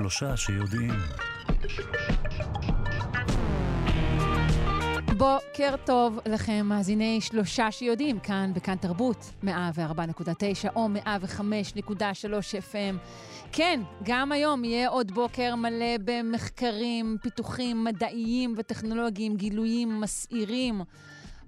שלושה 0.00 0.36
שיודעים. 0.36 0.90
בוקר 5.16 5.74
טוב 5.84 6.18
לכם, 6.26 6.66
מאזיני 6.66 7.20
שלושה 7.20 7.70
שיודעים, 7.70 8.18
כאן 8.18 8.50
בכאן 8.54 8.76
תרבות, 8.76 9.30
104.9 9.44 9.48
או 10.76 10.88
105.3 11.04 11.04
FM. 12.72 12.96
כן, 13.52 13.80
גם 14.02 14.32
היום 14.32 14.64
יהיה 14.64 14.88
עוד 14.88 15.10
בוקר 15.12 15.54
מלא 15.54 15.96
במחקרים, 16.04 17.16
פיתוחים 17.22 17.84
מדעיים 17.84 18.54
וטכנולוגיים, 18.56 19.36
גילויים 19.36 20.00
מסעירים. 20.00 20.80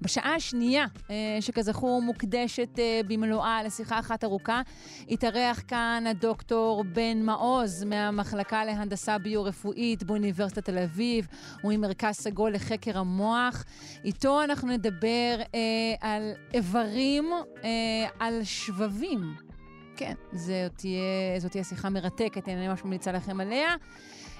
בשעה 0.02 0.34
השנייה, 0.34 0.86
אה, 1.10 1.14
שכזכור 1.40 2.02
מוקדשת 2.02 2.78
אה, 2.78 3.00
במלואה 3.08 3.62
לשיחה 3.62 3.98
אחת 3.98 4.24
ארוכה, 4.24 4.62
התארח 5.10 5.62
כאן 5.68 6.04
הדוקטור 6.06 6.84
בן 6.84 7.22
מעוז 7.22 7.84
מהמחלקה 7.84 8.64
להנדסה 8.64 9.18
ביו-רפואית 9.18 10.02
באוניברסיטת 10.02 10.64
תל 10.64 10.78
אביב, 10.78 11.26
הוא 11.62 11.72
עם 11.72 11.80
מרכז 11.80 12.14
סגול 12.14 12.52
לחקר 12.52 12.98
המוח. 12.98 13.64
איתו 14.04 14.44
אנחנו 14.44 14.68
נדבר 14.68 15.36
אה, 15.54 15.60
על 16.00 16.32
איברים, 16.54 17.32
אה, 17.64 17.70
על 18.18 18.40
שבבים. 18.44 19.34
כן, 19.96 20.14
זאת 20.32 20.72
תהיה, 20.76 21.38
זאת 21.38 21.50
תהיה 21.50 21.64
שיחה 21.64 21.88
מרתקת, 21.88 22.48
אני 22.48 22.68
ממש 22.68 22.84
ממליצה 22.84 23.12
לכם 23.12 23.40
עליה. 23.40 23.74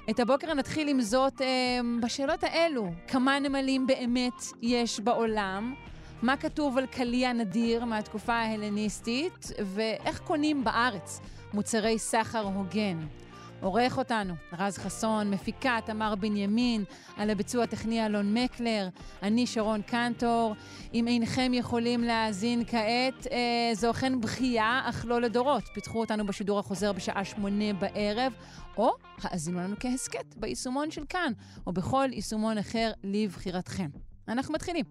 את 0.09 0.19
הבוקר 0.19 0.53
נתחיל 0.53 0.87
עם 0.87 1.01
זאת 1.01 1.41
אה, 1.41 1.47
בשאלות 2.01 2.43
האלו. 2.43 2.91
כמה 3.07 3.39
נמלים 3.39 3.87
באמת 3.87 4.43
יש 4.61 4.99
בעולם? 4.99 5.73
מה 6.21 6.37
כתוב 6.37 6.77
על 6.77 6.85
קליע 6.85 7.33
נדיר 7.33 7.85
מהתקופה 7.85 8.33
ההלניסטית? 8.33 9.51
ואיך 9.65 10.19
קונים 10.19 10.63
בארץ 10.63 11.19
מוצרי 11.53 11.99
סחר 11.99 12.43
הוגן? 12.43 12.99
עורך 13.63 13.97
אותנו 13.97 14.33
רז 14.59 14.77
חסון, 14.77 15.31
מפיקה 15.31 15.79
תמר 15.85 16.15
בנימין, 16.15 16.83
על 17.17 17.29
הביצוע 17.29 17.63
הטכני 17.63 18.05
אלון 18.05 18.33
מקלר, 18.33 18.87
אני 19.21 19.47
שרון 19.47 19.81
קנטור. 19.81 20.55
אם 20.93 21.07
אינכם 21.07 21.51
יכולים 21.53 22.03
להאזין 22.03 22.63
כעת, 22.67 23.27
אה, 23.31 23.73
זו 23.73 23.91
אכן 23.91 24.21
בכייה, 24.21 24.81
אך 24.85 25.05
לא 25.07 25.21
לדורות. 25.21 25.63
פיתחו 25.73 25.99
אותנו 25.99 26.25
בשידור 26.25 26.59
החוזר 26.59 26.91
בשעה 26.91 27.25
שמונה 27.25 27.73
בערב, 27.79 28.33
או 28.77 28.91
האזינו 29.21 29.59
לנו 29.59 29.75
כהסכת 29.79 30.35
ביישומון 30.35 30.91
של 30.91 31.05
כאן, 31.09 31.33
או 31.67 31.73
בכל 31.73 32.09
יישומון 32.11 32.57
אחר 32.57 32.91
לבחירתכם. 33.03 33.89
אנחנו 34.27 34.53
מתחילים. 34.53 34.85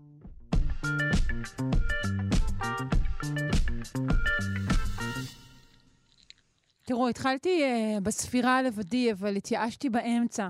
תראו, 6.82 7.08
התחלתי 7.08 7.62
uh, 7.62 8.00
בספירה 8.00 8.62
לבדי, 8.62 9.12
אבל 9.12 9.36
התייאשתי 9.36 9.90
באמצע. 9.90 10.48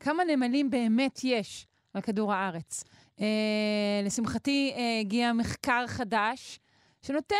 כמה 0.00 0.24
נמלים 0.24 0.70
באמת 0.70 1.20
יש 1.24 1.66
על 1.94 2.02
כדור 2.02 2.32
הארץ? 2.32 2.84
Uh, 3.16 3.22
לשמחתי 4.04 4.72
uh, 4.74 5.00
הגיע 5.00 5.32
מחקר 5.32 5.84
חדש 5.86 6.60
שנותן 7.02 7.36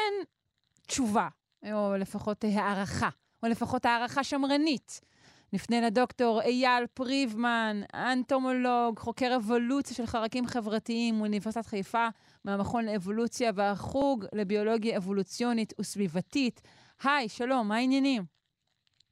תשובה, 0.87 1.29
או 1.73 1.97
לפחות 1.97 2.45
הערכה, 2.45 3.09
או 3.43 3.49
לפחות 3.49 3.85
הערכה 3.85 4.25
שמרנית. 4.25 5.01
נפנה 5.53 5.77
לדוקטור 5.87 6.41
אייל 6.41 6.87
פריבמן, 6.95 7.77
אנטומולוג, 7.95 8.99
חוקר 8.99 9.37
אבולוציה 9.37 9.97
של 9.97 10.07
חרקים 10.07 10.47
חברתיים 10.47 11.15
מאוניברסיטת 11.15 11.67
חיפה, 11.67 12.07
מהמכון 12.45 12.85
לאבולוציה 12.85 13.51
והחוג 13.55 14.25
לביולוגיה 14.35 14.97
אבולוציונית 14.97 15.73
וסביבתית. 15.81 16.61
היי, 17.05 17.29
שלום, 17.29 17.69
מה 17.69 17.77
העניינים? 17.77 18.23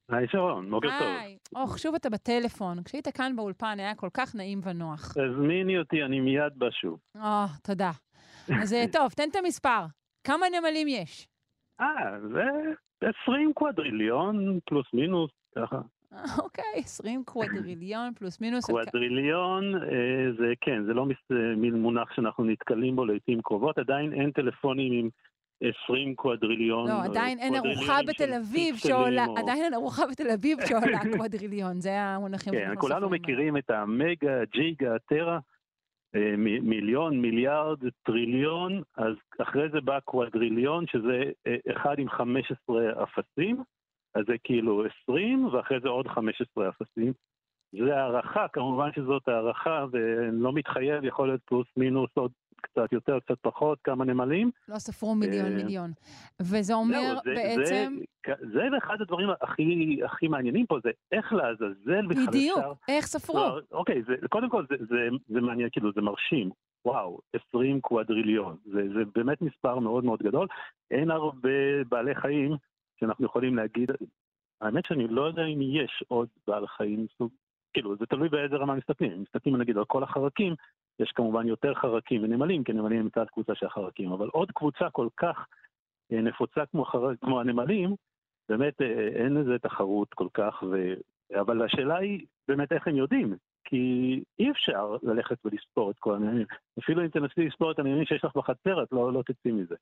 היי 0.09 0.27
שרון, 0.27 0.69
בוקר 0.69 0.89
טוב. 0.99 1.07
היי, 1.07 1.37
אוח, 1.55 1.77
שוב 1.77 1.95
אתה 1.95 2.09
בטלפון. 2.09 2.83
כשהיית 2.83 3.07
כאן 3.07 3.35
באולפן 3.35 3.79
היה 3.79 3.95
כל 3.95 4.09
כך 4.13 4.35
נעים 4.35 4.59
ונוח. 4.63 5.13
תזמיני 5.13 5.77
אותי, 5.77 6.03
אני 6.03 6.19
מיד 6.19 6.53
בא 6.55 6.69
שוב. 6.71 6.99
או, 7.15 7.45
תודה. 7.63 7.91
אז 8.61 8.73
אה, 8.73 8.83
טוב, 8.91 9.11
תן 9.11 9.29
את 9.31 9.35
המספר. 9.35 9.85
כמה 10.23 10.45
נמלים 10.49 10.87
יש? 10.87 11.27
אה, 11.81 11.85
זה 13.01 13.07
20 13.23 13.53
קוואדריליון 13.53 14.59
פלוס 14.65 14.85
מינוס, 14.93 15.31
ככה. 15.55 15.81
אוקיי, 16.43 16.63
20 16.75 17.23
קוואדריליון 17.23 18.13
פלוס 18.13 18.41
מינוס. 18.41 18.65
קוואדריליון 18.65 19.75
אה, 19.75 20.31
זה 20.37 20.53
כן, 20.61 20.83
זה 20.85 20.93
לא 20.93 21.05
אה, 21.31 21.55
מין 21.57 21.73
מונח 21.73 22.13
שאנחנו 22.15 22.43
נתקלים 22.43 22.95
בו 22.95 23.05
לעיתים 23.05 23.41
קרובות, 23.41 23.77
עדיין 23.77 24.13
אין 24.13 24.31
טלפונים 24.31 24.93
עם 24.93 25.09
20 25.85 26.15
קוואדריליון. 26.15 26.87
לא, 26.87 26.93
או 26.93 26.99
עדיין 26.99 27.39
אין 27.39 27.55
ארוחה 27.55 27.99
בתל 28.07 28.33
אביב 28.33 28.75
שעולה, 28.75 29.25
עדיין 29.37 29.63
אין 29.63 29.73
ארוחה 29.73 30.07
בתל 30.11 30.29
אביב 30.29 30.57
שעולה 30.65 30.99
קוואדריליון, 31.13 31.81
זה 31.81 31.99
המונחים 31.99 32.53
כן, 32.53 32.73
כולנו. 32.77 33.09
מכירים 33.09 33.57
את 33.57 33.69
המגה, 33.69 34.45
ג'יגה, 34.53 34.99
טרה, 35.09 35.39
אה, 36.15 36.35
מיליון, 36.61 37.21
מיליארד, 37.21 37.79
טריליון, 38.03 38.81
אז 38.97 39.13
אחרי 39.41 39.69
זה 39.69 39.81
בא 39.81 39.99
קוואדריליון, 39.99 40.85
שזה 40.87 41.23
אה, 41.47 41.55
אחד 41.75 41.99
עם 41.99 42.09
15 42.09 43.03
אפסים, 43.03 43.63
אז 44.17 44.23
זה 44.27 44.33
כאילו 44.43 44.83
20, 45.03 45.45
ואחרי 45.45 45.79
זה 45.79 45.89
עוד 45.89 46.07
15 46.07 46.69
אפסים. 46.69 47.13
זה 47.71 47.95
הערכה, 47.97 48.45
כמובן 48.53 48.89
שזאת 48.95 49.27
הערכה, 49.27 49.85
ולא 49.91 50.53
מתחייב, 50.53 51.03
יכול 51.03 51.27
להיות 51.27 51.41
פלוס 51.45 51.67
מינוס 51.77 52.09
עוד 52.13 52.31
קצת 52.61 52.91
יותר, 52.93 53.19
קצת 53.19 53.37
פחות, 53.41 53.79
כמה 53.83 54.05
נמלים. 54.05 54.51
לא 54.69 54.77
ספרו 54.79 55.15
מיליון 55.15 55.45
אה, 55.51 55.55
מיליון. 55.55 55.91
וזה 56.41 56.73
אומר 56.73 57.01
זהו, 57.01 57.15
זה- 57.25 57.33
בעצם, 57.35 57.97
זה, 58.27 58.33
זה 58.53 58.77
אחד 58.77 59.01
הדברים 59.01 59.29
הכי, 59.41 59.99
הכי 60.05 60.27
מעניינים 60.27 60.65
פה, 60.65 60.77
זה 60.83 60.89
איך 61.11 61.33
לעזאזל 61.33 62.07
בכלל 62.07 62.25
בדיוק, 62.27 62.57
אפשר 62.59 62.73
איך 62.87 63.05
ספרו? 63.05 63.35
לא, 63.39 63.59
אוקיי, 63.71 64.03
זה, 64.07 64.27
קודם 64.29 64.49
כל 64.49 64.65
זה, 64.69 64.75
זה, 64.89 64.95
זה 65.27 65.41
מעניין, 65.41 65.69
כאילו 65.71 65.91
זה 65.95 66.01
מרשים. 66.01 66.49
וואו, 66.85 67.19
20 67.49 67.81
קוואדריליון. 67.81 68.55
זה, 68.65 68.81
זה 68.93 69.03
באמת 69.15 69.41
מספר 69.41 69.79
מאוד 69.79 70.03
מאוד 70.05 70.19
גדול. 70.23 70.47
אין 70.91 71.11
הרבה 71.11 71.49
בעלי 71.89 72.15
חיים 72.15 72.55
שאנחנו 72.99 73.25
יכולים 73.25 73.55
להגיד, 73.55 73.91
האמת 74.61 74.85
שאני 74.85 75.07
לא 75.07 75.21
יודע 75.21 75.45
אם 75.45 75.61
יש 75.61 76.03
עוד 76.07 76.27
בעל 76.47 76.67
חיים 76.67 77.05
סוג, 77.17 77.31
כאילו 77.73 77.95
זה 77.97 78.05
תלוי 78.05 78.29
באיזה 78.29 78.55
רמה 78.55 78.75
מסתכלים. 78.75 79.11
אם 79.11 79.21
מסתכלים 79.21 79.57
נגיד 79.57 79.77
על 79.77 79.85
כל 79.85 80.03
החרקים, 80.03 80.55
יש 80.99 81.11
כמובן 81.11 81.47
יותר 81.47 81.73
חרקים 81.73 82.23
ונמלים, 82.23 82.63
כי 82.63 82.73
נמלים 82.73 82.99
הם 82.99 83.09
תת 83.09 83.29
קבוצה 83.29 83.55
של 83.55 83.65
החרקים, 83.65 84.11
אבל 84.11 84.27
עוד 84.27 84.51
קבוצה 84.51 84.89
כל 84.89 85.07
כך 85.17 85.47
אה, 86.11 86.21
נפוצה 86.21 86.65
כמו, 86.65 86.85
חר... 86.85 87.15
כמו 87.15 87.39
הנמלים, 87.39 87.95
באמת 88.49 88.81
אה, 88.81 89.07
אין 89.07 89.33
לזה 89.33 89.59
תחרות 89.59 90.13
כל 90.13 90.27
כך, 90.33 90.63
ו... 90.71 90.93
אבל 91.39 91.65
השאלה 91.65 91.97
היא 91.97 92.25
באמת 92.47 92.71
איך 92.71 92.87
הם 92.87 92.95
יודעים, 92.95 93.35
כי 93.63 94.23
אי 94.39 94.51
אפשר 94.51 94.95
ללכת 95.03 95.37
ולספור 95.45 95.91
את 95.91 95.99
כל 95.99 96.15
הנמלים. 96.15 96.45
אפילו 96.79 97.01
אם 97.01 97.07
תנסי 97.07 97.45
לספור 97.47 97.71
את 97.71 97.79
הנמלים 97.79 98.05
שיש 98.05 98.25
לך 98.25 98.37
בחצר, 98.37 98.83
את 98.83 98.91
לא, 98.91 99.13
לא 99.13 99.23
תצאי 99.25 99.51
מזה. 99.51 99.75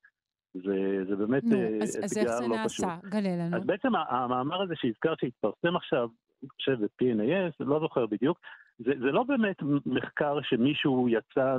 זה, 0.64 1.04
זה 1.10 1.16
באמת 1.16 1.44
נו, 1.44 1.56
אה, 1.56 1.78
אז 1.84 2.00
אז 2.04 2.18
איך 2.18 2.28
אתגר 2.28 2.38
זה 2.38 2.48
לא 2.48 2.56
פשוט. 2.66 2.86
נעשה? 2.86 3.08
גלה 3.10 3.36
לנו. 3.36 3.58
אז 3.58 3.66
בעצם 3.66 3.96
המאמר 3.96 4.62
הזה 4.62 4.74
שהזכרת 4.78 5.20
שהתפרסם 5.20 5.76
עכשיו, 5.76 6.10
אני 6.42 6.50
חושב 6.50 6.78
ב-PNAS, 6.82 7.54
לא 7.60 7.80
זוכר 7.80 8.06
בדיוק, 8.06 8.40
זה, 8.78 8.92
זה 9.00 9.12
לא 9.12 9.24
באמת 9.24 9.56
מחקר 9.86 10.40
שמישהו 10.42 11.10
יצא 11.10 11.58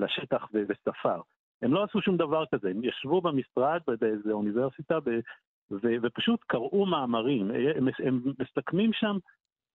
לשטח 0.00 0.48
וספר. 0.52 1.20
הם 1.62 1.74
לא 1.74 1.84
עשו 1.84 2.00
שום 2.00 2.16
דבר 2.16 2.44
כזה, 2.54 2.70
הם 2.70 2.84
ישבו 2.84 3.20
במשרד 3.20 3.80
באיזה 4.00 4.32
אוניברסיטה 4.32 5.00
ב- 5.00 5.20
ו- 5.70 5.96
ופשוט 6.02 6.40
קראו 6.46 6.86
מאמרים. 6.86 7.50
הם, 7.76 7.88
הם 7.98 8.20
מסכמים 8.38 8.90
שם 8.92 9.16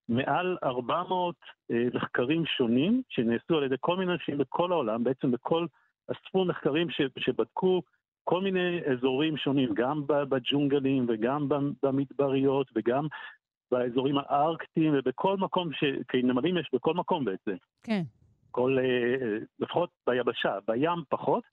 מעל 0.10 0.58
400 0.64 1.36
אה, 1.72 1.88
מחקרים 1.94 2.46
שונים 2.46 3.02
שנעשו 3.10 3.58
על 3.58 3.64
ידי 3.64 3.76
כל 3.80 3.98
מיני 3.98 4.12
אנשים 4.14 4.38
בכל 4.38 4.72
העולם, 4.72 5.04
בעצם 5.04 5.32
בכל, 5.32 5.66
אספו 6.12 6.46
מחקרים 6.46 6.90
ש, 6.90 7.02
שבדקו 7.18 7.82
כל 8.24 8.42
מיני 8.42 8.80
אזורים 8.92 9.38
שונים, 9.38 9.74
גם 9.74 10.02
בג'ונגלים 10.08 11.06
וגם 11.10 11.50
במדבריות 11.84 12.68
וגם 12.76 13.08
באזורים 13.72 14.16
הארקטיים 14.18 14.94
ובכל 14.98 15.38
מקום, 15.38 15.74
ש... 15.74 15.84
כי 16.08 16.22
נמלים 16.24 16.58
יש 16.58 16.70
בכל 16.74 16.94
מקום 16.94 17.26
בעצם, 17.26 17.56
כן. 17.84 18.02
כל, 18.52 18.78
אה, 18.80 19.38
לפחות 19.60 19.90
ביבשה, 20.08 20.58
בים 20.68 21.04
פחות, 21.10 21.44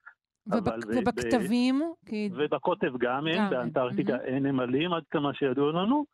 ובק- 0.47 0.57
אבל 0.69 0.81
ב- 0.81 0.99
ובכתבים, 0.99 1.83
כי... 2.07 2.29
ובקוטב 2.33 2.93
גם 2.99 3.27
אין, 3.27 3.51
באנטארקטיקה 3.51 4.13
מהמם. 4.13 4.25
אין 4.25 4.47
נמלים 4.47 4.93
עד 4.93 5.03
כמה 5.11 5.35
שידוע 5.35 5.73
לנו. 5.73 6.05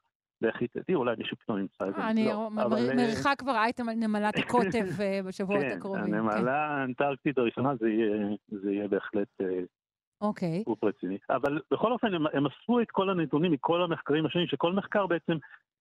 לכי 0.41 0.69
תדעי, 0.69 0.95
אולי 0.95 1.15
מישהו 1.19 1.37
פתאום 1.37 1.59
ימצא 1.59 1.89
את 1.89 1.95
זה. 1.97 2.09
אני 2.09 2.25
לא, 2.25 2.49
אה, 2.59 2.95
מריחה 2.97 3.37
כבר 3.37 3.57
אייטם 3.57 3.89
על 3.89 3.95
נמלת 3.95 4.39
הקוטב 4.39 5.01
אה, 5.01 5.21
בשבועות 5.27 5.63
כן, 5.63 5.77
הקרובים. 5.77 6.05
כן. 6.07 6.15
הנמלה 6.15 6.67
האנטארקטית 6.67 7.39
הראשונה 7.39 7.75
זה 8.49 8.71
יהיה 8.71 8.89
בהחלט 8.89 9.29
אוקיי. 10.25 10.63
גוף 10.67 10.85
רציני. 10.85 11.19
אבל 11.31 11.61
בכל 11.71 11.93
אופן, 11.93 12.15
הם, 12.15 12.27
הם 12.33 12.47
אספו 12.47 12.81
את 12.81 12.91
כל 12.91 13.11
הנתונים 13.11 13.53
מכל 13.53 13.83
המחקרים 13.83 14.27
השונים, 14.27 14.49
שכל 14.49 14.73
מחקר 14.73 15.07
בעצם 15.07 15.37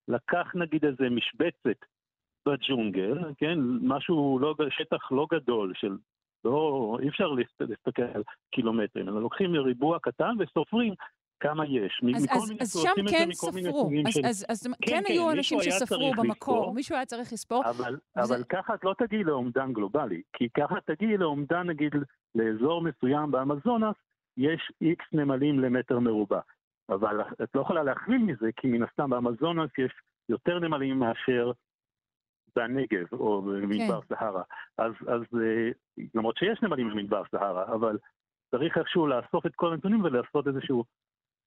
לקח 0.07 0.51
נגיד 0.55 0.85
איזה 0.85 1.09
משבצת 1.09 1.85
בג'ונגל, 2.47 3.33
כן, 3.37 3.59
משהו, 3.81 4.39
לא, 4.39 4.55
שטח 4.69 5.11
לא 5.11 5.27
גדול 5.33 5.73
של, 5.75 5.97
לא, 6.45 6.97
אי 7.01 7.09
אפשר 7.09 7.27
להסת- 7.27 7.69
להסתכל 7.69 8.01
על 8.01 8.23
קילומטרים, 8.51 9.09
אלא 9.09 9.21
לוקחים 9.21 9.55
ריבוע 9.55 9.99
קטן 9.99 10.31
וסופרים 10.39 10.93
כמה 11.39 11.65
יש. 11.65 12.01
אז, 12.15 12.27
אז, 12.29 12.53
אז 12.59 12.83
שם 12.83 13.07
כן 13.09 13.29
ספרו, 13.33 13.89
אז, 14.07 14.13
של... 14.13 14.25
אז, 14.25 14.45
אז 14.49 14.67
כן, 14.81 14.91
כן 14.95 15.03
היו 15.07 15.25
כן, 15.25 15.37
אנשים 15.37 15.59
שספרו 15.61 16.11
במקור, 16.17 16.57
לספור, 16.59 16.73
מישהו 16.73 16.95
היה 16.95 17.05
צריך 17.05 17.33
לספור. 17.33 17.63
אבל, 17.69 17.93
וזה... 17.93 18.35
אבל 18.35 18.43
ככה 18.43 18.73
את 18.73 18.83
לא 18.83 18.93
תגיעי 18.97 19.23
לאומדן 19.23 19.73
גלובלי, 19.73 20.21
כי 20.33 20.49
ככה 20.49 20.75
תגיעי 20.85 21.17
לאומדן 21.17 21.67
נגיד 21.67 21.95
לאזור 22.35 22.81
מסוים 22.81 23.31
באמזונס, 23.31 23.95
יש 24.37 24.71
איקס 24.81 25.05
נמלים 25.13 25.59
למטר 25.59 25.99
מרובע. 25.99 26.39
אבל 26.89 27.21
את 27.43 27.55
לא 27.55 27.61
יכולה 27.61 27.83
להכווין 27.83 28.21
מזה, 28.21 28.49
כי 28.55 28.67
מן 28.67 28.83
הסתם 28.83 29.09
באמזונס 29.09 29.71
יש 29.77 29.91
יותר 30.29 30.59
נמלים 30.59 30.99
מאשר 30.99 31.51
בנגב 32.55 33.05
או 33.11 33.41
במדבר 33.41 34.01
כן. 34.01 34.15
סהרה. 34.15 34.43
אז, 34.77 34.91
אז 35.07 35.21
אה, 35.41 35.69
למרות 36.15 36.37
שיש 36.37 36.61
נמלים 36.61 36.89
במדבר 36.89 37.23
סהרה, 37.31 37.65
אבל 37.65 37.97
צריך 38.51 38.77
איכשהו 38.77 39.07
לאסוף 39.07 39.45
את 39.45 39.55
כל 39.55 39.73
הנתונים 39.73 40.03
ולעשות 40.03 40.47
איזשהו 40.47 40.83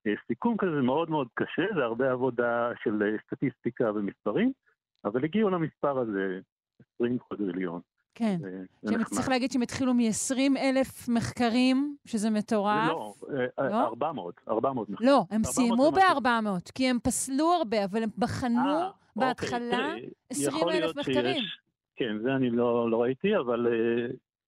אה, 0.07 0.13
סיכום 0.27 0.57
כזה, 0.57 0.75
זה 0.75 0.83
מאוד 0.83 1.11
מאוד 1.11 1.29
קשה, 1.35 1.67
זה 1.75 1.85
הרבה 1.85 2.13
עבודה 2.13 2.71
של 2.83 3.03
אה, 3.03 3.19
סטטיסטיקה 3.27 3.93
ומספרים, 3.95 4.53
אבל 5.05 5.25
הגיעו 5.25 5.51
למספר 5.51 5.99
הזה 5.99 6.41
20 6.95 7.19
קוודריליון. 7.19 7.81
כן, 8.19 8.37
צריך 9.05 9.29
להגיד 9.29 9.53
שהם 9.53 9.63
התחילו 9.63 9.95
מ-20 9.95 10.59
אלף 10.59 11.09
מחקרים, 11.09 11.97
שזה 12.05 12.31
מטורף. 12.31 12.89
לא, 12.89 13.13
לא? 13.59 13.87
400, 13.87 14.41
400 14.49 14.91
מחקרים. 14.91 15.11
לא, 15.11 15.25
הם 15.31 15.45
סיימו 15.45 15.93
ב-400, 15.93 16.73
כי 16.75 16.91
הם 16.91 16.99
פסלו 17.03 17.53
הרבה, 17.53 17.85
אבל 17.85 18.03
הם 18.03 18.09
בחנו 18.19 18.59
아, 18.59 18.85
אוקיי, 19.17 19.29
בהתחלה 19.29 19.95
20 20.31 20.69
אלף 20.69 20.97
מחקרים. 20.97 21.35
שיש, 21.35 21.59
כן, 21.97 22.19
זה 22.23 22.35
אני 22.35 22.51
לא, 22.51 22.91
לא 22.91 23.03
ראיתי, 23.03 23.37
אבל 23.37 23.67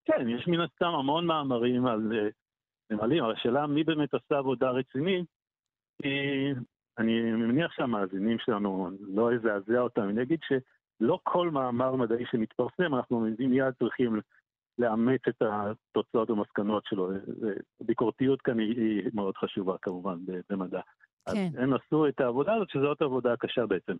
כן, 0.05 0.29
יש 0.29 0.47
מן 0.47 0.61
הסתם 0.61 0.85
המון 0.99 1.25
מאמרים 1.25 1.85
על 1.85 2.13
נמלים, 2.89 3.23
אבל 3.23 3.33
השאלה 3.33 3.67
מי 3.67 3.83
באמת 3.83 4.13
עשה 4.13 4.37
עבודה 4.37 4.69
רצינית, 4.69 5.25
אני 6.97 7.21
מניח 7.21 7.71
שהמאזינים 7.71 8.37
שלנו 8.39 8.89
לא 8.99 9.33
יזעזע 9.33 9.79
אותם, 9.79 10.09
אני 10.09 10.21
אגיד 10.21 10.39
שלא 10.99 11.19
כל 11.23 11.49
מאמר 11.49 11.95
מדעי 11.95 12.25
שמתפרסם, 12.31 12.95
אנחנו 12.95 13.25
מיד 13.39 13.73
צריכים 13.79 14.19
לאמץ 14.77 15.21
את 15.29 15.41
התוצאות 15.41 16.29
והמסקנות 16.29 16.83
שלו. 16.85 17.11
הביקורתיות 17.81 18.41
כאן 18.41 18.59
היא, 18.59 19.01
היא 19.03 19.11
מאוד 19.13 19.37
חשובה 19.37 19.75
כמובן 19.81 20.17
במדע. 20.49 20.81
כן. 21.33 21.49
אז 21.53 21.63
הם 21.63 21.73
עשו 21.73 22.07
את 22.07 22.19
העבודה 22.19 22.53
הזאת, 22.53 22.69
שזאת 22.69 23.01
עבודה 23.01 23.35
קשה 23.39 23.65
בעצם. 23.65 23.93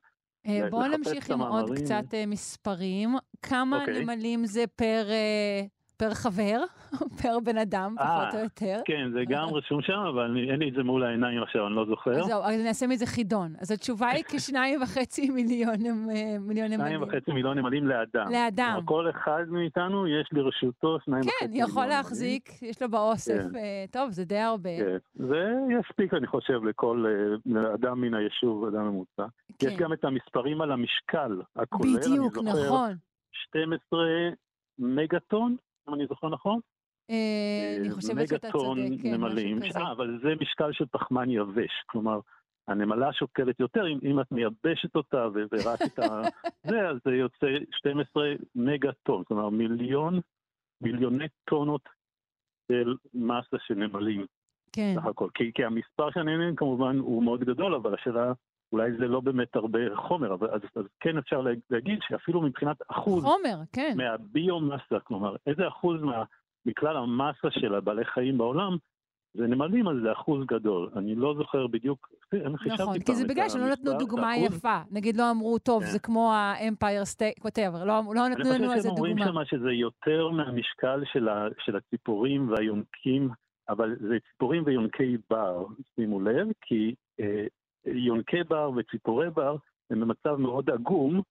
אה, 0.48 0.70
בואו 0.70 0.88
נמשיך 0.88 1.32
עם 1.32 1.42
עוד 1.42 1.70
קצת 1.76 2.14
אה, 2.14 2.26
מספרים. 2.26 3.10
כמה 3.42 3.78
okay. 3.78 3.82
אוקיי. 3.82 4.04
נמלים 4.04 4.46
זה 4.46 4.68
פר 4.76 5.06
אה, 5.10 5.62
פר 6.00 6.14
חבר, 6.14 6.60
פר 7.22 7.40
בן 7.40 7.58
אדם, 7.58 7.96
아, 7.98 8.02
פחות 8.02 8.34
או 8.34 8.40
יותר. 8.40 8.82
כן, 8.86 9.12
זה 9.14 9.20
גם 9.30 9.48
רשום 9.58 9.82
שם, 9.82 10.00
אבל 10.14 10.38
אין 10.52 10.60
לי 10.60 10.70
את 10.70 10.74
זה 10.74 10.84
מול 10.84 11.04
העיניים 11.04 11.44
עכשיו, 11.44 11.68
אני 11.68 11.76
לא 11.76 11.86
זוכר. 11.86 12.20
אז 12.20 12.26
זהו, 12.26 12.44
אז 12.44 12.62
נעשה 12.64 12.88
מזה 12.88 13.06
חידון. 13.06 13.54
אז 13.60 13.72
התשובה 13.72 14.08
היא 14.08 14.24
כשניים 14.32 14.82
וחצי 14.82 15.30
מיליון 15.30 15.76
נמלים. 15.80 16.68
שניים 16.68 17.02
וחצי 17.02 17.32
מיליון 17.32 17.58
נמלים 17.58 17.88
לאדם. 17.88 18.32
לאדם. 18.32 18.80
כל 18.86 19.10
אחד 19.10 19.44
מאיתנו 19.50 20.08
יש 20.08 20.30
לרשותו 20.32 20.98
שניים 21.06 21.22
וחצי 21.22 21.46
מיליון. 21.48 21.68
כן, 21.68 21.72
יכול 21.72 21.86
להחזיק, 21.86 22.62
יש 22.62 22.82
לו 22.82 22.90
באוסף. 22.90 23.42
כן. 23.54 23.86
טוב, 23.92 24.12
זה 24.12 24.26
די 24.26 24.38
הרבה. 24.38 24.78
כן, 24.78 24.98
זה 25.14 25.52
יספיק, 25.80 26.14
אני 26.14 26.28
חושב, 26.28 26.64
לכל 26.64 27.06
אדם 27.74 28.02
מן 28.02 28.14
היישוב, 28.14 28.66
אדם 28.66 28.88
ממוצע. 28.88 29.26
כן. 29.60 29.68
יש 29.68 29.78
גם 29.78 29.94
את 29.94 30.06
המספרים 30.06 30.62
על 30.62 30.72
המשקל 30.72 31.42
הכולל, 31.56 31.98
בדיוק, 31.98 32.38
נכון. 32.38 32.96
12 33.32 34.00
מגטון, 34.80 35.56
אם 35.90 35.94
אני 35.94 36.08
זוכר 36.08 36.30
נכון. 36.30 36.60
אה, 37.10 37.76
אני 37.80 37.92
חושבת 37.92 38.28
שאתה 38.28 38.52
צודק, 38.52 38.82
כן, 39.04 39.14
נמלים. 39.14 39.60
אה, 39.64 39.92
אבל 39.92 40.20
זה 40.24 40.30
משקל 40.42 40.72
של 40.74 40.86
פחמן 40.92 41.30
יבש, 41.30 41.72
כלומר, 41.86 42.20
הנמלה 42.68 43.14
שוקלת 43.14 43.60
יותר, 43.60 43.88
אם, 43.88 44.00
אם 44.04 44.20
את 44.20 44.32
מייבשת 44.32 44.96
אותה 44.96 45.28
ורק 45.34 45.80
את 45.82 46.00
ה... 46.00 46.22
זה, 46.70 46.90
אז 46.90 46.98
זה 47.06 47.12
יוצא 47.12 47.48
12 47.72 48.34
מגה-טון, 48.56 49.24
כלומר 49.24 49.50
מיליון, 49.50 50.20
מיליוני 50.82 51.26
טונות 51.50 51.90
של 52.72 52.96
מסה 53.14 53.58
של 53.68 53.74
נמלים. 53.74 54.26
כן. 54.72 54.94
סך 54.96 55.06
הכל. 55.06 55.30
כי, 55.34 55.52
כי 55.54 55.64
המספר 55.64 56.12
של 56.12 56.20
הנמלים 56.20 56.56
כמובן 56.56 56.98
הוא 56.98 57.24
מאוד 57.24 57.44
גדול, 57.44 57.76
אבל 57.76 57.94
השאלה 57.94 58.32
אולי 58.72 58.92
זה 59.00 59.08
לא 59.08 59.20
באמת 59.20 59.56
הרבה 59.56 59.80
חומר, 59.96 60.34
אבל 60.34 60.48
אז, 60.52 60.62
אז 60.76 60.86
כן 61.00 61.18
אפשר 61.18 61.42
להגיד 61.70 62.00
שאפילו 62.08 62.42
מבחינת 62.42 62.78
אחוז... 62.92 63.24
חומר, 63.24 63.58
כן. 63.74 63.94
מהביומאסה, 63.98 65.00
כלומר, 65.04 65.36
איזה 65.48 65.68
אחוז 65.68 66.02
מה, 66.02 66.24
מכלל 66.66 66.98
המאסה 66.98 67.48
של 67.52 67.76
הבעלי 67.76 68.06
חיים 68.06 68.38
בעולם, 68.38 68.78
זה 69.34 69.48
נמלים, 69.48 69.88
אז 69.88 69.96
זה 70.04 70.12
אחוז 70.12 70.46
גדול. 70.48 70.90
אני 70.96 71.16
לא 71.16 71.36
זוכר 71.38 71.68
בדיוק, 71.68 72.10
אני 72.34 72.58
חישבתי 72.58 72.84
נכון, 72.84 73.00
כי 73.00 73.16
זה 73.16 73.28
בגלל 73.28 73.50
שלא 73.50 73.70
נתנו 73.70 73.98
דוגמה 74.00 74.38
יפה. 74.38 74.78
נגיד 74.92 75.18
לא 75.18 75.32
אמרו, 75.32 75.60
טוב, 75.60 75.84
כן. 75.84 75.90
זה 75.90 76.00
כמו 76.00 76.34
האמפייר 76.34 77.06
סטייק, 77.06 77.38
whatever, 77.46 77.86
לא, 77.86 78.02
לא 78.16 78.28
נתנו 78.28 78.54
לנו 78.54 78.74
איזה 78.74 78.90
דוגמה. 78.90 79.08
אני 79.08 79.16
חושב 79.16 79.26
שהם 79.26 79.28
אומרים 79.28 79.46
שזה 79.46 79.72
יותר 79.72 80.30
מהמשקל 80.30 81.04
של, 81.14 81.30
ה, 81.30 81.48
של 81.66 81.76
הציפורים 81.76 82.50
והיונקים, 82.50 83.30
אבל 83.70 83.96
זה 84.00 84.18
ציפורים 84.32 84.64
ויונקי 84.66 85.18
בר, 85.30 85.66
שימו 85.96 86.22
לב, 86.22 86.48
כי 86.62 86.96
אה, 87.20 87.46
יונקי 87.86 88.44
בר 88.44 88.72
וציפורי 88.76 89.30
בר 89.30 89.56
הם 89.90 90.00
במצב 90.00 90.36
מאוד 90.36 90.70
עגום, 90.70 91.22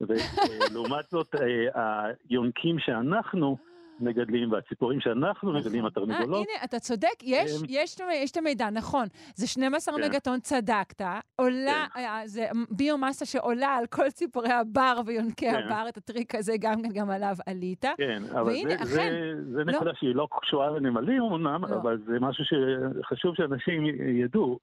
ולעומת 0.00 1.04
זאת 1.10 1.34
אה, 1.34 2.10
היונקים 2.28 2.78
שאנחנו 2.78 3.56
מגדלים 4.00 4.52
והציפורים 4.52 5.00
שאנחנו 5.00 5.48
נכון. 5.48 5.56
מגדלים, 5.56 5.86
התרנגולות. 5.86 6.46
אה, 6.46 6.54
הנה, 6.54 6.64
אתה 6.64 6.78
צודק, 6.78 7.22
יש, 7.22 7.50
יש, 7.68 7.96
יש 8.12 8.30
את 8.30 8.36
המידע, 8.36 8.70
נכון. 8.70 9.06
זה 9.34 9.46
12 9.46 9.94
כן. 9.94 10.04
מגטון, 10.04 10.40
צדקת. 10.40 11.04
עולה, 11.36 11.86
כן. 11.94 12.00
אה, 12.00 12.22
זה 12.24 12.46
ביומאסה 12.70 13.24
שעולה 13.24 13.74
על 13.74 13.86
כל 13.86 14.10
ציפורי 14.10 14.52
הבר 14.52 15.00
ויונקי 15.06 15.50
כן. 15.50 15.62
הבר, 15.64 15.88
את 15.88 15.96
הטריק 15.96 16.34
הזה 16.34 16.52
גם, 16.60 16.82
גם 16.94 17.10
עליו 17.10 17.34
עלית. 17.46 17.84
כן, 17.96 18.22
אבל 18.30 18.42
והנה, 18.42 18.76
זה, 18.84 18.94
אכן, 18.94 19.10
זה, 19.10 19.52
זה 19.52 19.64
נקודה 19.64 19.90
לא. 19.90 19.96
שהיא 19.96 20.14
לא 20.14 20.28
קשורה 20.40 20.70
לנמלים 20.70 21.22
אומנם, 21.22 21.64
לא. 21.64 21.76
אבל 21.76 21.98
זה 22.06 22.20
משהו 22.20 22.44
שחשוב 22.44 23.34
שאנשים 23.36 23.84
ידעו. 24.24 24.58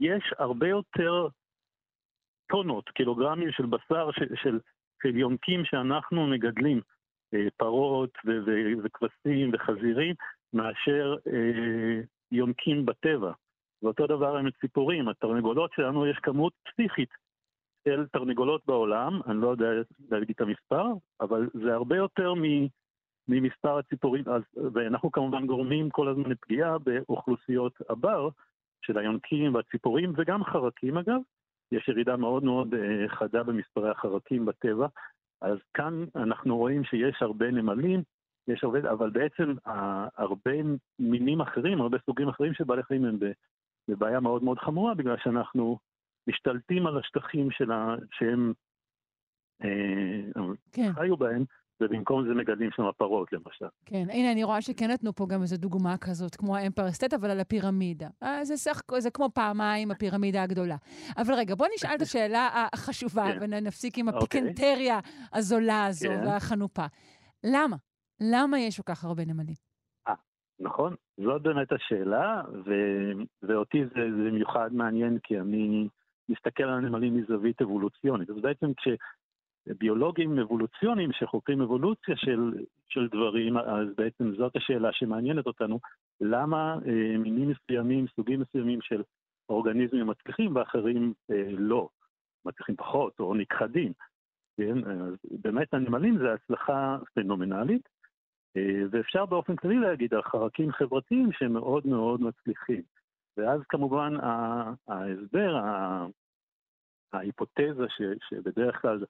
יש 0.00 0.32
הרבה 0.38 0.68
יותר 0.68 1.28
טונות, 2.48 2.88
קילוגרמים 2.88 3.52
של 3.52 3.66
בשר 3.66 4.10
של, 4.12 4.34
של, 4.42 4.58
של 5.02 5.16
יונקים 5.16 5.64
שאנחנו 5.64 6.26
מגדלים, 6.26 6.80
אה, 7.34 7.46
פרות 7.56 8.10
וכבשים 8.84 9.50
וחזירים, 9.52 10.14
מאשר 10.52 11.16
אה, 11.26 12.00
יונקים 12.32 12.86
בטבע. 12.86 13.32
ואותו 13.82 14.06
דבר 14.06 14.36
עם 14.36 14.50
ציפורים, 14.50 15.08
התרנגולות 15.08 15.72
שלנו, 15.72 16.06
יש 16.06 16.18
כמות 16.22 16.52
פסיכית 16.64 17.10
של 17.88 18.06
תרנגולות 18.12 18.62
בעולם, 18.66 19.20
אני 19.26 19.40
לא 19.40 19.48
יודע 19.48 19.66
להגיד 20.10 20.30
את 20.30 20.40
המספר, 20.40 20.86
אבל 21.20 21.48
זה 21.64 21.74
הרבה 21.74 21.96
יותר 21.96 22.34
ממספר 23.28 23.78
הציפורים, 23.78 24.24
אז, 24.28 24.42
ואנחנו 24.74 25.12
כמובן 25.12 25.46
גורמים 25.46 25.90
כל 25.90 26.08
הזמן 26.08 26.30
לפגיעה 26.30 26.78
באוכלוסיות 26.78 27.72
הבר, 27.88 28.28
של 28.86 28.98
היונקים 28.98 29.54
והציפורים 29.54 30.12
וגם 30.16 30.44
חרקים 30.44 30.98
אגב. 30.98 31.20
יש 31.72 31.88
ירידה 31.88 32.16
מאוד 32.16 32.44
מאוד 32.44 32.74
אה, 32.74 33.08
חדה 33.08 33.42
במספרי 33.42 33.90
החרקים 33.90 34.46
בטבע. 34.46 34.86
אז 35.42 35.58
כאן 35.74 36.04
אנחנו 36.16 36.56
רואים 36.56 36.84
שיש 36.84 37.22
הרבה 37.22 37.50
נמלים, 37.50 38.02
יש 38.48 38.64
הרבה, 38.64 38.90
אבל 38.90 39.10
בעצם 39.10 39.54
הרבה 40.16 40.52
מינים 40.98 41.40
אחרים, 41.40 41.80
הרבה 41.80 41.98
סוגים 42.06 42.28
אחרים 42.28 42.54
של 42.54 42.64
בעלי 42.64 42.82
חיים 42.82 43.04
הם 43.04 43.18
בבעיה 43.88 44.20
מאוד 44.20 44.42
מאוד 44.42 44.58
חמורה, 44.58 44.94
בגלל 44.94 45.16
שאנחנו 45.24 45.78
משתלטים 46.26 46.86
על 46.86 46.98
השטחים 46.98 47.50
שלה, 47.50 47.96
שהם 48.12 48.52
אה, 49.64 50.42
כן. 50.72 50.92
חיו 50.92 51.16
בהם, 51.16 51.44
ובמקום 51.80 52.28
זה 52.28 52.34
מגדלים 52.34 52.70
שם 52.76 52.82
פרות 52.96 53.32
למשל. 53.32 53.66
כן, 53.86 54.04
הנה, 54.10 54.32
אני 54.32 54.44
רואה 54.44 54.62
שכן 54.62 54.90
נתנו 54.90 55.14
פה 55.14 55.26
גם 55.28 55.42
איזו 55.42 55.56
דוגמה 55.56 55.96
כזאת, 55.96 56.36
כמו 56.36 56.56
האמפר 56.56 56.90
סטייט, 56.90 57.14
אבל 57.14 57.30
על 57.30 57.40
הפירמידה. 57.40 58.08
אה, 58.22 58.44
זה, 58.44 58.56
סך, 58.56 58.82
זה 58.98 59.10
כמו 59.10 59.28
פעמיים 59.34 59.90
הפירמידה 59.90 60.42
הגדולה. 60.42 60.76
אבל 61.16 61.34
רגע, 61.34 61.54
בוא 61.54 61.66
נשאל 61.74 61.94
את 61.96 62.02
השאלה 62.06 62.66
החשובה, 62.72 63.24
כן. 63.32 63.38
ונפסיק 63.40 63.98
עם 63.98 64.08
אוקיי. 64.08 64.20
הפיקנטריה 64.22 65.00
הזולה 65.32 65.86
הזו 65.86 66.08
כן. 66.08 66.26
והחנופה. 66.26 66.86
למה? 67.44 67.76
למה 68.20 68.60
יש 68.60 68.80
כל 68.80 68.92
כך 68.94 69.04
הרבה 69.04 69.24
נמלים? 69.24 69.54
אה, 70.08 70.14
נכון, 70.60 70.94
זאת 71.16 71.42
באמת 71.42 71.72
השאלה, 71.72 72.42
ו... 72.66 72.72
ואותי 73.42 73.84
זה, 73.84 74.00
זה 74.16 74.30
במיוחד 74.30 74.70
מעניין, 74.72 75.18
כי 75.22 75.40
אני 75.40 75.88
מסתכל 76.28 76.62
על 76.62 76.78
הנמלים 76.78 77.16
מזווית 77.16 77.62
אבולוציונית. 77.62 78.30
אז 78.30 78.36
בעצם 78.36 78.66
כש... 78.76 78.88
ביולוגים 79.78 80.38
אבולוציוניים 80.38 81.12
שחוקרים 81.12 81.60
אבולוציה 81.60 82.16
של, 82.16 82.52
של 82.88 83.08
דברים, 83.08 83.56
אז 83.56 83.88
בעצם 83.96 84.34
זאת 84.36 84.56
השאלה 84.56 84.92
שמעניינת 84.92 85.46
אותנו, 85.46 85.80
למה 86.20 86.78
אה, 86.86 87.18
מינים 87.18 87.50
מסוימים, 87.50 88.06
סוגים 88.16 88.40
מסוימים 88.40 88.78
של 88.82 89.02
אורגניזמים 89.48 90.06
מצליחים 90.06 90.56
ואחרים 90.56 91.12
אה, 91.30 91.48
לא, 91.50 91.88
מצליחים 92.44 92.76
פחות 92.76 93.20
או 93.20 93.34
נכחדים. 93.34 93.92
כן? 94.56 94.84
אז 94.90 95.14
באמת 95.40 95.74
הנמלים 95.74 96.18
זה 96.18 96.32
הצלחה 96.32 96.98
פנומנלית, 97.14 97.88
אה, 98.56 98.82
ואפשר 98.90 99.26
באופן 99.26 99.56
כללי 99.56 99.78
להגיד 99.78 100.14
על 100.14 100.22
חרקים 100.22 100.72
חברתיים 100.72 101.32
שהם 101.32 101.52
מאוד 101.52 101.86
מאוד 101.86 102.20
מצליחים. 102.20 102.82
ואז 103.36 103.60
כמובן 103.68 104.14
ההסבר, 104.88 105.60
ההיפותזה 107.12 107.86
ש, 107.88 108.02
שבדרך 108.28 108.82
כלל 108.82 109.04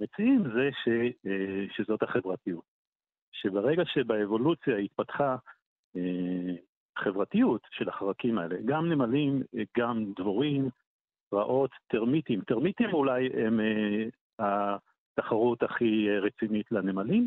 מציעים 0.00 0.42
זה 0.54 0.70
ש, 0.84 0.88
אה, 1.26 1.64
שזאת 1.76 2.02
החברתיות. 2.02 2.64
שברגע 3.32 3.82
שבאבולוציה 3.86 4.76
התפתחה 4.76 5.36
אה, 5.96 6.54
חברתיות 6.98 7.60
של 7.70 7.88
החרקים 7.88 8.38
האלה, 8.38 8.56
גם 8.64 8.88
נמלים, 8.92 9.42
גם 9.78 10.12
דבורים, 10.16 10.68
רעות, 11.34 11.70
טרמיטים. 11.86 12.40
טרמיטים 12.40 12.92
אולי 12.92 13.28
הם 13.46 13.60
אה, 13.60 14.76
התחרות 15.18 15.62
הכי 15.62 16.18
רצינית 16.18 16.72
לנמלים. 16.72 17.26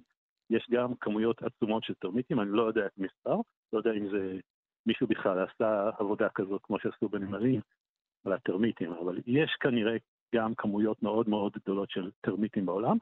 יש 0.49 0.67
גם 0.71 0.95
כמויות 0.95 1.43
עצומות 1.43 1.83
של 1.83 1.93
טרמיטים, 1.93 2.39
אני 2.39 2.49
לא 2.49 2.61
יודע 2.61 2.85
את 2.85 2.97
מספר, 2.97 3.35
לא 3.73 3.77
יודע 3.77 3.93
אם 3.93 4.09
זה 4.09 4.39
מישהו 4.85 5.07
בכלל 5.07 5.39
עשה 5.39 5.89
עבודה 5.99 6.29
כזאת 6.29 6.61
כמו 6.63 6.79
שעשו 6.79 7.09
בנמלים 7.09 7.61
על 8.25 8.33
הטרמיטים, 8.33 8.93
אבל 8.93 9.19
יש 9.27 9.55
כנראה 9.59 9.97
גם 10.33 10.55
כמויות 10.55 11.03
מאוד 11.03 11.29
מאוד 11.29 11.53
גדולות 11.53 11.89
של 11.89 12.11
טרמיטים 12.21 12.65
בעולם, 12.65 12.97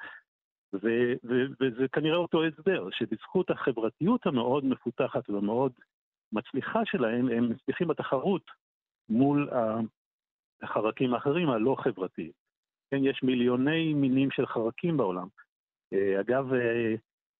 ו- 0.73 1.13
ו- 1.23 1.47
וזה 1.59 1.88
כנראה 1.88 2.17
אותו 2.17 2.43
הסבר, 2.43 2.89
שבזכות 2.91 3.50
החברתיות 3.50 4.25
המאוד 4.25 4.65
מפותחת 4.65 5.29
ומאוד 5.29 5.71
מצליחה 6.31 6.79
שלהם, 6.85 7.29
הם 7.29 7.50
מצליחים 7.50 7.88
בתחרות 7.88 8.45
מול 9.09 9.50
החרקים 10.61 11.13
האחרים 11.13 11.50
הלא 11.50 11.75
חברתיים. 11.79 12.31
כן, 12.91 13.03
יש 13.03 13.23
מיליוני 13.23 13.93
מינים 13.93 14.31
של 14.31 14.45
חרקים 14.45 14.97
בעולם. 14.97 15.27
אה, 15.93 16.19
אגב, 16.19 16.53
אה, 16.53 16.95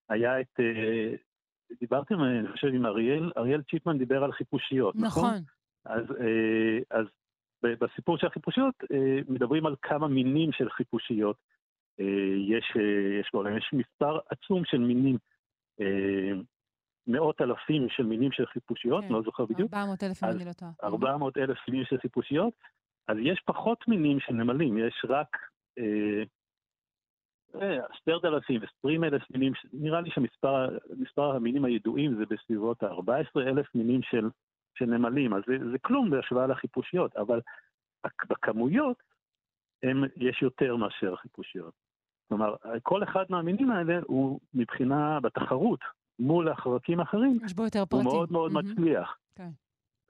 היה 0.10 0.42
את, 0.42 0.60
אה, 0.60 1.14
דיברתם, 1.80 2.24
אני 2.24 2.48
חושב, 2.48 2.68
עם 2.68 2.86
אריאל, 2.86 3.32
אריאל 3.38 3.62
צ'יפמן 3.62 3.98
דיבר 3.98 4.24
על 4.24 4.32
חיפושיות, 4.32 4.96
נכון? 4.96 5.30
נכון. 5.30 5.42
אז, 5.86 6.06
אז 6.92 7.06
בסיפור 7.64 8.18
של 8.18 8.28
החיפושיות 8.28 8.76
מדברים 9.30 9.66
על 9.66 9.76
כמה 9.82 10.08
מינים 10.08 10.52
של 10.52 10.70
חיפושיות 10.70 11.38
יש, 12.48 12.74
יש 13.20 13.30
בעולם, 13.34 13.58
יש 13.58 13.74
מספר 13.74 14.20
עצום 14.30 14.66
של 14.66 14.78
מינים 14.78 15.18
מאות 17.08 17.42
אלפים 17.42 17.90
של 17.90 18.04
מינים 18.04 18.32
של 18.32 18.46
חיפושיות, 18.46 19.04
כן. 19.04 19.14
לא 19.14 19.22
זוכר 19.22 19.46
בדיוק. 19.46 19.74
400 19.74 20.04
אלף 20.04 20.24
אם 20.24 20.30
אני 20.30 20.46
לא 20.46 20.54
טועה. 20.54 20.72
400 20.84 21.38
אלף 21.38 21.58
מינים 21.68 21.86
של 21.86 21.98
חיפושיות, 21.98 22.54
אז 23.08 23.18
יש 23.20 23.42
פחות 23.46 23.88
מינים 23.88 24.20
של 24.20 24.34
נמלים, 24.34 24.78
יש 24.78 25.06
רק 25.10 25.38
אה, 25.78 26.24
אה, 27.62 27.78
עשרת 27.86 28.26
אלפים, 28.26 28.62
עשרים 28.64 29.04
אלף 29.04 29.22
מינים, 29.32 29.54
נראה 29.74 30.02
לי 30.02 30.10
שמספר 30.12 31.32
המינים 31.36 31.66
הידועים 31.66 32.16
זה 32.16 32.24
בסביבות 32.30 32.84
ה-14 32.84 33.42
אלף 33.42 33.76
מינים 33.76 34.02
של, 34.04 34.30
של 34.82 34.86
נמלים, 34.86 35.34
אז 35.34 35.42
זה, 35.48 35.72
זה 35.72 35.78
כלום 35.80 36.10
בהשוואה 36.10 36.48
לחיפושיות, 36.48 37.16
אבל 37.16 37.42
בכמויות 38.30 39.04
הם, 39.84 40.04
יש 40.18 40.42
יותר 40.42 40.76
מאשר 40.76 41.16
חיפושיות. 41.16 41.74
כלומר, 42.28 42.56
כל 42.84 43.04
אחד 43.04 43.26
מהמינים 43.30 43.72
האלה 43.72 44.00
הוא 44.04 44.40
מבחינה, 44.54 45.20
בתחרות 45.20 45.80
מול 46.20 46.50
החרקים 46.50 47.00
האחרים, 47.00 47.40
יש 47.46 47.54
בו 47.54 47.64
יותר 47.64 47.86
פרטים. 47.86 48.08
הוא 48.08 48.16
מאוד 48.16 48.32
מאוד 48.32 48.52
mm-hmm. 48.52 48.72
מצליח. 48.72 49.10
Okay. 49.10 49.38
כן. 49.38 49.50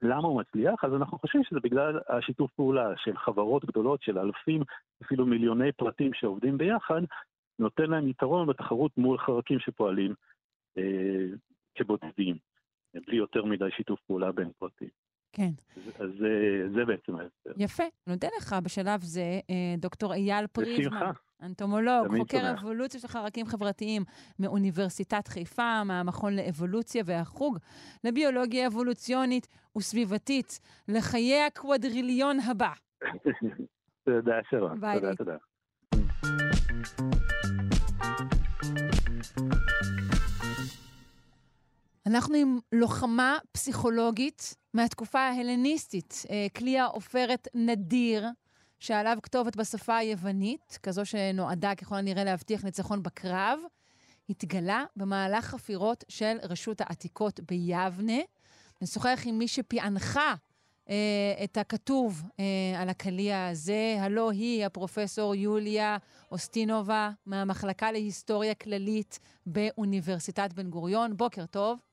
למה 0.02 0.28
הוא 0.28 0.40
מצליח? 0.40 0.84
אז 0.84 0.94
אנחנו 0.94 1.18
חושבים 1.18 1.44
שזה 1.44 1.60
בגלל 1.62 2.00
השיתוף 2.08 2.50
פעולה 2.52 2.92
של 2.96 3.16
חברות 3.16 3.64
גדולות, 3.64 4.02
של 4.02 4.18
אלפים, 4.18 4.62
אפילו 5.02 5.26
מיליוני 5.26 5.72
פרטים 5.72 6.10
שעובדים 6.14 6.58
ביחד, 6.58 7.02
נותן 7.58 7.90
להם 7.90 8.08
יתרון 8.08 8.46
בתחרות 8.46 8.98
מול 8.98 9.18
חרקים 9.18 9.58
שפועלים 9.58 10.14
אה, 10.78 11.26
כבודדים, 11.74 12.36
בלי 13.06 13.16
יותר 13.16 13.44
מדי 13.44 13.70
שיתוף 13.76 14.00
פעולה 14.06 14.32
בין 14.32 14.50
פרטים. 14.58 14.88
כן. 15.32 15.50
אז 15.76 16.10
זה, 16.18 16.62
זה 16.74 16.84
בעצם 16.84 17.16
ההסבר. 17.16 17.52
יפה. 17.56 17.82
נודה 18.06 18.28
לך 18.38 18.56
בשלב 18.62 19.00
זה, 19.02 19.40
אה, 19.50 19.74
דוקטור 19.78 20.14
אייל 20.14 20.46
פריזמה. 20.46 21.10
אנטומולוג, 21.42 22.18
חוקר 22.18 22.52
אבולוציה 22.52 23.00
של 23.00 23.08
חרקים 23.08 23.46
חברתיים 23.46 24.02
מאוניברסיטת 24.38 25.28
חיפה, 25.28 25.84
מהמכון 25.84 26.36
לאבולוציה 26.36 27.02
והחוג 27.06 27.58
לביולוגיה 28.04 28.66
אבולוציונית 28.66 29.48
וסביבתית 29.78 30.60
לחיי 30.88 31.42
הקוודריליון 31.42 32.36
הבא. 32.40 32.72
תודה, 34.04 34.38
שרון. 34.50 34.80
תודה, 34.94 35.14
תודה. 35.16 35.36
אנחנו 42.06 42.34
עם 42.34 42.58
לוחמה 42.72 43.38
פסיכולוגית 43.52 44.54
מהתקופה 44.74 45.20
ההלניסטית, 45.20 46.22
אה, 46.30 46.46
כלי 46.56 46.78
העופרת 46.78 47.48
נדיר, 47.54 48.28
שעליו 48.78 49.18
כתובת 49.22 49.56
בשפה 49.56 49.96
היוונית, 49.96 50.78
כזו 50.82 51.06
שנועדה 51.06 51.74
ככל 51.74 51.94
הנראה 51.94 52.24
להבטיח 52.24 52.64
ניצחון 52.64 53.02
בקרב, 53.02 53.58
התגלה 54.30 54.84
במהלך 54.96 55.44
חפירות 55.44 56.04
של 56.08 56.36
רשות 56.42 56.80
העתיקות 56.80 57.40
ביבנה. 57.40 58.18
נשוחח 58.82 59.22
עם 59.26 59.38
מי 59.38 59.48
שפענחה 59.48 60.34
אה, 60.88 61.44
את 61.44 61.56
הכתוב 61.56 62.22
אה, 62.40 62.80
על 62.80 62.88
הקליע 62.88 63.46
הזה, 63.46 63.96
הלא 64.00 64.30
היא 64.30 64.66
הפרופסור 64.66 65.34
יוליה 65.34 65.96
אוסטינובה 66.32 67.10
מהמחלקה 67.26 67.92
להיסטוריה 67.92 68.54
כללית 68.54 69.18
באוניברסיטת 69.46 70.52
בן 70.52 70.70
גוריון. 70.70 71.16
בוקר 71.16 71.46
טוב. 71.46 71.91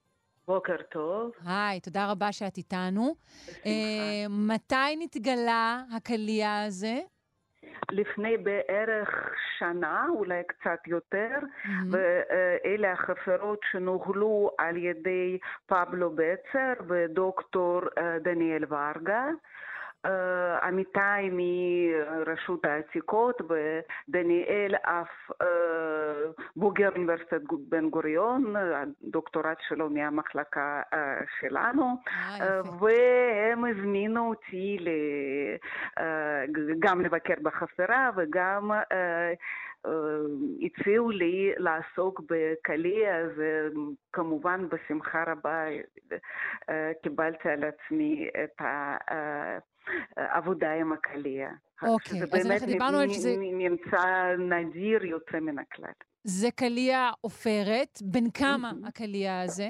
בוקר 0.49 0.75
טוב. 0.91 1.31
היי, 1.45 1.79
תודה 1.79 2.11
רבה 2.11 2.31
שאת 2.31 2.57
איתנו. 2.57 3.15
בשמחה. 3.47 3.63
Uh, 3.63 4.29
מתי 4.29 4.95
נתגלה 4.99 5.81
הקליע 5.95 6.61
הזה? 6.67 6.99
לפני 7.91 8.37
בערך 8.37 9.09
שנה, 9.59 10.05
אולי 10.09 10.41
קצת 10.47 10.87
יותר, 10.87 11.29
mm-hmm. 11.39 11.69
ואלה 11.91 12.91
החפירות 12.91 13.59
שנוהלו 13.71 14.51
על 14.57 14.77
ידי 14.77 15.37
פבלו 15.65 16.09
בצר 16.15 16.73
ודוקטור 16.87 17.81
אה, 17.97 18.19
דניאל 18.19 18.63
ורגה. 18.69 19.25
עמיתיי 20.63 21.29
מרשות 21.31 22.65
העתיקות 22.65 23.41
ודניאל 23.41 24.75
אף 24.75 25.31
בוגר 26.55 26.89
אוניברסיטת 26.95 27.41
בן 27.69 27.89
גוריון, 27.89 28.55
הדוקטורט 28.55 29.57
שלו 29.67 29.89
מהמחלקה 29.89 30.81
שלנו, 31.39 31.95
והם 32.79 33.65
הזמינו 33.65 34.29
אותי 34.29 34.77
גם 36.79 37.01
לבקר 37.01 37.33
בחפירה 37.43 38.09
וגם 38.15 38.71
הציעו 40.61 41.11
לי 41.11 41.51
לעסוק 41.57 42.21
בקליע, 42.29 43.11
וכמובן 43.35 44.69
בשמחה 44.69 45.23
רבה 45.27 45.63
קיבלתי 47.03 47.49
על 47.49 47.63
עצמי 47.63 48.29
את 48.43 48.61
העבודה 50.17 50.73
עם 50.73 50.93
הקליע. 50.93 51.49
אוקיי, 51.81 52.21
אז 52.23 52.51
אנחנו 52.51 52.67
דיברנו 52.67 52.97
על 52.97 53.09
שזה... 53.09 53.35
נמצא 53.37 54.35
נדיר 54.37 55.05
יוצא 55.05 55.39
מן 55.39 55.59
הכלל. 55.59 55.91
זה 56.23 56.47
קליע 56.55 57.09
עופרת, 57.21 57.99
בן 58.01 58.29
כמה 58.33 58.71
הקליע 58.87 59.41
הזה? 59.41 59.69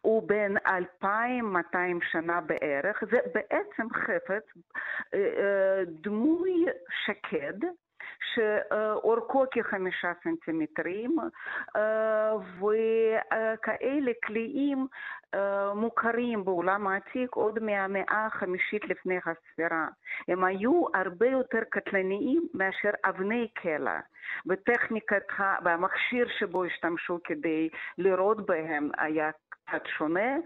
הוא 0.00 0.28
בן 0.28 0.54
2,200 0.66 1.98
שנה 2.12 2.40
בערך, 2.40 3.02
זה 3.10 3.18
בעצם 3.34 3.86
חפץ 3.92 4.44
דמוי 5.86 6.64
שקד, 7.04 7.58
שאורכו 8.34 9.44
כחמישה 9.50 10.12
סנטימטרים, 10.24 11.16
וכאלה 12.56 14.12
קליעים 14.22 14.86
מוכרים 15.74 16.44
בעולם 16.44 16.86
העתיק 16.86 17.34
עוד 17.34 17.58
מהמאה 17.58 18.26
החמישית 18.26 18.84
לפני 18.84 19.16
הספירה. 19.16 19.88
הם 20.28 20.44
היו 20.44 20.82
הרבה 20.94 21.26
יותר 21.26 21.60
קטלניים 21.70 22.48
מאשר 22.54 22.90
אבני 23.04 23.48
קלע, 23.54 23.98
וטכניקת, 24.46 25.26
והמכשיר 25.64 26.26
שבו 26.38 26.64
השתמשו 26.64 27.18
כדי 27.24 27.68
לראות 27.98 28.46
בהם 28.46 28.90
היה 28.98 29.30
קצת 29.50 29.86
שונה, 29.98 30.36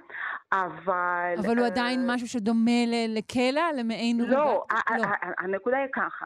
אבל... 0.53 1.35
אבל 1.39 1.59
הוא 1.59 1.67
עדיין 1.67 2.01
משהו 2.07 2.29
שדומה 2.29 2.81
לקלע, 3.09 3.63
למעין... 3.79 4.21
לא, 4.21 4.29
לא. 4.29 4.65
הנקודה 5.39 5.77
היא 5.79 5.89
ככה, 5.95 6.25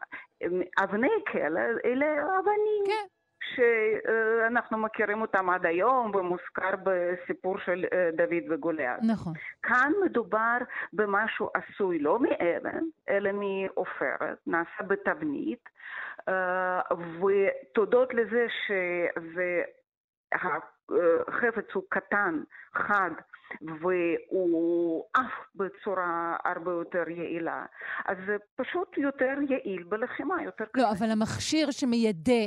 אבני 0.78 1.08
כלא 1.32 1.60
אלה 1.84 2.06
אבנים. 2.38 2.84
כן. 2.86 3.06
שאנחנו 3.54 4.78
מכירים 4.78 5.20
אותם 5.22 5.50
עד 5.50 5.66
היום 5.66 6.14
ומוזכר 6.14 6.70
בסיפור 6.82 7.58
של 7.58 7.84
דוד 8.16 8.50
וגוליית. 8.50 9.00
נכון. 9.02 9.32
כאן 9.62 9.92
מדובר 10.04 10.56
במשהו 10.92 11.50
עשוי 11.54 11.98
לא 11.98 12.18
מאבן, 12.18 12.82
אלא 13.08 13.30
מעופרת, 13.32 14.38
נעשה 14.46 14.82
בתבנית, 14.86 15.68
ותודות 17.20 18.14
לזה 18.14 18.46
שהחפץ 20.32 21.74
הוא 21.74 21.84
קטן, 21.88 22.42
חד, 22.74 23.10
והוא 23.62 25.04
עף 25.14 25.32
בצורה 25.54 26.36
הרבה 26.44 26.70
יותר 26.70 27.04
יעילה. 27.08 27.66
אז 28.04 28.16
זה 28.26 28.36
פשוט 28.56 28.98
יותר 28.98 29.34
יעיל 29.48 29.82
בלחימה, 29.82 30.42
יותר 30.42 30.64
קשה. 30.64 30.82
לא, 30.82 30.90
אבל 30.98 31.10
המכשיר 31.10 31.70
שמיידה. 31.70 32.44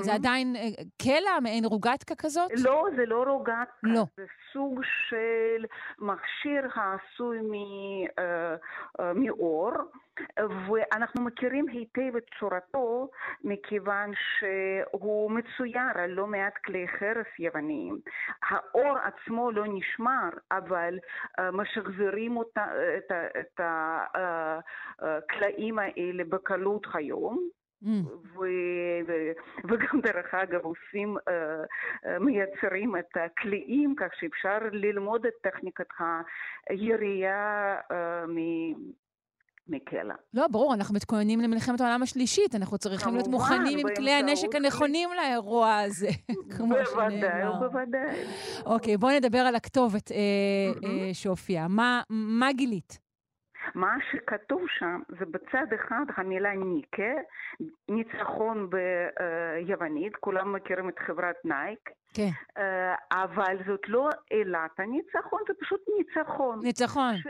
זה 0.00 0.14
עדיין 0.14 0.56
אה, 0.56 0.62
קלע, 1.02 1.40
מעין 1.42 1.64
רוגטקה 1.64 2.14
כזאת? 2.14 2.50
לא, 2.64 2.86
זה 2.96 3.06
לא 3.06 3.24
רוגטקה. 3.26 3.64
לא. 3.82 4.04
זה 4.16 4.24
סוג 4.52 4.80
של 5.08 5.64
מכשיר 5.98 6.66
העשוי 6.74 7.38
מאור, 9.14 9.72
ואנחנו 10.38 11.22
מכירים 11.22 11.68
היטב 11.68 12.16
את 12.16 12.24
צורתו 12.40 13.08
מכיוון 13.44 14.12
שהוא 14.38 15.30
מצויר 15.30 15.82
על 15.94 16.10
לא 16.10 16.26
מעט 16.26 16.54
כלי 16.64 16.86
חרס 16.88 17.26
יווניים. 17.38 17.98
האור 18.42 18.96
עצמו 18.98 19.50
לא 19.50 19.64
נשמר, 19.68 20.28
אבל 20.50 20.98
משחזרים 21.52 22.36
אותה, 22.36 22.64
את 23.40 23.60
הקלעים 24.98 25.78
האלה 25.78 26.24
בקלות 26.24 26.86
היום. 26.94 27.48
וגם 29.64 30.00
דרך 30.02 30.34
אגב 30.34 30.60
עושים, 30.60 31.16
מייצרים 32.20 32.96
את 32.96 33.16
הקליעים 33.16 33.94
כך 33.96 34.08
שאפשר 34.20 34.58
ללמוד 34.72 35.26
את 35.26 35.32
טכניקת 35.42 35.86
הירייה 36.70 37.74
מקלע. 39.68 40.14
לא, 40.34 40.46
ברור, 40.48 40.74
אנחנו 40.74 40.94
מתכוננים 40.94 41.40
למלחמת 41.40 41.80
העולם 41.80 42.02
השלישית, 42.02 42.54
אנחנו 42.54 42.78
צריכים 42.78 43.14
להיות 43.14 43.28
מוכנים 43.28 43.78
עם 43.78 43.94
כלי 43.96 44.10
הנשק 44.10 44.54
הנכונים 44.54 45.08
לאירוע 45.16 45.78
הזה, 45.78 46.08
כמו 46.56 46.74
שנאמר. 46.84 47.52
בוודאי, 47.52 47.68
בוודאי. 47.68 48.24
אוקיי, 48.66 48.96
בואי 48.96 49.16
נדבר 49.16 49.38
על 49.38 49.54
הכתובת 49.54 50.10
שהופיעה. 51.12 51.66
מה 52.08 52.52
גילית? 52.52 53.03
מה 53.74 53.96
שכתוב 54.10 54.62
שם 54.68 55.00
זה 55.08 55.26
בצד 55.26 55.66
אחד 55.74 56.04
המילה 56.16 56.52
ניקה, 56.52 57.12
ניצחון 57.88 58.70
ביוונית, 58.70 60.16
כולם 60.16 60.52
מכירים 60.52 60.88
את 60.88 60.98
חברת 60.98 61.36
נייק. 61.44 61.90
כן. 62.14 62.60
אבל 63.12 63.56
זאת 63.66 63.88
לא 63.88 64.08
אלת 64.32 64.80
הניצחון, 64.80 65.40
זה 65.48 65.54
פשוט 65.60 65.80
ניצחון. 65.98 66.60
ניצחון. 66.62 67.16
ש... 67.16 67.26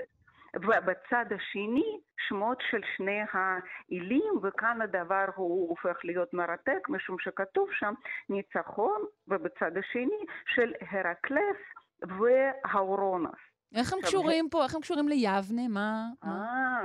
ובצד 0.57 1.25
השני 1.35 1.99
שמות 2.29 2.59
של 2.71 2.81
שני 2.97 3.21
האלים, 3.33 4.33
וכאן 4.43 4.83
הדבר 4.83 5.25
הוא 5.35 5.69
הופך 5.69 6.05
להיות 6.05 6.35
מרתק, 6.35 6.89
משום 6.89 7.19
שכתוב 7.19 7.69
שם 7.73 7.95
ניצחון, 8.29 9.03
ובצד 9.29 9.77
השני 9.77 10.25
של 10.47 10.73
הרקלס 10.91 11.57
והאורונוס. 12.03 13.54
איך 13.75 13.93
הם 13.93 13.99
קשורים 14.03 14.49
פה? 14.51 14.65
איך 14.65 14.75
הם 14.75 14.81
קשורים 14.81 15.09
ליבנה? 15.09 15.69
מה? 15.69 16.05
אה, 16.25 16.81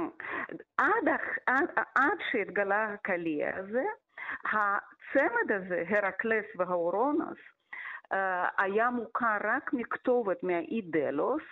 עד, 1.96 2.18
שהתגלה 2.32 2.94
הקליע 2.94 3.58
הזה, 3.58 3.84
הצמד 4.46 5.52
הזה, 5.56 5.84
הרקלס 5.90 6.46
והאורונוס, 6.56 7.38
אה, 8.14 8.48
היה 8.58 8.90
מוכר 8.90 9.38
רק 9.44 9.74
מכתובת 9.74 10.44
מהאי 10.44 10.82
דלוס, 10.82 11.44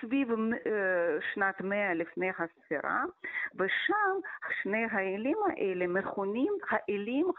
סביב 0.00 0.30
אה, 0.30 1.18
שנת 1.34 1.60
מאה 1.60 1.94
לפני 1.94 2.30
הספירה, 2.30 3.04
ושם 3.54 4.14
שני 4.62 4.84
האלים 4.90 5.38
האלה 5.46 5.86
מכונים 5.86 6.52
האלים 6.70 7.30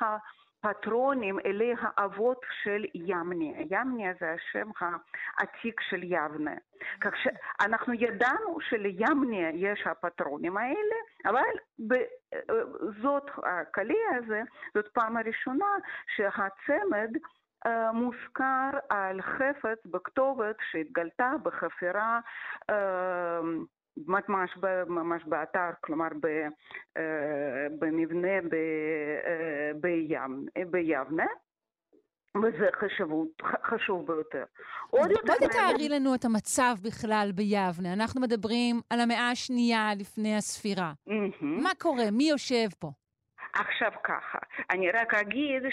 פטרונים 0.61 1.39
אלה 1.39 1.73
האבות 1.81 2.45
של 2.63 2.85
ימניה. 2.93 3.61
ימניה 3.69 4.13
זה 4.19 4.31
השם 4.31 4.69
העתיק 5.37 5.81
של 5.81 6.03
יבנה. 6.03 6.55
כך 7.01 7.11
שאנחנו 7.23 7.93
ידענו 7.93 8.61
שלימניה 8.61 9.49
יש 9.53 9.87
הפטרונים 9.87 10.57
האלה, 10.57 10.95
אבל 11.25 11.41
זאת, 13.01 13.31
הקליע 13.43 14.07
הזה, 14.15 14.41
זאת 14.73 14.87
פעם 14.93 15.17
הראשונה 15.17 15.65
שהצמד 16.15 17.09
מוזכר 17.93 18.69
על 18.89 19.21
חפץ 19.21 19.85
בכתובת 19.85 20.55
שהתגלתה 20.71 21.31
בחפירה 21.43 22.19
ממש, 24.05 24.51
ממש 24.87 25.23
באתר, 25.25 25.69
כלומר 25.81 26.07
במבנה 27.79 28.39
ביבנה. 30.71 31.25
וזה 32.43 32.67
חשבות, 32.79 33.27
חשוב 33.63 34.07
ביותר. 34.07 34.43
עוד 34.89 35.11
יותר... 35.11 35.21
בואי 35.25 35.49
תתארי 35.49 35.89
לנו 35.89 36.15
את 36.15 36.25
המצב 36.25 36.75
בכלל 36.83 37.31
ביבנה. 37.35 37.93
אנחנו 37.93 38.21
מדברים 38.21 38.81
על 38.89 38.99
המאה 38.99 39.29
השנייה 39.29 39.89
לפני 39.95 40.35
הספירה. 40.35 40.93
Mm-hmm. 41.09 41.63
מה 41.63 41.69
קורה? 41.79 42.11
מי 42.11 42.29
יושב 42.29 42.67
פה? 42.79 42.91
עכשיו 43.59 43.91
ככה, 44.03 44.39
אני 44.69 44.91
רק 44.91 45.13
אגיד 45.13 45.63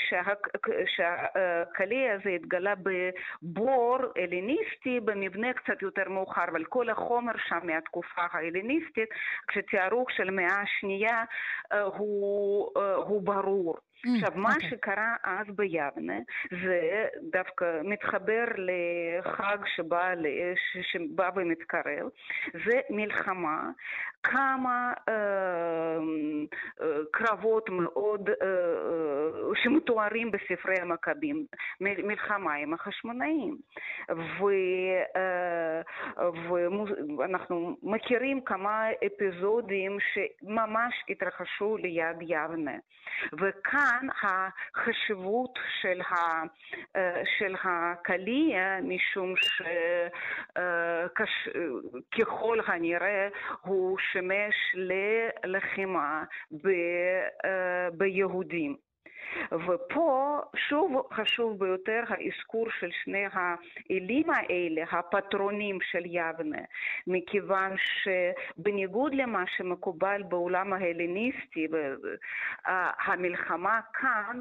שהקליע 0.86 2.12
הזה 2.12 2.30
התגלה 2.30 2.74
בבור 2.74 3.98
הלניסטי 4.16 5.00
במבנה 5.00 5.52
קצת 5.52 5.82
יותר 5.82 6.08
מאוחר, 6.08 6.44
אבל 6.52 6.64
כל 6.64 6.90
החומר 6.90 7.32
שם 7.48 7.58
מהתקופה 7.62 8.22
ההלניסטית, 8.32 9.08
כשתיארוך 9.48 10.10
של 10.10 10.28
המאה 10.28 10.62
השנייה 10.62 11.24
הוא, 11.72 12.70
הוא 12.96 13.22
ברור. 13.22 13.76
Mm, 14.06 14.08
עכשיו, 14.14 14.32
מה 14.34 14.50
okay. 14.50 14.70
שקרה 14.70 15.14
אז 15.22 15.46
ביבנה, 15.56 16.18
זה 16.50 17.06
דווקא 17.32 17.80
מתחבר 17.84 18.44
לחג 18.56 19.58
שבא, 19.76 20.14
שבא 20.82 21.30
ומתקרב, 21.36 22.08
זה 22.52 22.80
מלחמה, 22.90 23.70
כמה 24.24 24.92
אה, 25.08 25.14
אה, 26.82 26.86
קרבות 27.10 27.70
מאוד 27.70 28.28
אה, 28.28 28.34
אה, 28.46 29.54
שמתוארים 29.62 30.30
בספרי 30.30 30.76
המכבים, 30.80 31.46
מלחמה 31.80 32.54
עם 32.54 32.74
החשמונאים. 32.74 33.56
אה, 35.16 35.80
ואנחנו 37.18 37.76
מכירים 37.82 38.40
כמה 38.40 38.86
אפיזודים 39.06 39.98
שממש 40.14 40.94
התרחשו 41.08 41.76
ליד 41.76 42.16
יבנה. 42.20 42.76
וכאן 43.32 43.93
כאן 44.00 44.08
החשיבות 44.22 45.58
של, 45.80 46.00
ה, 46.00 46.14
אה, 46.96 47.22
של 47.38 47.54
הקליע, 47.64 48.80
משום 48.82 49.34
שככל 52.14 52.60
אה, 52.60 52.74
הנראה 52.74 53.28
הוא 53.60 53.98
שימש 53.98 54.54
ללחימה 54.74 56.24
אה, 56.64 57.88
ביהודים. 57.92 58.76
ופה 59.52 60.40
שוב 60.56 61.08
חשוב 61.12 61.58
ביותר 61.58 62.02
האזכור 62.08 62.66
של 62.80 62.90
שני 63.04 63.24
האלים 63.32 64.30
האלה, 64.30 64.82
הפטרונים 64.92 65.78
של 65.90 66.02
יבנה, 66.06 66.62
מכיוון 67.06 67.72
שבניגוד 67.78 69.14
למה 69.14 69.44
שמקובל 69.56 70.22
בעולם 70.22 70.72
ההלניסטי, 70.72 71.68
המלחמה 73.06 73.80
כאן 73.92 74.40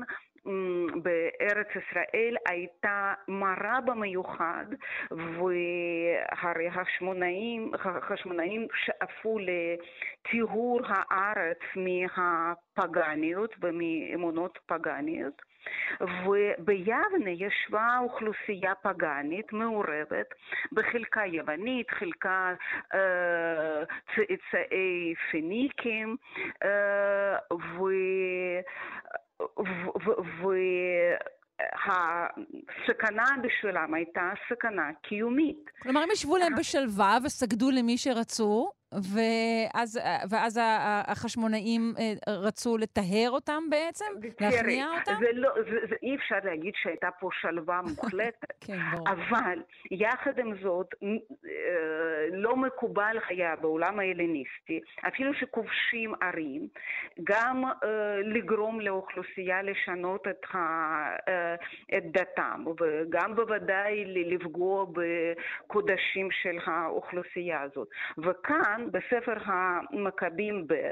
בארץ 1.04 1.68
ישראל 1.76 2.36
הייתה 2.50 3.14
מרה 3.28 3.82
במיוחד, 3.82 4.66
והרי 5.12 6.68
השמונאים, 6.76 7.72
החשמונאים 7.74 8.68
שאפו 8.86 9.38
לטיהור 9.40 10.80
הארץ 10.88 11.60
מהפגניות 11.76 13.56
ומאמונות 13.62 14.60
פגניות. 14.66 15.42
וביבנה 16.02 17.30
ישבה 17.30 17.98
אוכלוסייה 18.02 18.76
פגאנית 18.76 19.54
מעורבת, 19.54 20.34
בחלקה 20.72 21.26
יוונית, 21.26 21.92
חלקה 21.92 22.54
אה, 22.94 23.84
צאצאי 24.16 25.14
פניקים, 25.32 26.16
אה, 26.64 27.38
ו... 27.54 27.84
והסכנה 31.88 33.26
בשבילם 33.44 33.94
הייתה 33.94 34.32
סכנה 34.50 34.90
קיומית. 35.04 35.70
כלומר, 35.82 36.02
הם 36.02 36.12
ישבו 36.12 36.38
להם 36.38 36.56
בשלווה 36.56 37.18
וסגדו 37.24 37.72
למי 37.72 37.98
שרצו, 37.98 38.72
ואז, 38.94 40.00
ואז 40.30 40.60
החשמונאים 41.08 41.94
אה, 42.00 42.34
רצו 42.34 42.78
לטהר 42.78 43.30
אותם 43.30 43.64
בעצם? 43.70 44.06
להכניע 44.42 44.88
אותם? 45.00 45.14
זה 45.20 45.28
לא, 45.34 45.50
זה, 45.56 45.78
זה, 45.90 45.96
אי 46.04 46.16
אפשר 46.16 46.36
להגיד 46.44 46.74
שהייתה 46.76 47.10
פה 47.20 47.30
שלווה 47.42 47.82
מוחלטת. 47.90 48.54
כן. 48.62 48.80
אבל 49.06 49.62
יחד 49.92 50.40
עם 50.40 50.54
זאת, 50.64 50.88
אה, 51.04 51.10
לא 52.32 52.56
מקובל 52.56 53.18
היה 53.30 53.56
בעולם 53.56 54.00
ההלניסטי, 54.00 54.80
אפילו 55.08 55.34
שכובשים 55.34 56.14
ערים, 56.22 56.68
גם 57.24 57.64
לגרום 58.24 58.82
לאוכלוסייה 58.82 59.62
לשנות 59.62 60.28
את, 60.28 60.56
ה, 60.56 60.58
את 61.98 62.04
דתם, 62.12 62.64
וגם 62.82 63.36
בוודאי 63.36 64.06
לפגוע 64.06 64.86
בקודשים 64.86 66.30
של 66.32 66.58
האוכלוסייה 66.66 67.62
הזאת. 67.62 67.88
וכאן, 68.18 68.83
בספר 68.92 69.34
המכבים 69.46 70.68
ב', 70.68 70.92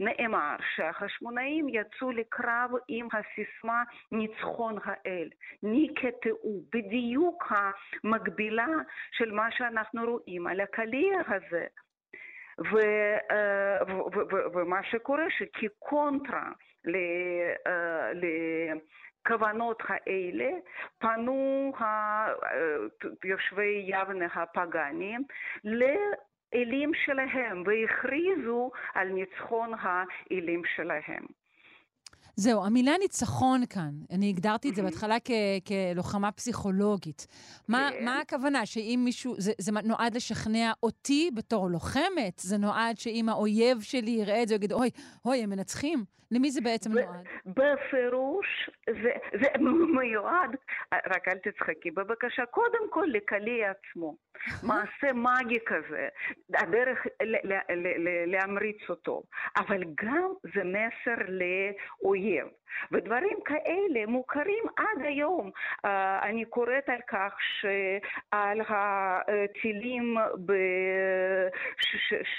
נאמר 0.00 0.56
שהחשמונאים 0.74 1.68
יצאו 1.68 2.10
לקרב 2.10 2.70
עם 2.88 3.08
הסיסמה 3.12 3.82
ניצחון 4.12 4.78
האל, 4.84 5.28
ניקטעו, 5.62 6.62
בדיוק 6.72 7.52
המקבילה 8.04 8.66
של 9.12 9.32
מה 9.32 9.50
שאנחנו 9.50 10.04
רואים 10.04 10.46
על 10.46 10.60
הקליע 10.60 11.18
הזה. 11.28 11.66
ומה 14.54 14.82
שקורה 14.82 15.24
שכקונטרה 15.30 16.50
לכוונות 19.24 19.82
האלה 19.88 20.50
פנו 20.98 21.72
יושבי 23.24 23.84
יבנה 23.86 24.26
הפגאנים 24.34 25.22
אלים 26.54 26.90
שלהם 27.04 27.62
והכריזו 27.66 28.70
על 28.94 29.08
ניצחון 29.08 29.72
האלים 29.80 30.62
שלהם. 30.76 31.26
זהו, 32.36 32.64
המילה 32.64 32.92
ניצחון 33.00 33.66
כאן, 33.66 33.90
אני 34.10 34.28
הגדרתי 34.28 34.70
את 34.70 34.74
זה 34.74 34.82
בהתחלה 34.82 35.16
כלוחמה 35.66 36.32
פסיכולוגית. 36.32 37.26
מה, 37.68 37.90
כן. 37.92 38.04
מה 38.04 38.20
הכוונה? 38.20 38.66
שאם 38.66 39.00
מישהו, 39.04 39.34
זה, 39.38 39.52
זה 39.58 39.72
נועד 39.84 40.14
לשכנע 40.16 40.72
אותי 40.82 41.30
בתור 41.34 41.70
לוחמת? 41.70 42.38
זה 42.38 42.58
נועד 42.58 42.98
שאם 42.98 43.28
האויב 43.28 43.80
שלי 43.80 44.10
יראה 44.10 44.42
את 44.42 44.48
זה, 44.48 44.54
הוא 44.54 44.58
יגיד, 44.58 44.72
אוי, 44.72 44.90
אוי, 45.24 45.42
הם 45.42 45.50
מנצחים? 45.50 46.04
למי 46.32 46.50
זה 46.50 46.60
בעצם 46.60 46.90
נועד? 46.92 47.28
בפירוש, 47.46 48.70
זה, 48.86 49.12
זה 49.40 49.48
מיועד, 49.96 50.56
רק 50.92 51.28
אל 51.28 51.38
תצחקי 51.38 51.90
בבקשה, 51.90 52.46
קודם 52.46 52.90
כל 52.90 53.06
לקלי 53.08 53.64
עצמו. 53.64 54.16
מעשה 54.62 55.12
מגי 55.12 55.58
כזה, 55.66 56.08
הדרך 56.54 57.06
להמריץ 58.26 58.90
אותו, 58.90 59.22
אבל 59.56 59.82
גם 59.84 60.32
זה 60.54 60.62
מסר 60.64 61.22
לאויב. 61.28 62.46
ודברים 62.92 63.38
כאלה 63.44 64.06
מוכרים 64.06 64.64
עד 64.76 65.04
היום. 65.04 65.50
אני 66.22 66.44
קוראת 66.44 66.88
על 66.88 67.00
כך 67.08 67.34
שעל 67.60 68.60
הטילים 68.68 70.16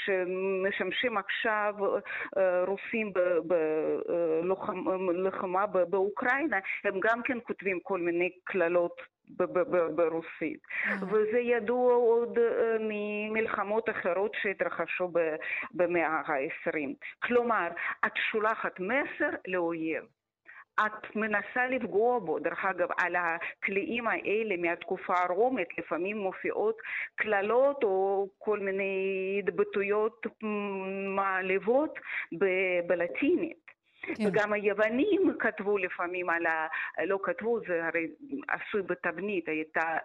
שמשמשים 0.06 1.18
עכשיו 1.18 1.76
רוסים 2.68 3.14
בלוחמה 5.08 5.66
באוקראינה, 5.66 6.58
הם 6.84 7.00
גם 7.00 7.22
כן 7.24 7.38
כותבים 7.44 7.80
כל 7.80 8.00
מיני 8.00 8.30
קללות 8.44 9.02
ברוסית. 9.96 10.60
וזה 11.02 11.40
ידוע 11.40 11.94
עוד 11.94 12.40
ממלחמות 12.80 13.90
אחרות 13.90 14.32
שהתרחשו 14.42 15.12
במאה 15.74 16.22
ה-20. 16.26 16.94
כלומר, 17.24 17.68
את 18.06 18.12
שולחת 18.32 18.80
מסר 18.80 19.30
לאויב. 19.48 20.04
את 20.80 21.16
מנסה 21.16 21.68
לפגוע 21.70 22.20
בו. 22.20 22.40
דרך 22.40 22.66
אגב, 22.66 22.88
על 22.98 23.16
הקליעים 23.16 24.08
האלה 24.08 24.58
מהתקופה 24.58 25.14
הרומית 25.18 25.68
לפעמים 25.78 26.18
מופיעות 26.18 26.78
קללות 27.16 27.84
או 27.84 28.28
כל 28.38 28.60
מיני 28.60 29.42
התבטאויות 29.44 30.26
מעליבות 31.16 32.00
בלטינית. 32.88 33.63
כן. 34.04 34.28
וגם 34.28 34.54
היוונים 34.54 35.34
כתבו 35.40 35.78
לפעמים 35.78 36.30
על 36.30 36.46
ה... 36.46 36.68
לא 37.06 37.20
כתבו, 37.24 37.60
זה 37.68 37.86
הרי 37.88 38.08
עשוי 38.48 38.82
בתבנית, 38.82 39.48
הייתה, 39.48 39.98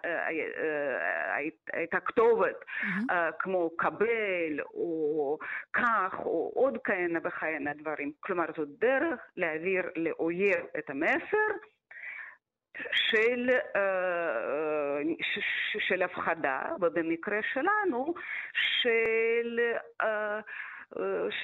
הייתה 1.72 2.00
כתובת 2.00 2.56
mm-hmm. 2.60 3.12
כמו 3.38 3.70
קבל 3.76 4.60
או 4.74 5.38
כך 5.72 6.14
או 6.18 6.52
עוד 6.54 6.78
כהנה 6.84 7.18
וכהנה 7.24 7.74
דברים. 7.74 8.12
כלומר, 8.20 8.44
זאת 8.56 8.68
דרך 8.68 9.20
להעביר 9.36 9.82
לאויב 9.96 10.64
את 10.78 10.90
המסר. 10.90 11.48
של, 12.92 13.50
של 15.78 16.02
הפחדה, 16.02 16.62
ובמקרה 16.80 17.38
שלנו, 17.52 18.14
של 18.52 19.60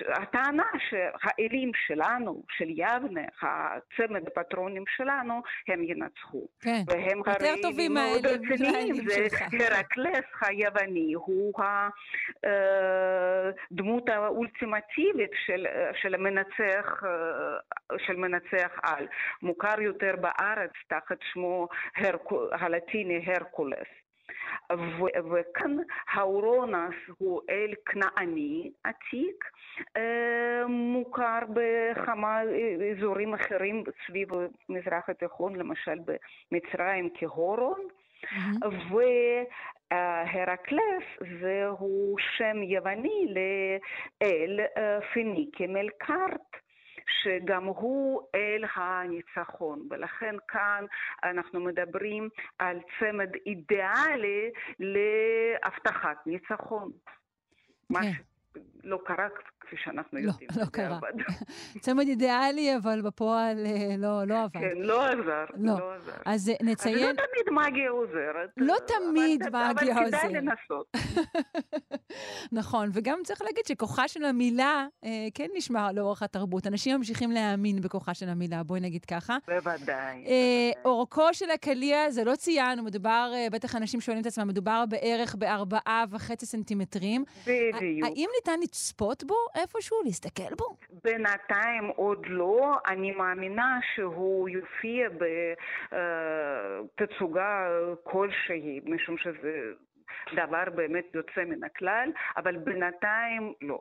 הטענה 0.09 0.67
שהאלים 0.89 1.71
שלנו, 1.87 2.43
של 2.51 2.71
יבנה, 2.71 3.23
הצמד 3.43 4.27
הפטרונים 4.27 4.85
שלנו, 4.97 5.43
הם 5.69 5.83
ינצחו. 5.83 6.47
כן, 6.61 6.83
והם 6.89 7.19
יותר 7.19 7.55
טובים 7.63 7.95
מהאלים 7.95 9.11
שלך. 9.11 9.43
הרקלס 9.53 10.25
היווני 10.41 11.13
הוא 11.15 11.53
הדמות 13.71 14.09
האולטימטיבית 14.09 15.31
של, 15.47 15.67
של 16.03 16.15
המנצח, 16.15 17.03
של 17.99 18.17
מנצח 18.17 18.71
על. 18.83 19.07
מוכר 19.43 19.81
יותר 19.81 20.15
בארץ 20.21 20.73
תחת 20.89 21.19
שמו 21.33 21.69
הלטיני 22.53 23.25
הרקולס. 23.27 24.04
וכאן 25.33 25.77
האורונס 26.13 26.95
הוא 27.19 27.41
אל 27.51 27.75
כנעני 27.87 28.71
עתיק, 28.85 29.45
מוכר 30.69 31.39
בכמה 31.55 32.41
אזורים 32.97 33.35
אחרים 33.35 33.85
סביב 34.07 34.29
המזרח 34.69 35.09
התיכון, 35.09 35.57
למשל 35.57 35.99
במצרים 36.51 37.09
כהורון, 37.15 37.81
והרקלס 39.91 41.05
זהו 41.41 42.17
שם 42.37 42.63
יווני 42.63 43.27
לאל 43.35 44.61
פיניקי 45.13 45.67
מלקארט. 45.67 46.64
שגם 47.09 47.65
הוא 47.65 48.23
אל 48.35 48.65
הניצחון, 48.75 49.87
ולכן 49.91 50.35
כאן 50.49 50.85
אנחנו 51.25 51.61
מדברים 51.61 52.29
על 52.59 52.79
צמד 53.01 53.31
אידיאלי 53.47 54.51
להבטחת 54.79 56.27
ניצחון. 56.27 56.91
כן. 57.93 58.11
לא 58.85 58.99
קרה 59.05 59.29
כפי 59.67 59.77
שאנחנו 59.85 60.19
לא, 60.19 60.25
יודעים. 60.25 60.49
לא 60.57 60.65
קרה. 60.65 60.99
צמד 61.85 62.07
אידיאלי, 62.07 62.77
אבל 62.77 63.03
בפועל 63.03 63.67
אה, 63.67 63.97
לא, 63.99 64.25
לא 64.25 64.43
עבד. 64.43 64.61
כן, 64.61 64.77
לא 64.77 65.07
עזר. 65.07 65.45
לא. 65.55 65.79
לא 65.79 65.95
עזר. 65.95 66.13
אז 66.27 66.53
נציין... 66.63 66.97
אז 66.97 67.03
לא 67.03 67.13
תמיד 67.13 67.67
מגיה 67.73 67.91
עוזרת. 67.91 68.51
לא 68.57 68.77
תמיד 68.87 69.43
מגיה 69.47 69.69
עוזרת. 69.69 69.89
אבל 69.89 70.07
כדאי 70.07 70.33
לנסות. 70.33 70.97
נכון, 72.59 72.91
וגם 72.93 73.19
צריך 73.25 73.43
להגיד 73.43 73.67
שכוחה 73.67 74.09
של 74.09 74.25
המילה 74.25 74.87
אה, 75.05 75.27
כן 75.35 75.49
נשמר 75.55 75.93
לאורך 75.93 76.23
התרבות. 76.23 76.67
אנשים 76.67 76.97
ממשיכים 76.97 77.31
להאמין 77.31 77.81
בכוחה 77.81 78.15
של 78.15 78.29
המילה, 78.29 78.63
בואי 78.63 78.81
נגיד 78.81 79.05
ככה. 79.05 79.37
בוודאי. 79.49 80.25
אה, 80.27 80.71
אורכו 80.85 81.29
של 81.33 81.51
הקליע, 81.51 82.11
זה 82.11 82.25
לא 82.25 82.37
ציינו, 82.37 82.83
מדובר, 82.83 83.33
אה, 83.35 83.47
בטח 83.53 83.77
אנשים 83.77 84.01
שואלים 84.01 84.23
את 84.23 84.27
עצמם, 84.27 84.49
מדובר 84.49 84.85
בערך 84.89 85.35
בארבעה 85.35 86.05
וחצי 86.11 86.47
סנטימטרים. 86.47 87.25
בדיוק. 87.43 88.05
האם 88.05 88.29
ניתן 88.37 88.61
לצפות 88.63 89.25
בו 89.25 89.35
איפשהו, 89.55 89.97
להסתכל 90.05 90.55
בו? 90.59 90.77
בינתיים 91.05 91.85
עוד 91.97 92.27
לא. 92.27 92.77
אני 92.87 93.13
מאמינה 93.13 93.79
שהוא 93.95 94.49
יופיע 94.49 95.09
בתצוגה 96.99 97.67
כלשהי, 98.03 98.81
משום 98.85 99.19
שזה 99.19 99.73
דבר 100.37 100.65
באמת 100.75 101.05
יוצא 101.15 101.45
מן 101.47 101.65
הכלל, 101.65 102.11
אבל 102.37 102.57
בינתיים 102.57 103.53
לא. 103.61 103.81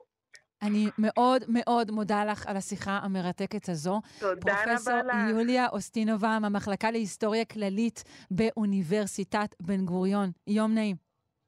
אני 0.62 0.86
מאוד 0.98 1.42
מאוד 1.48 1.92
מודה 1.92 2.26
לך 2.26 2.48
על 2.48 2.58
השיחה 2.58 3.00
המרתקת 3.04 3.70
הזו. 3.70 4.02
תודה 4.20 4.54
רבה 4.54 4.74
לך. 4.74 4.82
פרופסור 4.84 4.94
יוליה 5.30 5.68
אוסטינובה 5.72 6.38
מהמחלקה 6.42 6.92
להיסטוריה 6.92 7.46
כללית 7.46 8.04
באוניברסיטת 8.32 9.56
בן 9.62 9.86
גוריון. 9.86 10.30
יום 10.48 10.74
נעים. 10.74 10.96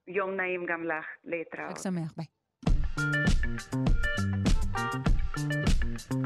יום 0.08 0.36
נעים 0.36 0.66
גם 0.66 0.84
לך, 0.84 1.06
להתראות. 1.24 1.78
חג 1.78 1.84
שמח, 1.84 2.14
ביי. 2.18 2.26
אנחנו 5.96 6.22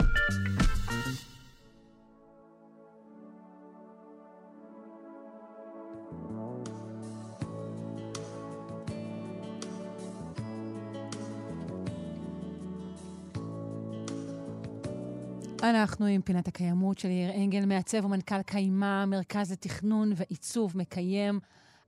עם 16.05 16.21
פינת 16.21 16.47
הקיימות 16.47 16.97
של 16.97 17.07
יאיר 17.07 17.35
אנגל, 17.35 17.65
מעצב 17.65 18.05
ומנכ"ל 18.05 18.41
קיימה, 18.41 19.05
מרכז 19.05 19.51
לתכנון 19.51 20.11
ועיצוב 20.15 20.77
מקיים. 20.77 21.39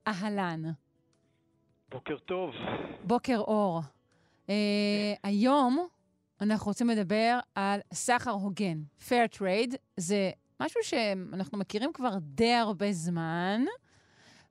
אהלן. 0.08 0.62
בוקר 1.92 2.18
טוב. 2.18 2.52
בוקר 3.04 3.38
אור. 3.38 3.82
Uh, 4.48 4.52
היום 5.24 5.88
אנחנו 6.42 6.68
רוצים 6.68 6.90
לדבר 6.90 7.40
על 7.56 7.80
סחר 7.94 8.32
הוגן, 8.32 8.78
Fair 9.00 9.38
Trade. 9.38 9.76
זה 9.98 10.32
משהו 10.60 10.80
שאנחנו 10.84 11.58
מכירים 11.58 11.94
כבר 11.94 12.10
די 12.22 12.54
הרבה 12.54 12.92
זמן, 12.92 13.62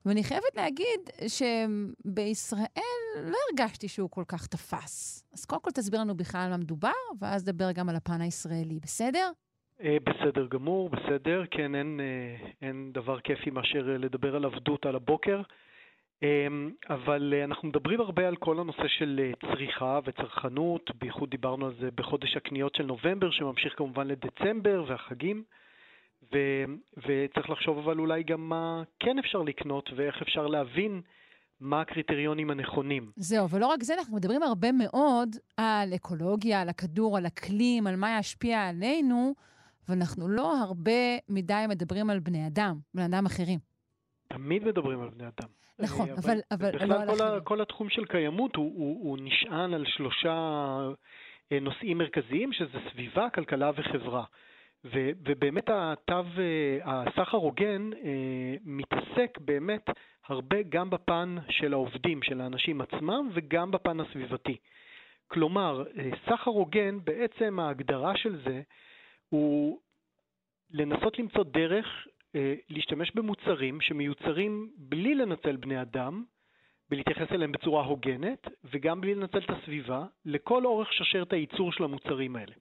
ואני 0.05 0.23
חייבת 0.23 0.55
להגיד 0.55 0.99
שבישראל 1.27 2.65
לא 3.23 3.37
הרגשתי 3.49 3.87
שהוא 3.87 4.09
כל 4.09 4.23
כך 4.27 4.47
תפס. 4.47 5.23
אז 5.33 5.45
קודם 5.45 5.61
כל 5.61 5.71
תסביר 5.71 5.99
לנו 5.99 6.17
בכלל 6.17 6.41
על 6.41 6.49
מה 6.49 6.57
מדובר, 6.57 6.89
ואז 7.19 7.47
נדבר 7.47 7.71
גם 7.71 7.89
על 7.89 7.95
הפן 7.95 8.21
הישראלי, 8.21 8.79
בסדר? 8.83 9.31
אה, 9.81 9.97
בסדר 10.03 10.47
גמור, 10.47 10.89
בסדר. 10.89 11.43
כן, 11.51 11.75
אין, 11.75 11.99
אה, 11.99 12.47
אין 12.61 12.91
דבר 12.93 13.19
כיפי 13.19 13.49
מאשר 13.49 13.97
לדבר 13.99 14.35
על 14.35 14.45
עבדות 14.45 14.85
על 14.85 14.95
הבוקר. 14.95 15.41
אמ, 16.23 16.71
אבל 16.89 17.33
אנחנו 17.43 17.67
מדברים 17.67 18.01
הרבה 18.01 18.27
על 18.27 18.35
כל 18.35 18.59
הנושא 18.59 18.87
של 18.87 19.31
צריכה 19.41 19.99
וצרכנות, 20.05 20.91
בייחוד 20.99 21.29
דיברנו 21.29 21.65
על 21.65 21.73
זה 21.79 21.89
בחודש 21.95 22.37
הקניות 22.37 22.75
של 22.75 22.83
נובמבר, 22.85 23.31
שממשיך 23.31 23.73
כמובן 23.77 24.07
לדצמבר 24.07 24.85
והחגים. 24.87 25.43
ו, 26.33 26.37
וצריך 26.97 27.49
לחשוב 27.49 27.77
אבל 27.77 27.99
אולי 27.99 28.23
גם 28.23 28.49
מה 28.49 28.83
כן 28.99 29.19
אפשר 29.19 29.41
לקנות 29.41 29.89
ואיך 29.95 30.21
אפשר 30.21 30.47
להבין 30.47 31.01
מה 31.59 31.81
הקריטריונים 31.81 32.51
הנכונים. 32.51 33.11
זהו, 33.15 33.49
ולא 33.49 33.67
רק 33.67 33.83
זה, 33.83 33.93
אנחנו 33.93 34.15
מדברים 34.15 34.43
הרבה 34.43 34.71
מאוד 34.71 35.35
על 35.57 35.93
אקולוגיה, 35.95 36.61
על 36.61 36.69
הכדור, 36.69 37.17
על 37.17 37.27
אקלים, 37.27 37.87
על 37.87 37.95
מה 37.95 38.17
ישפיע 38.19 38.67
עלינו, 38.67 39.33
ואנחנו 39.89 40.29
לא 40.29 40.57
הרבה 40.57 41.17
מדי 41.29 41.65
מדברים 41.69 42.09
על 42.09 42.19
בני 42.19 42.47
אדם, 42.47 42.79
בני 42.93 43.05
אדם 43.05 43.25
אחרים. 43.25 43.70
תמיד 44.33 44.63
מדברים 44.63 45.01
על 45.01 45.09
בני 45.09 45.23
אדם. 45.23 45.49
נכון, 45.79 46.09
אבל, 46.09 46.19
אבל, 46.51 46.69
אבל 46.69 46.71
בכלל 46.71 46.87
לא 46.87 47.11
על 47.11 47.15
אחרים. 47.15 47.43
כל 47.43 47.61
התחום 47.61 47.89
של 47.89 48.05
קיימות 48.05 48.55
הוא, 48.55 48.71
הוא, 48.75 49.09
הוא 49.09 49.17
נשען 49.21 49.73
על 49.73 49.85
שלושה 49.85 50.33
אה, 51.51 51.59
נושאים 51.59 51.97
מרכזיים, 51.97 52.53
שזה 52.53 52.77
סביבה, 52.91 53.29
כלכלה 53.29 53.71
וחברה. 53.75 54.23
ו, 54.85 55.09
ובאמת 55.27 55.69
התו, 55.69 56.23
אה, 56.39 56.79
הסחר 56.85 57.37
הוגן 57.37 57.89
אה, 57.93 58.55
מתעסק 58.65 59.37
באמת 59.39 59.89
הרבה 60.27 60.57
גם 60.69 60.89
בפן 60.89 61.35
של 61.49 61.73
העובדים, 61.73 62.23
של 62.23 62.41
האנשים 62.41 62.81
עצמם, 62.81 63.29
וגם 63.33 63.71
בפן 63.71 63.99
הסביבתי. 63.99 64.57
כלומר, 65.27 65.83
סחר 66.25 66.51
הוגן, 66.51 66.99
בעצם 67.03 67.59
ההגדרה 67.59 68.17
של 68.17 68.41
זה 68.45 68.61
הוא 69.29 69.79
לנסות 70.71 71.19
למצוא 71.19 71.43
דרך 71.43 72.07
להשתמש 72.69 73.11
במוצרים 73.15 73.81
שמיוצרים 73.81 74.71
בלי 74.77 75.15
לנצל 75.15 75.55
בני 75.55 75.81
אדם, 75.81 76.23
ולהתייחס 76.91 77.31
אליהם 77.31 77.51
בצורה 77.51 77.85
הוגנת, 77.85 78.47
וגם 78.63 79.01
בלי 79.01 79.15
לנצל 79.15 79.37
את 79.37 79.49
הסביבה, 79.49 80.05
לכל 80.25 80.65
אורך 80.65 80.93
שרשרת 80.93 81.33
הייצור 81.33 81.71
של 81.71 81.83
המוצרים 81.83 82.35
האלה. 82.35 82.53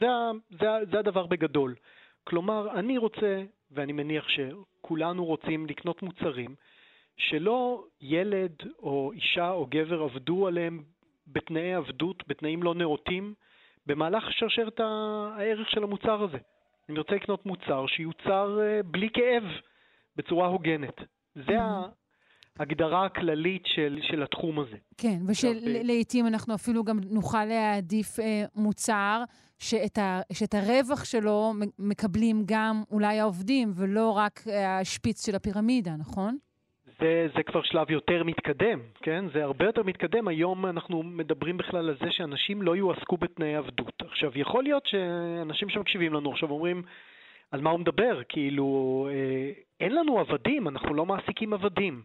זה, 0.00 0.06
זה, 0.50 0.66
זה 0.90 0.98
הדבר 0.98 1.26
בגדול. 1.26 1.74
כלומר, 2.24 2.78
אני 2.78 2.98
רוצה, 2.98 3.44
ואני 3.70 3.92
מניח 3.92 4.28
שכולנו 4.28 5.24
רוצים 5.24 5.66
לקנות 5.66 6.02
מוצרים, 6.02 6.54
שלא 7.16 7.84
ילד 8.00 8.52
או 8.78 9.12
אישה 9.12 9.50
או 9.50 9.66
גבר 9.66 10.02
עבדו 10.02 10.46
עליהם 10.46 10.82
בתנאי 11.26 11.74
עבדות, 11.74 12.28
בתנאים 12.28 12.62
לא 12.62 12.74
נאותים, 12.74 13.34
במהלך 13.86 14.32
שרשרת 14.32 14.80
הערך 14.80 15.70
של 15.70 15.82
המוצר 15.82 16.22
הזה. 16.22 16.38
אני 16.90 16.98
רוצה 16.98 17.14
לקנות 17.14 17.46
מוצר 17.46 17.86
שיוצר 17.86 18.58
אה, 18.60 18.82
בלי 18.82 19.08
כאב, 19.14 19.42
בצורה 20.16 20.46
הוגנת. 20.46 20.96
זה 21.34 21.56
ההגדרה 22.58 23.06
הכללית 23.06 23.62
של, 23.66 23.98
של 24.02 24.22
התחום 24.22 24.60
הזה. 24.60 24.76
כן, 24.98 25.18
ושלעיתים 25.26 26.26
אנחנו 26.26 26.54
אפילו 26.54 26.84
גם 26.84 27.00
נוכל 27.10 27.44
להעדיף 27.44 28.20
אה, 28.20 28.44
מוצר 28.54 29.22
שאת, 29.58 29.98
ה, 29.98 30.20
שאת 30.32 30.54
הרווח 30.54 31.04
שלו 31.04 31.52
מקבלים 31.78 32.42
גם 32.46 32.82
אולי 32.90 33.20
העובדים, 33.20 33.72
ולא 33.74 34.10
רק 34.10 34.40
אה, 34.48 34.78
השפיץ 34.78 35.26
של 35.26 35.34
הפירמידה, 35.34 35.96
נכון? 35.98 36.38
זה, 37.00 37.26
זה 37.36 37.42
כבר 37.42 37.62
שלב 37.62 37.90
יותר 37.90 38.24
מתקדם, 38.24 38.80
כן? 39.02 39.24
זה 39.32 39.44
הרבה 39.44 39.64
יותר 39.64 39.82
מתקדם. 39.82 40.28
היום 40.28 40.66
אנחנו 40.66 41.02
מדברים 41.02 41.56
בכלל 41.56 41.88
על 41.88 41.96
זה 42.00 42.10
שאנשים 42.10 42.62
לא 42.62 42.76
יועסקו 42.76 43.16
בתנאי 43.16 43.56
עבדות. 43.56 44.02
עכשיו, 44.02 44.32
יכול 44.34 44.62
להיות 44.62 44.86
שאנשים 44.86 45.68
שמקשיבים 45.68 46.14
לנו 46.14 46.32
עכשיו 46.32 46.50
אומרים, 46.50 46.82
על 47.50 47.60
מה 47.60 47.70
הוא 47.70 47.80
מדבר? 47.80 48.20
כאילו, 48.28 49.08
אה, 49.10 49.52
אין 49.80 49.94
לנו 49.94 50.18
עבדים, 50.18 50.68
אנחנו 50.68 50.94
לא 50.94 51.06
מעסיקים 51.06 51.52
עבדים. 51.52 52.02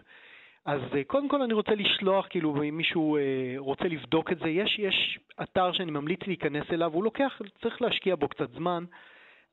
אז 0.66 0.82
אה, 0.96 1.04
קודם 1.04 1.30
כל 1.30 1.42
אני 1.42 1.54
רוצה 1.54 1.76
לשלוח, 1.76 2.28
כאילו, 2.30 2.64
אם 2.64 2.78
מישהו 2.78 3.18
אה, 3.18 3.22
רוצה 3.58 3.84
לבדוק 3.84 4.32
את 4.32 4.40
זה, 4.40 4.50
יש, 4.50 4.80
יש 4.80 5.20
אתר 5.44 5.72
שאני 5.72 5.92
ממליץ 5.92 6.20
להיכנס 6.28 6.64
אליו, 6.72 6.94
הוא 6.94 7.04
לוקח, 7.04 7.42
צריך 7.62 7.82
להשקיע 7.82 8.16
בו 8.16 8.28
קצת 8.28 8.52
זמן, 8.52 8.84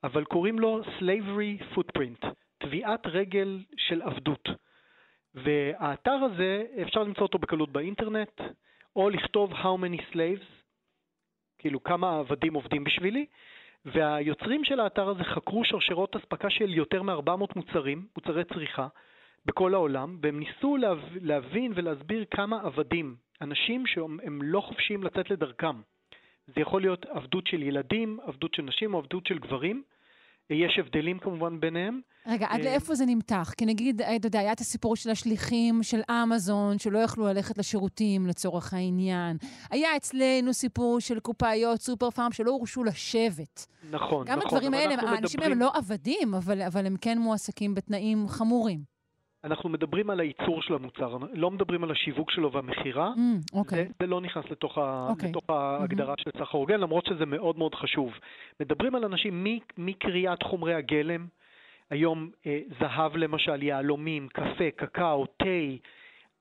אבל 0.05 0.25
קוראים 0.25 0.59
לו 0.59 0.81
Slavery 0.99 1.77
Footprint, 1.77 2.27
טביעת 2.59 3.07
רגל 3.07 3.61
של 3.77 4.03
עבדות. 4.03 4.49
והאתר 5.35 6.13
הזה, 6.13 6.65
אפשר 6.83 7.03
למצוא 7.03 7.23
אותו 7.23 7.39
בקלות 7.39 7.73
באינטרנט, 7.73 8.41
או 8.97 9.11
לכתוב 9.11 9.53
How 9.53 9.79
many 9.83 10.15
slaves, 10.15 10.45
כאילו 11.59 11.83
כמה 11.83 12.19
עבדים 12.19 12.55
עובדים 12.55 12.85
בשבילי, 12.85 13.27
והיוצרים 13.85 14.65
של 14.65 14.81
האתר 14.81 15.09
הזה 15.09 15.25
חקרו 15.25 15.65
שרשרות 15.65 16.17
אספקה 16.17 16.51
של 16.51 16.75
יותר 16.75 17.03
מ-400 17.03 17.53
מוצרים, 17.57 18.07
מוצרי 18.17 18.45
צריכה, 18.45 18.89
בכל 19.47 19.75
העולם, 19.75 20.19
והם 20.23 20.39
ניסו 20.39 20.77
להבין 21.21 21.73
ולהסביר 21.75 22.25
כמה 22.31 22.61
עבדים, 22.61 23.17
אנשים 23.41 23.87
שהם 23.87 24.43
לא 24.43 24.61
חופשיים 24.61 25.03
לצאת 25.03 25.31
לדרכם. 25.31 25.81
זה 26.47 26.61
יכול 26.61 26.81
להיות 26.81 27.07
עבדות 27.07 27.47
של 27.47 27.63
ילדים, 27.63 28.19
עבדות 28.23 28.55
של 28.55 28.63
נשים 28.63 28.95
או 28.95 28.99
עבדות 28.99 29.27
של 29.27 29.39
גברים. 29.39 29.83
יש 30.51 30.79
הבדלים 30.79 31.19
כמובן 31.19 31.61
ביניהם. 31.61 32.01
רגע, 32.27 32.47
עד 32.51 32.61
אה, 32.61 32.65
לאיפה 32.65 32.95
זה 32.95 33.07
נמתח? 33.07 33.53
כי 33.57 33.67
נגיד, 33.67 34.03
אה, 34.03 34.17
אתה 34.17 34.27
יודע, 34.27 34.39
היה 34.39 34.53
את 34.53 34.61
הסיפור 34.61 34.97
של 34.97 35.11
השליחים 35.11 35.83
של 35.83 36.01
אמזון, 36.11 36.79
שלא 36.79 36.99
יכלו 36.99 37.27
ללכת 37.27 37.59
לשירותים 37.59 38.27
לצורך 38.27 38.75
העניין. 38.75 39.37
היה 39.71 39.97
אצלנו 39.97 40.53
סיפור 40.53 41.01
של 41.01 41.21
קופאיות 41.21 41.81
סופר 41.81 42.11
פארם 42.11 42.33
שלא 42.33 42.51
הורשו 42.51 42.85
לשבת. 42.85 43.67
נכון, 43.91 44.09
נכון. 44.09 44.27
גם 44.27 44.39
הדברים 44.41 44.75
האלה, 44.75 45.11
האנשים 45.11 45.41
האלה 45.41 45.55
לא 45.55 45.71
עבדים, 45.75 46.35
אבל, 46.35 46.63
אבל 46.63 46.87
הם 46.87 46.97
כן 47.01 47.19
מועסקים 47.19 47.75
בתנאים 47.75 48.29
חמורים. 48.29 48.92
אנחנו 49.45 49.69
מדברים 49.69 50.11
על 50.11 50.21
הייצור 50.21 50.63
של 50.63 50.75
המוצר, 50.75 51.17
לא 51.33 51.51
מדברים 51.51 51.85
על 51.85 51.91
השיווק 51.91 52.31
שלו 52.31 52.53
והמכירה. 52.53 53.13
Mm, 53.17 53.57
okay. 53.57 53.71
זה, 53.71 53.87
זה 54.01 54.07
לא 54.07 54.21
נכנס 54.21 54.45
לתוך, 54.51 54.79
ה, 54.79 55.07
okay. 55.09 55.13
אוקיי. 55.13 55.29
לתוך 55.29 55.51
ההגדרה 55.51 56.15
mm-hmm. 56.15 56.23
של 56.23 56.31
סחר 56.31 56.59
הוגן, 56.59 56.81
למרות 56.81 57.07
שזה 57.07 57.27
מאוד 57.27 57.59
מאוד 57.59 57.75
חשוב. 57.75 58.13
מדברים 58.61 58.95
על 58.95 59.05
אנשים 59.05 59.47
מקריאת 59.79 60.43
חומרי 60.43 60.75
הגלם, 60.75 61.27
היום 61.91 62.31
אה, 62.47 62.61
זהב 62.81 63.17
למשל, 63.17 63.63
יהלומים, 63.63 64.29
קפה, 64.29 64.71
קקאו, 64.77 65.27
תה, 65.27 65.45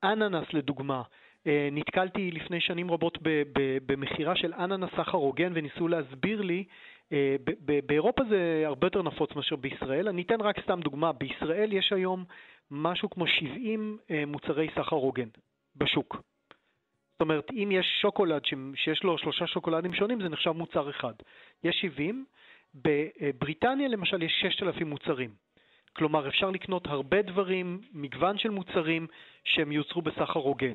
אננס 0.04 0.54
לדוגמה. 0.54 1.02
אה, 1.48 1.70
נתקלתי 1.72 2.32
לפני 2.32 2.62
שנים 2.62 2.92
רבות 2.92 3.18
במכירה 3.86 4.36
של 4.36 4.54
אננס 4.54 4.90
סחר 4.98 5.18
הוגן 5.18 5.52
וניסו 5.56 5.88
להסביר 5.88 6.42
לי 6.42 6.64
אה, 7.14 7.36
באירופה 7.86 8.24
זה 8.30 8.64
הרבה 8.66 8.88
יותר 8.88 9.02
נפוץ 9.02 9.36
מאשר 9.36 9.56
בישראל. 9.56 10.08
אני 10.08 10.22
אתן 10.22 10.42
רק 10.42 10.60
סתם 10.64 10.80
דוגמה. 10.82 11.12
בישראל 11.12 11.74
יש 11.74 11.94
היום 11.94 12.24
משהו 12.72 13.10
כמו 13.10 13.28
70 13.28 13.98
אה, 14.12 14.26
מוצרי 14.26 14.68
סחר 14.76 14.96
הוגן 14.96 15.28
בשוק. 15.76 16.16
זאת 17.14 17.22
אומרת, 17.22 17.52
אם 17.52 17.70
יש 17.72 17.86
שוקולד 18.02 18.42
שיש 18.76 19.04
לו 19.04 19.18
שלושה 19.18 19.48
שוקולדים 19.48 19.94
שונים, 19.94 20.22
זה 20.22 20.30
נחשב 20.30 20.52
מוצר 20.52 20.90
אחד. 20.90 21.14
יש 21.64 21.76
70, 21.82 22.26
בבריטניה 22.76 23.88
למשל 23.88 24.24
יש 24.24 24.32
6,000 24.42 24.90
מוצרים. 24.90 25.30
כלומר, 25.94 26.28
אפשר 26.28 26.50
לקנות 26.50 26.88
הרבה 26.88 27.22
דברים, 27.22 27.82
מגוון 27.94 28.38
של 28.38 28.50
מוצרים 28.50 29.08
שהם 29.44 29.72
יוצרו 29.72 30.02
בסחר 30.02 30.40
הוגן. 30.40 30.74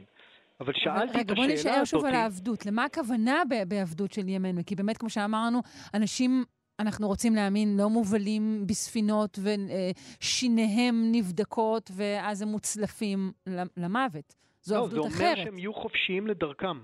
אבל 0.60 0.72
שאלתי 0.76 1.20
את 1.20 1.30
השאלה 1.30 1.30
הזאת... 1.30 1.32
רגע, 1.32 1.34
בוא 1.34 1.46
נשאר 1.46 1.84
שוב 1.84 2.04
על 2.04 2.14
העבדות. 2.14 2.66
למה 2.66 2.84
הכוונה 2.84 3.42
בעבדות 3.68 4.12
של 4.12 4.28
ימינו? 4.28 4.60
כי 4.66 4.74
באמת, 4.74 4.98
כמו 4.98 5.10
שאמרנו, 5.10 5.62
אנשים 5.94 6.44
אנחנו 6.80 7.08
רוצים 7.08 7.34
להאמין, 7.34 7.76
לא 7.76 7.90
מובלים 7.90 8.66
בספינות 8.66 9.38
ושיניהם 9.38 10.94
נבדקות 11.12 11.90
ואז 11.96 12.42
הם 12.42 12.48
מוצלפים 12.48 13.32
למוות. 13.76 14.34
זו 14.62 14.74
לא, 14.74 14.84
עבדות 14.84 15.06
אחרת. 15.06 15.12
לא, 15.12 15.18
זה 15.18 15.30
אומר 15.32 15.44
שהם 15.44 15.58
יהיו 15.58 15.74
חופשיים 15.74 16.26
לדרכם. 16.26 16.78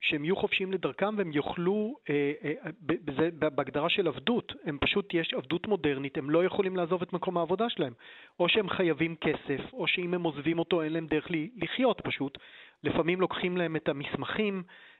שהם 0.00 0.24
יהיו 0.24 0.36
חופשיים 0.36 0.72
לדרכם 0.72 1.14
והם 1.18 1.32
יוכלו, 1.32 1.96
אה, 2.10 2.32
אה, 2.44 2.70
בזה, 2.80 3.28
בהגדרה 3.32 3.90
של 3.90 4.08
עבדות, 4.08 4.52
הם 4.64 4.78
פשוט, 4.80 5.14
יש 5.14 5.34
עבדות 5.34 5.66
מודרנית, 5.66 6.18
הם 6.18 6.30
לא 6.30 6.44
יכולים 6.44 6.76
לעזוב 6.76 7.02
את 7.02 7.12
מקום 7.12 7.38
העבודה 7.38 7.64
שלהם. 7.68 7.92
או 8.40 8.48
שהם 8.48 8.68
חייבים 8.68 9.16
כסף, 9.16 9.72
או 9.72 9.88
שאם 9.88 10.14
הם 10.14 10.22
עוזבים 10.22 10.58
אותו 10.58 10.82
אין 10.82 10.92
להם 10.92 11.06
דרך 11.06 11.26
לחיות 11.56 12.00
פשוט. 12.04 12.38
לפעמים 12.84 13.20
לוקחים 13.20 13.56
להם 13.56 13.76
את 13.76 13.88
המסמכים, 13.88 14.54
אה, 14.54 14.62
אה, 14.62 14.95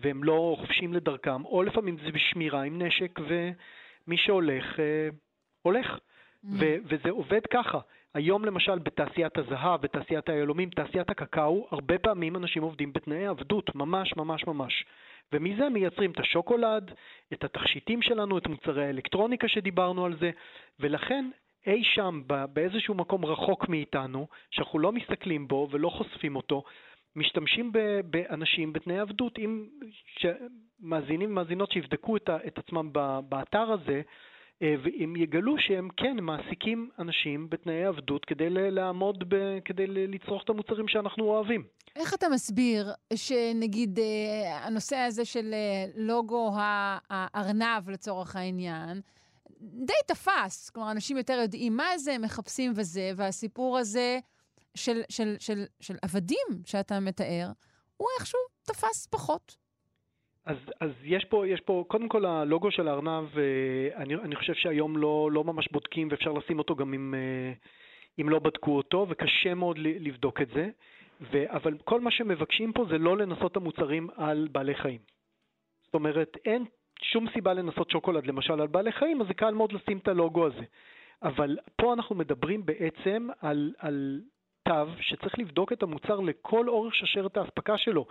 והם 0.00 0.24
לא 0.24 0.56
חופשיים 0.60 0.92
לדרכם, 0.92 1.44
או 1.44 1.62
לפעמים 1.62 1.96
זה 2.04 2.12
בשמירה 2.12 2.62
עם 2.62 2.82
נשק 2.82 3.20
ומי 3.28 4.16
שהולך, 4.16 4.80
אה, 4.80 5.08
הולך. 5.62 5.98
Mm. 6.44 6.48
ו- 6.58 6.76
וזה 6.84 7.10
עובד 7.10 7.46
ככה. 7.46 7.78
היום 8.14 8.44
למשל 8.44 8.78
בתעשיית 8.78 9.38
הזהב, 9.38 9.80
בתעשיית 9.80 10.28
היהלומים, 10.28 10.70
תעשיית 10.70 11.10
הקקאו, 11.10 11.66
הרבה 11.70 11.98
פעמים 11.98 12.36
אנשים 12.36 12.62
עובדים 12.62 12.92
בתנאי 12.92 13.26
עבדות, 13.26 13.74
ממש 13.74 14.16
ממש 14.16 14.46
ממש. 14.46 14.84
ומזה 15.32 15.68
מייצרים 15.68 16.10
את 16.10 16.20
השוקולד, 16.20 16.90
את 17.32 17.44
התכשיטים 17.44 18.02
שלנו, 18.02 18.38
את 18.38 18.46
מוצרי 18.46 18.86
האלקטרוניקה 18.86 19.48
שדיברנו 19.48 20.04
על 20.04 20.16
זה, 20.20 20.30
ולכן 20.80 21.30
אי 21.66 21.84
שם 21.84 22.22
באיזשהו 22.52 22.94
מקום 22.94 23.24
רחוק 23.24 23.68
מאיתנו, 23.68 24.26
שאנחנו 24.50 24.78
לא 24.78 24.92
מסתכלים 24.92 25.48
בו 25.48 25.68
ולא 25.70 25.88
חושפים 25.88 26.36
אותו, 26.36 26.62
משתמשים 27.16 27.72
באנשים 28.04 28.72
בתנאי 28.72 28.98
עבדות. 28.98 29.38
אם 29.38 29.66
מאזינים 30.80 31.30
ומאזינות 31.30 31.72
שיבדקו 31.72 32.16
את, 32.16 32.30
את 32.46 32.58
עצמם 32.58 32.92
באתר 33.28 33.72
הזה, 33.72 34.02
אה, 34.62 34.74
והם 34.82 35.16
יגלו 35.16 35.54
שהם 35.58 35.88
כן 35.96 36.16
מעסיקים 36.20 36.90
אנשים 36.98 37.50
בתנאי 37.50 37.84
עבדות 37.84 38.24
כדי 38.24 38.50
לעמוד, 38.50 39.24
ב, 39.28 39.58
כדי 39.64 39.86
לצרוך 39.86 40.42
את 40.44 40.50
המוצרים 40.50 40.88
שאנחנו 40.88 41.24
אוהבים. 41.24 41.64
איך 41.96 42.14
אתה 42.14 42.28
מסביר 42.28 42.92
שנגיד 43.14 43.98
אה, 43.98 44.66
הנושא 44.66 44.96
הזה 44.96 45.24
של 45.24 45.50
אה, 45.52 45.84
לוגו 45.96 46.52
הארנב 47.10 47.90
לצורך 47.90 48.36
העניין, 48.36 49.00
די 49.60 49.92
תפס, 50.06 50.70
כלומר 50.70 50.90
אנשים 50.90 51.16
יותר 51.16 51.38
יודעים 51.42 51.76
מה 51.76 51.98
זה, 51.98 52.18
מחפשים 52.18 52.72
וזה, 52.76 53.10
והסיפור 53.16 53.78
הזה 53.78 54.18
של, 54.74 55.00
של, 55.08 55.36
של, 55.38 55.64
של 55.80 55.94
עבדים 56.02 56.48
שאתה 56.66 57.00
מתאר, 57.00 57.46
הוא 57.96 58.08
איכשהו 58.18 58.40
תפס 58.62 59.06
פחות. 59.06 59.56
אז, 60.46 60.56
אז 60.80 60.90
יש, 61.04 61.24
פה, 61.24 61.48
יש 61.48 61.60
פה, 61.60 61.84
קודם 61.88 62.08
כל 62.08 62.26
הלוגו 62.26 62.70
של 62.70 62.88
הארנב, 62.88 63.38
אה, 63.38 63.96
אני, 63.96 64.14
אני 64.14 64.36
חושב 64.36 64.54
שהיום 64.54 64.96
לא, 64.96 65.28
לא 65.32 65.44
ממש 65.44 65.68
בודקים 65.72 66.08
ואפשר 66.10 66.32
לשים 66.32 66.58
אותו 66.58 66.76
גם 66.76 66.94
אם, 66.94 67.14
אה, 67.14 67.52
אם 68.20 68.28
לא 68.28 68.38
בדקו 68.38 68.76
אותו, 68.76 69.06
וקשה 69.10 69.54
מאוד 69.54 69.78
לבדוק 69.78 70.40
את 70.40 70.48
זה. 70.54 70.68
ו, 71.20 71.56
אבל 71.56 71.78
כל 71.84 72.00
מה 72.00 72.10
שמבקשים 72.10 72.72
פה 72.72 72.84
זה 72.90 72.98
לא 72.98 73.16
לנסות 73.16 73.52
את 73.52 73.56
המוצרים 73.56 74.08
על 74.16 74.48
בעלי 74.52 74.74
חיים. 74.74 75.00
זאת 75.84 75.94
אומרת, 75.94 76.36
אין 76.44 76.64
שום 77.02 77.26
סיבה 77.32 77.52
לנסות 77.52 77.90
שוקולד 77.90 78.26
למשל 78.26 78.60
על 78.60 78.66
בעלי 78.66 78.92
חיים, 78.92 79.20
אז 79.20 79.26
זה 79.26 79.34
קל 79.34 79.54
מאוד 79.54 79.72
לשים 79.72 79.98
את 79.98 80.08
הלוגו 80.08 80.46
הזה. 80.46 80.64
אבל 81.22 81.58
פה 81.76 81.92
אנחנו 81.92 82.16
מדברים 82.16 82.66
בעצם 82.66 83.28
על, 83.40 83.72
על 83.78 84.20
תו 84.62 84.86
שצריך 85.00 85.38
לבדוק 85.38 85.72
את 85.72 85.82
המוצר 85.82 86.20
לכל 86.20 86.68
אורך 86.68 86.94
שרשרת 86.94 87.36
האספקה 87.36 87.78
שלו. 87.78 88.06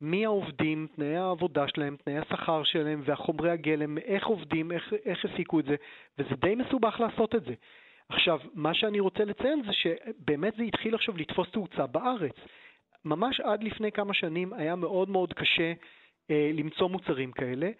מי 0.00 0.24
העובדים, 0.24 0.86
תנאי 0.96 1.16
העבודה 1.16 1.68
שלהם, 1.68 1.96
תנאי 2.04 2.18
השכר 2.18 2.62
שלהם 2.64 3.02
והחומרי 3.04 3.50
הגלם, 3.50 3.98
איך 3.98 4.26
עובדים, 4.26 4.72
איך, 4.72 4.92
איך 5.04 5.24
הפיקו 5.24 5.60
את 5.60 5.64
זה, 5.64 5.76
וזה 6.18 6.36
די 6.36 6.54
מסובך 6.54 7.00
לעשות 7.00 7.34
את 7.34 7.44
זה. 7.44 7.54
עכשיו, 8.08 8.40
מה 8.54 8.74
שאני 8.74 9.00
רוצה 9.00 9.24
לציין 9.24 9.62
זה 9.66 9.72
שבאמת 9.72 10.54
זה 10.56 10.62
התחיל 10.62 10.94
עכשיו 10.94 11.16
לתפוס 11.16 11.50
תאוצה 11.50 11.86
בארץ. 11.86 12.34
ממש 13.04 13.40
עד 13.40 13.64
לפני 13.64 13.92
כמה 13.92 14.14
שנים 14.14 14.52
היה 14.52 14.76
מאוד 14.76 15.10
מאוד 15.10 15.32
קשה 15.32 15.72
אה, 16.30 16.50
למצוא 16.54 16.88
מוצרים 16.88 17.32
כאלה. 17.32 17.70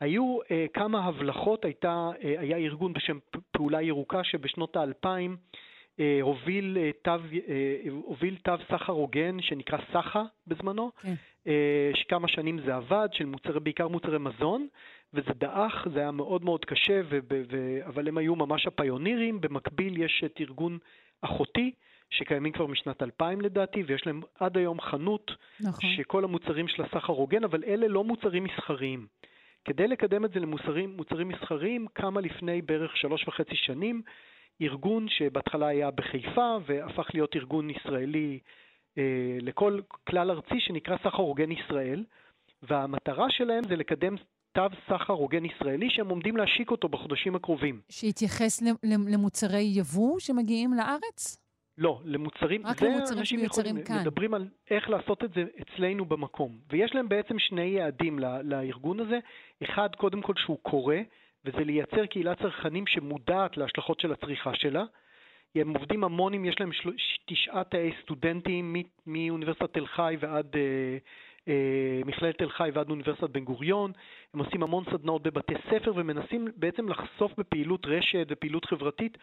היו 0.00 0.38
אה, 0.50 0.66
כמה 0.74 1.04
הבלחות, 1.04 1.64
הייתה, 1.64 2.10
אה, 2.24 2.34
היה 2.38 2.56
ארגון 2.56 2.92
בשם 2.92 3.18
פעולה 3.50 3.82
ירוקה 3.82 4.24
שבשנות 4.24 4.76
האלפיים 4.76 5.36
הוביל, 6.22 6.78
אה, 6.80 6.90
תו, 7.02 7.10
אה, 7.10 7.90
הוביל 7.90 8.36
תו 8.42 8.52
סחר 8.68 8.92
הוגן 8.92 9.40
שנקרא 9.40 9.78
סחה 9.92 10.22
בזמנו, 10.46 10.90
כן. 11.02 11.14
שכמה 11.94 12.28
שנים 12.28 12.58
זה 12.66 12.74
עבד, 12.74 13.08
של 13.12 13.24
מוצרי, 13.24 13.60
בעיקר 13.60 13.88
מוצרי 13.88 14.18
מזון, 14.18 14.66
וזה 15.14 15.30
דעך, 15.34 15.86
זה 15.94 16.00
היה 16.00 16.10
מאוד 16.10 16.44
מאוד 16.44 16.64
קשה, 16.64 17.00
ו, 17.10 17.18
ו, 17.50 17.78
אבל 17.86 18.08
הם 18.08 18.18
היו 18.18 18.36
ממש 18.36 18.66
הפיונירים. 18.66 19.40
במקביל 19.40 20.02
יש 20.02 20.22
את 20.26 20.40
ארגון 20.40 20.78
אחותי, 21.22 21.72
שקיימים 22.10 22.52
כבר 22.52 22.66
משנת 22.66 23.02
2000 23.02 23.40
לדעתי, 23.40 23.82
ויש 23.82 24.06
להם 24.06 24.22
עד 24.40 24.56
היום 24.56 24.80
חנות, 24.80 25.30
נכון. 25.60 25.90
שכל 25.96 26.24
המוצרים 26.24 26.68
של 26.68 26.82
הסחר 26.82 27.12
הוגן, 27.12 27.44
אבל 27.44 27.64
אלה 27.66 27.88
לא 27.88 28.04
מוצרים 28.04 28.44
מסחריים. 28.44 29.06
כדי 29.64 29.88
לקדם 29.88 30.24
את 30.24 30.32
זה 30.32 30.40
למוצרים 30.40 31.28
מסחריים, 31.28 31.86
קמה 31.92 32.20
לפני 32.20 32.62
בערך 32.62 32.96
שלוש 32.96 33.28
וחצי 33.28 33.56
שנים 33.56 34.02
ארגון 34.62 35.06
שבהתחלה 35.08 35.66
היה 35.66 35.90
בחיפה 35.90 36.56
והפך 36.66 37.06
להיות 37.14 37.36
ארגון 37.36 37.70
ישראלי 37.70 38.38
אה, 38.98 39.36
לכל 39.40 39.80
כלל 40.08 40.30
ארצי 40.30 40.60
שנקרא 40.60 40.96
סחר 40.98 41.22
הוגן 41.22 41.52
ישראל, 41.52 42.04
והמטרה 42.62 43.26
שלהם 43.30 43.64
זה 43.68 43.76
לקדם 43.76 44.16
תו 44.52 44.62
סחר 44.88 45.12
הוגן 45.12 45.44
ישראלי 45.44 45.90
שהם 45.90 46.08
עומדים 46.08 46.36
להשיק 46.36 46.70
אותו 46.70 46.88
בחודשים 46.88 47.34
הקרובים. 47.36 47.80
שיתייחס 47.88 48.62
למוצרי 48.82 49.62
יבוא 49.74 50.20
שמגיעים 50.20 50.74
לארץ? 50.74 51.38
לא, 51.78 52.00
למוצרים, 52.04 52.66
רק 52.66 52.82
למוצרים 52.82 53.24
שמיוצרים 53.24 53.82
כאן. 53.82 54.00
מדברים 54.00 54.34
על 54.34 54.48
איך 54.70 54.90
לעשות 54.90 55.24
את 55.24 55.30
זה 55.34 55.44
אצלנו 55.62 56.04
במקום. 56.04 56.58
ויש 56.70 56.94
להם 56.94 57.08
בעצם 57.08 57.38
שני 57.38 57.64
יעדים 57.64 58.18
לארגון 58.44 59.00
הזה. 59.00 59.18
אחד, 59.62 59.88
קודם 59.96 60.22
כל 60.22 60.32
שהוא 60.36 60.58
קורא, 60.62 60.96
וזה 61.44 61.64
לייצר 61.64 62.06
קהילת 62.06 62.38
צרכנים 62.38 62.86
שמודעת 62.86 63.56
להשלכות 63.56 64.00
של 64.00 64.12
הצריכה 64.12 64.54
שלה. 64.54 64.84
הם 65.54 65.76
עובדים 65.76 66.04
המון 66.04 66.44
יש 66.44 66.60
להם. 66.60 66.70
תשעה 67.26 67.64
תאי 67.64 67.92
סטודנטים 68.02 68.76
מאוניברסיטת 69.06 69.72
תל 69.72 69.86
חי 69.86 70.16
ועד 70.20 70.56
אה, 70.56 70.96
אה, 71.48 72.00
מכללת 72.06 72.38
תל 72.38 72.50
חי 72.50 72.70
ועד 72.74 72.90
אוניברסיטת 72.90 73.30
בן 73.30 73.44
גוריון. 73.44 73.92
הם 74.34 74.40
עושים 74.40 74.62
המון 74.62 74.84
סדנאות 74.92 75.22
בבתי 75.22 75.54
ספר 75.70 75.92
ומנסים 75.96 76.48
בעצם 76.56 76.88
לחשוף 76.88 77.32
בפעילות 77.38 77.86
רשת 77.86 78.26
ופעילות 78.30 78.64
חברתית 78.64 79.18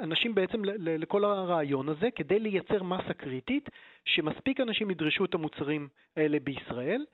אנשים 0.00 0.34
בעצם 0.34 0.62
לכל 0.78 1.24
הרעיון 1.24 1.88
הזה 1.88 2.10
כדי 2.10 2.38
לייצר 2.38 2.82
מסה 2.82 3.14
קריטית 3.14 3.68
שמספיק 4.04 4.60
אנשים 4.60 4.90
ידרשו 4.90 5.24
את 5.24 5.34
המוצרים 5.34 5.88
האלה 6.16 6.38
בישראל. 6.40 7.04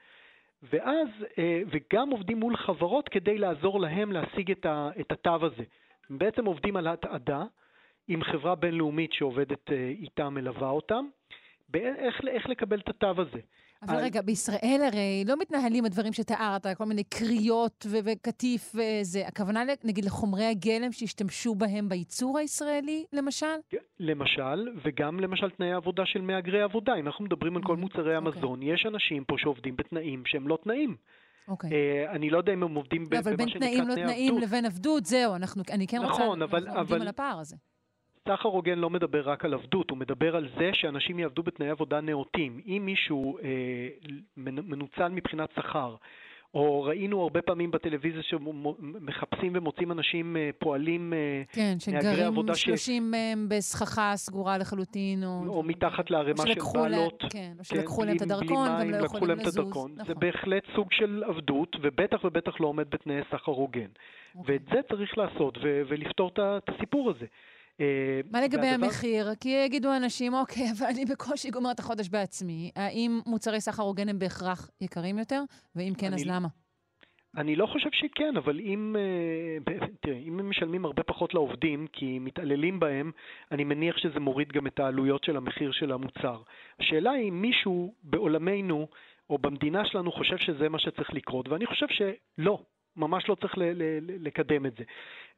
ואז, 0.63 1.09
אה, 1.39 1.63
וגם 1.67 2.11
עובדים 2.11 2.41
מול 2.41 2.57
חברות 2.57 3.09
כדי 3.09 3.39
לעזור 3.39 3.81
להם 3.81 4.13
להשיג 4.13 4.51
את 5.01 5.13
התו 5.13 5.47
הזה. 5.47 5.65
הם 6.11 6.19
בעצם 6.19 6.45
עובדים 6.45 6.77
על 6.77 6.87
התעדה 6.87 7.45
עם 8.09 8.23
חברה 8.23 8.55
בינלאומית 8.55 9.13
שעובדת 9.13 9.73
אה, 9.73 9.89
איתם, 9.89 10.35
מלווה 10.35 10.71
אותם, 10.71 11.05
באיך, 11.69 12.21
איך 12.29 12.49
לקבל 12.49 12.79
את 12.79 12.89
התו 12.89 13.15
הזה. 13.17 13.41
אבל 13.83 13.97
על... 13.97 14.05
רגע, 14.05 14.23
בישראל 14.23 14.81
הרי 14.87 15.25
לא 15.27 15.37
מתנהלים 15.37 15.85
הדברים 15.85 16.13
שתיארת, 16.13 16.67
כל 16.77 16.85
מיני 16.85 17.05
קריאות 17.05 17.87
ו- 17.89 17.99
וקטיף 18.05 18.75
וזה. 18.75 19.27
הכוונה, 19.27 19.63
נגיד, 19.85 20.05
לחומרי 20.05 20.45
הגלם 20.45 20.93
שהשתמשו 20.93 21.55
בהם 21.55 21.89
בייצור 21.89 22.39
הישראלי, 22.39 23.05
למשל? 23.13 23.47
כן, 23.71 23.79
למשל, 24.01 24.69
וגם 24.85 25.21
למשל 25.21 25.51
תנאי 25.51 25.73
העבודה 25.73 26.03
של 26.07 26.21
מהגרי 26.21 26.63
עבודה. 26.63 26.95
אם 26.95 27.07
אנחנו 27.07 27.25
מדברים 27.25 27.57
על 27.57 27.63
כל 27.63 27.75
mm, 27.75 27.77
מוצרי 27.77 28.17
אוקיי. 28.17 28.17
המזון, 28.17 28.63
okay. 28.63 28.65
יש 28.65 28.87
אנשים 28.87 29.25
פה 29.25 29.35
שעובדים 29.39 29.77
בתנאים 29.77 30.23
שהם 30.27 30.49
לא 30.49 30.59
תנאים. 30.65 30.97
אוקיי. 31.49 31.71
Okay. 31.71 31.73
Uh, 31.73 32.11
אני 32.11 32.31
לא 32.31 32.39
יודע 32.39 32.53
אם 32.53 32.63
הם 32.63 32.75
עובדים 32.75 33.05
במה 33.05 33.23
שנקרא 33.23 33.35
תנאי 33.35 33.41
עבדות. 33.41 33.59
אבל 33.59 33.65
בין 33.65 33.85
תנאים 33.85 33.89
לא 33.89 33.95
תנאים 33.95 34.39
לבין 34.39 34.67
עבדות, 34.67 35.07
זהו, 35.07 35.35
אנחנו, 35.35 35.63
אני 35.71 35.87
כן 35.87 36.03
נכון, 36.03 36.41
רוצה, 36.41 36.45
אבל, 36.45 36.65
אנחנו 36.65 36.81
עובדים 36.81 37.03
על 37.03 37.09
הפער 37.09 37.39
הזה. 37.39 37.57
סחר 38.29 38.49
הוגן 38.49 38.79
לא 38.79 38.91
מדבר 38.91 39.31
רק 39.31 39.45
על 39.45 39.55
עבדות, 39.55 39.91
הוא 39.91 39.99
מדבר 39.99 40.37
על 40.37 40.49
זה 40.59 40.71
שאנשים 40.73 41.19
יעבדו 41.19 41.43
בתנאי 41.43 41.69
עבודה 41.69 42.01
נאותים. 42.01 42.61
אם 42.67 42.83
מישהו 42.85 43.39
אה, 43.39 43.89
מנוצל 44.37 45.09
מבחינת 45.09 45.49
שכר, 45.57 45.97
או 46.55 46.83
ראינו 46.83 47.23
הרבה 47.23 47.43
פעמים 47.43 47.71
בטלוויזיה 47.71 48.23
שמחפשים 48.23 49.53
ומוצאים 49.55 49.93
אנשים 49.93 50.37
אה, 50.37 50.51
פועלים, 50.59 51.13
אה, 51.13 51.43
כן, 51.53 51.75
שגרים 51.79 52.35
30 52.55 53.11
מהם 53.11 53.47
ש... 53.51 53.55
בסככה 53.57 54.13
סגורה 54.17 54.59
לחלוטין, 54.59 55.25
או... 55.25 55.43
או 55.47 55.63
מתחת 55.63 56.11
לערימה 56.11 56.47
של 56.47 56.61
בעלות. 56.75 57.25
כן, 57.31 57.53
או 57.59 57.65
שלקחו 57.65 58.01
כן, 58.01 58.07
להם 58.07 58.17
את 58.17 58.23
הדרכון 58.23 58.69
והם 58.69 58.91
לא 58.91 59.05
יכולים 59.05 59.39
לזוז. 59.39 59.69
נכון. 59.69 59.95
זה 60.07 60.15
בהחלט 60.15 60.63
סוג 60.75 60.93
של 60.93 61.23
עבדות, 61.27 61.77
ובטח 61.83 62.25
ובטח 62.25 62.61
לא 62.61 62.67
עומד 62.67 62.91
בתנאי 62.91 63.21
סחר 63.31 63.53
הוגן. 63.53 63.81
אוקיי. 64.35 64.55
ואת 64.55 64.63
זה 64.73 64.81
צריך 64.97 65.19
לעשות 65.19 65.59
ולפתור 65.63 66.31
את 66.37 66.69
הסיפור 66.69 67.11
הזה. 67.11 67.27
אה, 67.81 68.21
מה 68.31 68.41
לגבי 68.41 68.57
והדבר... 68.57 68.87
המחיר? 68.87 69.35
כי 69.41 69.49
יגידו 69.49 69.97
אנשים, 69.97 70.35
אוקיי, 70.35 70.65
אבל 70.79 70.87
אני 70.87 71.05
בקושי 71.05 71.51
גומר 71.51 71.71
את 71.71 71.79
החודש 71.79 72.09
בעצמי. 72.09 72.71
האם 72.77 73.21
מוצרי 73.27 73.61
סחר 73.61 73.83
הוגן 73.83 74.09
הם 74.09 74.19
בהכרח 74.19 74.71
יקרים 74.81 75.19
יותר? 75.19 75.43
ואם 75.77 75.93
כן, 75.99 76.07
אני... 76.07 76.17
אז 76.17 76.27
למה? 76.27 76.49
אני 77.37 77.57
לא 77.57 77.67
חושב 77.67 77.91
שכן, 77.93 78.37
אבל 78.37 78.61
אם, 78.61 78.97
אה, 78.99 79.75
תראה, 80.01 80.17
אם 80.17 80.39
הם 80.39 80.51
משלמים 80.51 80.85
הרבה 80.85 81.03
פחות 81.03 81.35
לעובדים 81.35 81.87
כי 81.93 82.19
מתעללים 82.19 82.81
בהם, 82.81 83.11
אני 83.53 83.65
מניח 83.65 83.97
שזה 83.99 84.21
מוריד 84.21 84.53
גם 84.53 84.67
את 84.67 84.81
העלויות 84.81 85.25
של 85.25 85.37
המחיר 85.37 85.73
של 85.73 85.93
המוצר. 85.93 86.43
השאלה 86.81 87.11
היא 87.11 87.29
אם 87.29 87.43
מישהו 87.43 87.95
בעולמנו 88.03 88.89
או 89.31 89.39
במדינה 89.39 89.85
שלנו 89.85 90.13
חושב 90.13 90.37
שזה 90.39 90.69
מה 90.69 90.79
שצריך 90.79 91.15
לקרות, 91.15 91.49
ואני 91.49 91.67
חושב 91.67 91.87
שלא. 91.89 92.63
ממש 92.97 93.29
לא 93.29 93.35
צריך 93.35 93.59
ל- 93.59 93.63
ל- 93.63 94.27
לקדם 94.27 94.67
את 94.67 94.77
זה. 94.77 94.85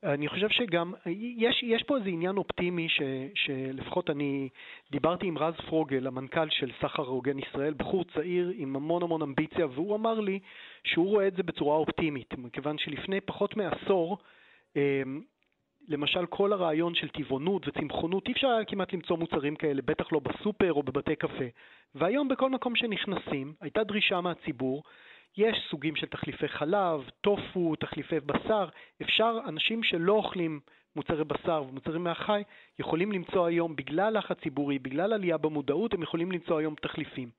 אני 0.03 0.29
חושב 0.29 0.49
שגם, 0.49 0.93
יש, 1.37 1.63
יש 1.63 1.83
פה 1.83 1.97
איזה 1.97 2.09
עניין 2.09 2.37
אופטימי 2.37 2.89
ש, 2.89 3.03
שלפחות 3.35 4.11
אני 4.11 4.49
דיברתי 4.91 5.27
עם 5.27 5.39
רז 5.39 5.55
פרוגל, 5.55 6.07
המנכ"ל 6.07 6.51
של 6.51 6.71
סחר 6.81 7.03
הוגן 7.03 7.39
ישראל, 7.39 7.75
בחור 7.75 8.05
צעיר 8.05 8.53
עם 8.57 8.77
המון 8.77 9.03
המון 9.03 9.23
אמביציה, 9.23 9.67
והוא 9.67 9.97
אמר 9.97 10.21
לי 10.21 10.39
שהוא 10.85 11.09
רואה 11.09 11.27
את 11.27 11.37
זה 11.37 11.43
בצורה 11.43 11.77
אופטימית, 11.77 12.35
מכיוון 12.39 12.79
שלפני 12.79 13.21
פחות 13.21 13.57
מעשור 13.57 14.19
אמ, 14.77 15.21
למשל 15.89 16.27
כל 16.27 16.53
הרעיון 16.53 16.95
של 16.95 17.09
טבעונות 17.09 17.69
וצמחונות, 17.69 18.29
אי 18.29 18.33
אפשר 18.33 18.47
היה 18.49 18.65
כמעט 18.65 18.93
למצוא 18.93 19.17
מוצרים 19.17 19.57
כאלה, 19.57 19.83
בטח 19.83 20.13
לא 20.13 20.19
בסופר 20.21 20.73
או 20.73 20.83
בבתי 20.83 21.17
קפה. 21.17 21.45
והיום 21.95 22.29
בכל 22.29 22.51
מקום 22.51 22.77
שנכנסים, 22.77 23.55
הייתה 23.61 23.85
דרישה 23.85 24.21
מהציבור, 24.21 24.83
יש 25.37 25.57
סוגים 25.71 25.97
של 25.97 26.07
תחליפי 26.07 26.49
חלב, 26.49 27.01
טופו, 27.21 27.77
תחליפי 27.77 28.21
בשר, 28.21 28.69
אפשר, 29.03 29.39
אנשים 29.49 29.83
שלא 29.83 30.13
אוכלים 30.13 30.61
מוצרי 30.97 31.25
בשר 31.25 31.65
ומוצרים 31.69 32.05
מהחי, 32.05 32.43
יכולים 32.79 33.13
למצוא 33.13 33.47
היום, 33.47 33.77
בגלל 33.77 34.19
לחץ 34.19 34.37
ציבורי, 34.43 34.79
בגלל 34.79 35.13
עלייה 35.13 35.39
במודעות, 35.39 35.95
הם 35.95 36.03
יכולים 36.03 36.33
למצוא 36.33 36.59
היום 36.59 36.75
תחליפים. 36.83 37.31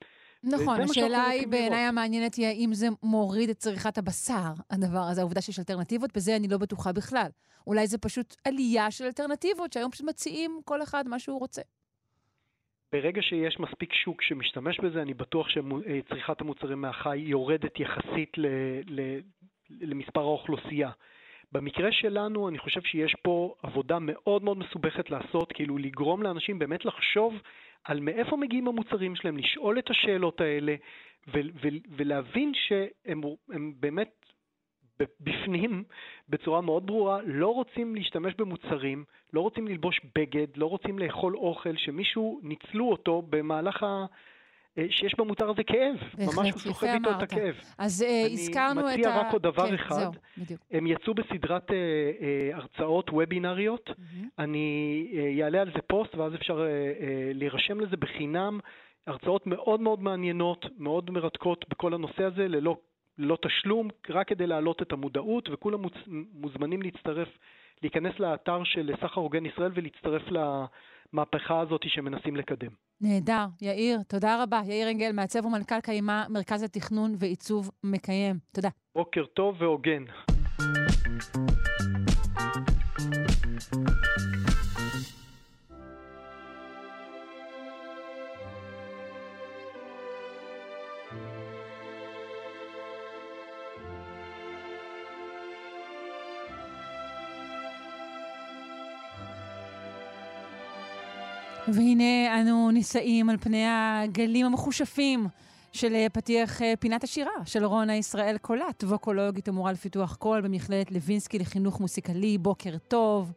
נכון, 0.44 0.82
השאלה 0.82 1.24
היא 1.24 1.48
בעיניי 1.48 1.80
המעניינת 1.80 2.36
היא 2.36 2.48
האם 2.48 2.74
זה 2.74 2.88
מוריד 3.04 3.50
את 3.50 3.58
צריכת 3.58 3.98
הבשר, 3.98 4.52
הדבר 4.72 5.04
הזה, 5.12 5.22
העובדה 5.22 5.42
שיש 5.42 5.60
אלטרנטיבות, 5.60 6.18
בזה 6.18 6.36
אני 6.36 6.48
לא 6.48 6.58
בטוחה 6.58 6.92
בכלל. 6.92 7.28
אולי 7.68 7.88
זה 7.88 7.98
פשוט 7.98 8.36
עלייה 8.46 8.92
של 8.92 9.06
אלטרנטיבות, 9.06 9.74
שהיום 9.74 9.92
פשוט 9.92 10.08
מציעים 10.08 10.60
כל 10.66 10.84
אחד 10.84 11.08
מה 11.08 11.20
שהוא 11.20 11.40
רוצה. 11.40 11.62
ברגע 12.94 13.22
שיש 13.22 13.60
מספיק 13.60 13.94
שוק 13.94 14.22
שמשתמש 14.22 14.80
בזה, 14.80 15.02
אני 15.02 15.14
בטוח 15.14 15.48
שצריכת 15.50 16.42
המוצרים 16.42 16.82
מהחי 16.82 17.18
יורדת 17.18 17.80
יחסית 17.80 18.38
ל, 18.38 18.46
ל, 18.88 19.20
למספר 19.82 20.22
האוכלוסייה. 20.22 20.90
במקרה 21.52 21.92
שלנו, 21.92 22.50
אני 22.50 22.58
חושב 22.58 22.82
שיש 22.82 23.16
פה 23.22 23.56
עבודה 23.64 23.98
מאוד 24.02 24.44
מאוד 24.44 24.58
מסובכת 24.58 25.10
לעשות, 25.10 25.52
כאילו 25.52 25.78
לגרום 25.78 26.24
לאנשים 26.24 26.60
באמת 26.60 26.86
לחשוב 26.86 27.34
על 27.84 28.00
מאיפה 28.00 28.38
מגיעים 28.38 28.68
המוצרים 28.68 29.16
שלהם, 29.16 29.38
לשאול 29.38 29.80
את 29.80 29.90
השאלות 29.90 30.42
האלה 30.42 30.76
ו- 31.28 31.50
ו- 31.62 31.78
ולהבין 31.90 32.52
שהם 32.56 33.22
באמת 33.80 34.26
בפנים, 35.22 35.84
בצורה 36.30 36.62
מאוד 36.62 36.88
ברורה, 36.88 37.20
לא 37.26 37.48
רוצים 37.48 37.96
להשתמש 37.96 38.34
במוצרים, 38.38 39.04
לא 39.34 39.42
רוצים 39.42 39.68
ללבוש 39.68 40.02
בגד, 40.16 40.48
לא 40.56 40.66
רוצים 40.66 41.00
לאכול 41.00 41.36
אוכל 41.36 41.78
שמישהו 41.78 42.40
ניצלו 42.44 42.90
אותו 42.92 43.22
במהלך 43.30 43.84
ה... 43.84 44.06
אה, 44.78 44.86
שיש 44.90 45.16
במוצר 45.18 45.50
הזה 45.50 45.64
כאב, 45.64 45.96
ממש 46.18 46.52
הוא 46.52 46.60
סוחב 46.60 46.88
איתו 46.88 47.12
את 47.12 47.22
הכאב. 47.22 47.56
אז 47.78 48.02
uh, 48.02 48.32
הזכרנו 48.32 48.80
את 48.80 48.86
ה... 48.86 48.90
אני 48.90 48.98
מציע 48.98 49.20
רק 49.20 49.34
עוד 49.34 49.42
דבר 49.42 49.68
כן, 49.68 49.74
אחד. 49.74 49.96
זהו, 49.96 50.12
בדיוק. 50.38 50.62
הם 50.72 50.88
יצאו 50.88 51.14
בסדרת 51.14 51.70
uh, 51.70 51.74
uh, 51.74 52.56
הרצאות 52.56 53.10
וובינריות. 53.10 53.90
Mm-hmm. 53.90 54.26
אני 54.40 55.08
אעלה 55.44 55.62
על 55.62 55.72
זה 55.76 55.82
פוסט, 55.88 56.16
ואז 56.16 56.36
אפשר 56.36 56.58
uh, 56.58 56.60
uh, 56.60 57.04
להירשם 57.34 57.80
לזה 57.80 57.98
בחינם. 57.98 58.60
הרצאות 59.08 59.48
מאוד 59.48 59.82
מאוד 59.82 60.02
מעניינות, 60.02 60.66
מאוד 60.78 61.12
מרתקות 61.12 61.66
בכל 61.70 61.94
הנושא 61.94 62.24
הזה, 62.24 62.48
ללא, 62.48 62.78
ללא 63.18 63.38
תשלום, 63.42 63.88
רק 64.10 64.28
כדי 64.28 64.48
להעלות 64.48 64.82
את 64.82 64.92
המודעות, 64.92 65.50
וכולם. 65.52 65.80
מוזמנים 66.34 66.82
להצטרף, 66.82 67.28
להיכנס 67.82 68.20
לאתר 68.20 68.64
של 68.64 68.92
סחר 69.02 69.22
הוגן 69.22 69.46
ישראל 69.46 69.72
ולהצטרף 69.74 70.22
למהפכה 70.32 71.60
הזאת 71.60 71.82
שמנסים 71.88 72.36
לקדם. 72.36 72.72
נהדר. 73.02 73.46
יאיר, 73.62 74.00
תודה 74.08 74.44
רבה. 74.44 74.62
יאיר 74.66 74.90
אנגל, 74.90 75.12
מעצב 75.12 75.46
ומנכ"ל 75.46 75.82
קיימה, 75.82 76.26
מרכז 76.30 76.64
התכנון 76.64 77.16
ועיצוב 77.20 77.72
מקיים. 77.84 78.36
תודה. 78.52 78.70
בוקר 78.96 79.26
טוב 79.26 79.62
והוגן. 79.62 80.04
והנה 101.76 102.42
אנו 102.42 102.72
נישאים 102.72 103.30
על 103.30 103.38
פני 103.38 103.66
הגלים 103.68 104.46
המחושפים 104.46 105.20
של 105.72 105.94
אה, 105.96 106.06
פתיח 106.14 106.62
אה, 106.62 106.74
פינת 106.80 107.04
השירה 107.04 107.32
של 107.46 107.64
רונה 107.66 107.96
ישראל 107.96 108.38
קולט, 108.42 108.84
ווקולוגית 108.84 109.48
המורה 109.48 109.72
לפיתוח 109.72 110.16
קול 110.16 110.42
במכללת 110.42 110.92
לוינסקי 110.92 111.40
לחינוך 111.40 111.82
מוסיקלי. 111.82 112.38
בוקר 112.38 112.78
טוב. 112.88 113.32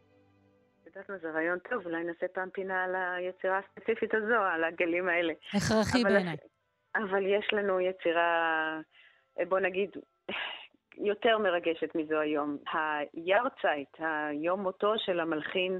יודעת 0.85 1.09
מה, 1.09 1.17
זה 1.17 1.31
רעיון 1.31 1.59
טוב, 1.69 1.85
אולי 1.85 2.03
נעשה 2.03 2.27
פעם 2.33 2.49
פינה 2.49 2.83
על 2.83 2.95
היצירה 2.95 3.59
הספציפית 3.59 4.13
הזו, 4.13 4.35
על 4.53 4.63
הגלים 4.63 5.07
האלה. 5.09 5.33
הכרחי 5.53 6.03
בעיניי. 6.03 6.37
אבל 6.95 7.25
יש 7.25 7.53
לנו 7.53 7.79
יצירה, 7.79 8.79
אה, 9.39 9.45
בוא 9.45 9.59
נגיד, 9.59 9.89
יותר 10.97 11.37
מרגשת 11.37 11.95
מזו 11.95 12.19
היום. 12.19 12.57
היארצייט, 12.73 13.89
היום 13.99 14.59
מותו 14.61 14.93
של 14.97 15.19
המלחין 15.19 15.79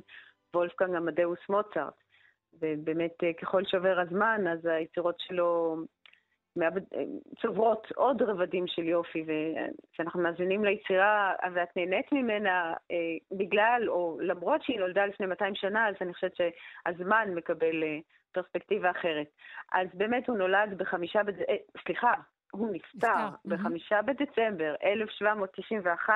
וולפגנג 0.53 0.95
עמדאוס 0.95 1.39
מוצרט. 1.49 2.07
ובאמת 2.62 3.24
אה, 3.24 3.34
ככל 3.34 3.66
שעובר 3.66 3.99
הזמן, 3.99 4.47
אז 4.47 4.66
היצירות 4.66 5.20
שלו 5.20 5.78
מאבד, 6.55 6.82
אה, 6.95 7.03
צוברות 7.41 7.88
עוד 7.95 8.22
רבדים 8.22 8.68
של 8.68 8.84
יופי, 8.84 9.26
וכשאנחנו 9.28 10.22
מאזינים 10.22 10.66
ליצירה 10.66 11.34
ואת 11.53 11.78
נהנית 11.78 12.12
ממנה 12.12 12.74
אה, 12.91 13.38
בגלל, 13.38 13.84
או 13.88 14.18
למרות 14.22 14.64
שהיא 14.64 14.80
נולדה 14.80 15.05
לפני 15.05 15.26
200 15.26 15.55
שנה, 15.55 15.88
אז 15.88 15.95
אני 16.01 16.14
חושבת 16.14 16.36
שהזמן 16.36 17.30
מקבל 17.36 17.84
פרספקטיבה 18.32 18.91
אחרת. 18.91 19.28
אז 19.72 19.88
באמת 19.93 20.28
הוא 20.28 20.38
נולד 20.38 20.78
בחמישה, 20.78 21.24
בד... 21.24 21.34
סליחה, 21.86 22.14
הוא 22.51 22.70
נפטר 22.72 23.28
בחמישה 23.45 24.01
בדצמבר 24.01 24.76
1791, 24.84 26.14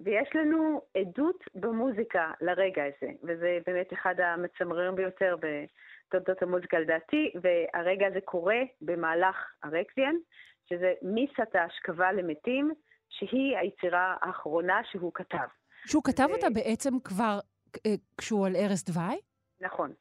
ויש 0.00 0.28
לנו 0.34 0.80
עדות 0.96 1.44
במוזיקה 1.54 2.32
לרגע 2.40 2.82
הזה, 2.84 3.12
וזה 3.22 3.58
באמת 3.66 3.92
אחד 3.92 4.14
המצמררים 4.20 4.94
ביותר 4.94 5.36
בתולדות 5.40 6.42
המוזיקה 6.42 6.78
לדעתי, 6.78 7.32
והרגע 7.42 8.06
הזה 8.06 8.20
קורה 8.24 8.60
במהלך 8.80 9.36
הרקזיאן, 9.62 10.14
שזה 10.68 10.92
מיסת 11.02 11.54
ההשכבה 11.54 12.12
למתים, 12.12 12.70
שהיא 13.08 13.56
היצירה 13.58 14.16
האחרונה 14.20 14.80
שהוא 14.90 15.12
כתב. 15.14 15.46
שהוא 15.86 16.04
כתב 16.04 16.26
ו... 16.30 16.34
אותה 16.34 16.50
בעצם 16.50 17.00
כבר 17.04 17.38
אה, 17.86 17.94
כשהוא 18.18 18.46
על 18.46 18.52
ערש 18.56 18.82
דווי? 18.82 19.20
נכון, 19.60 19.92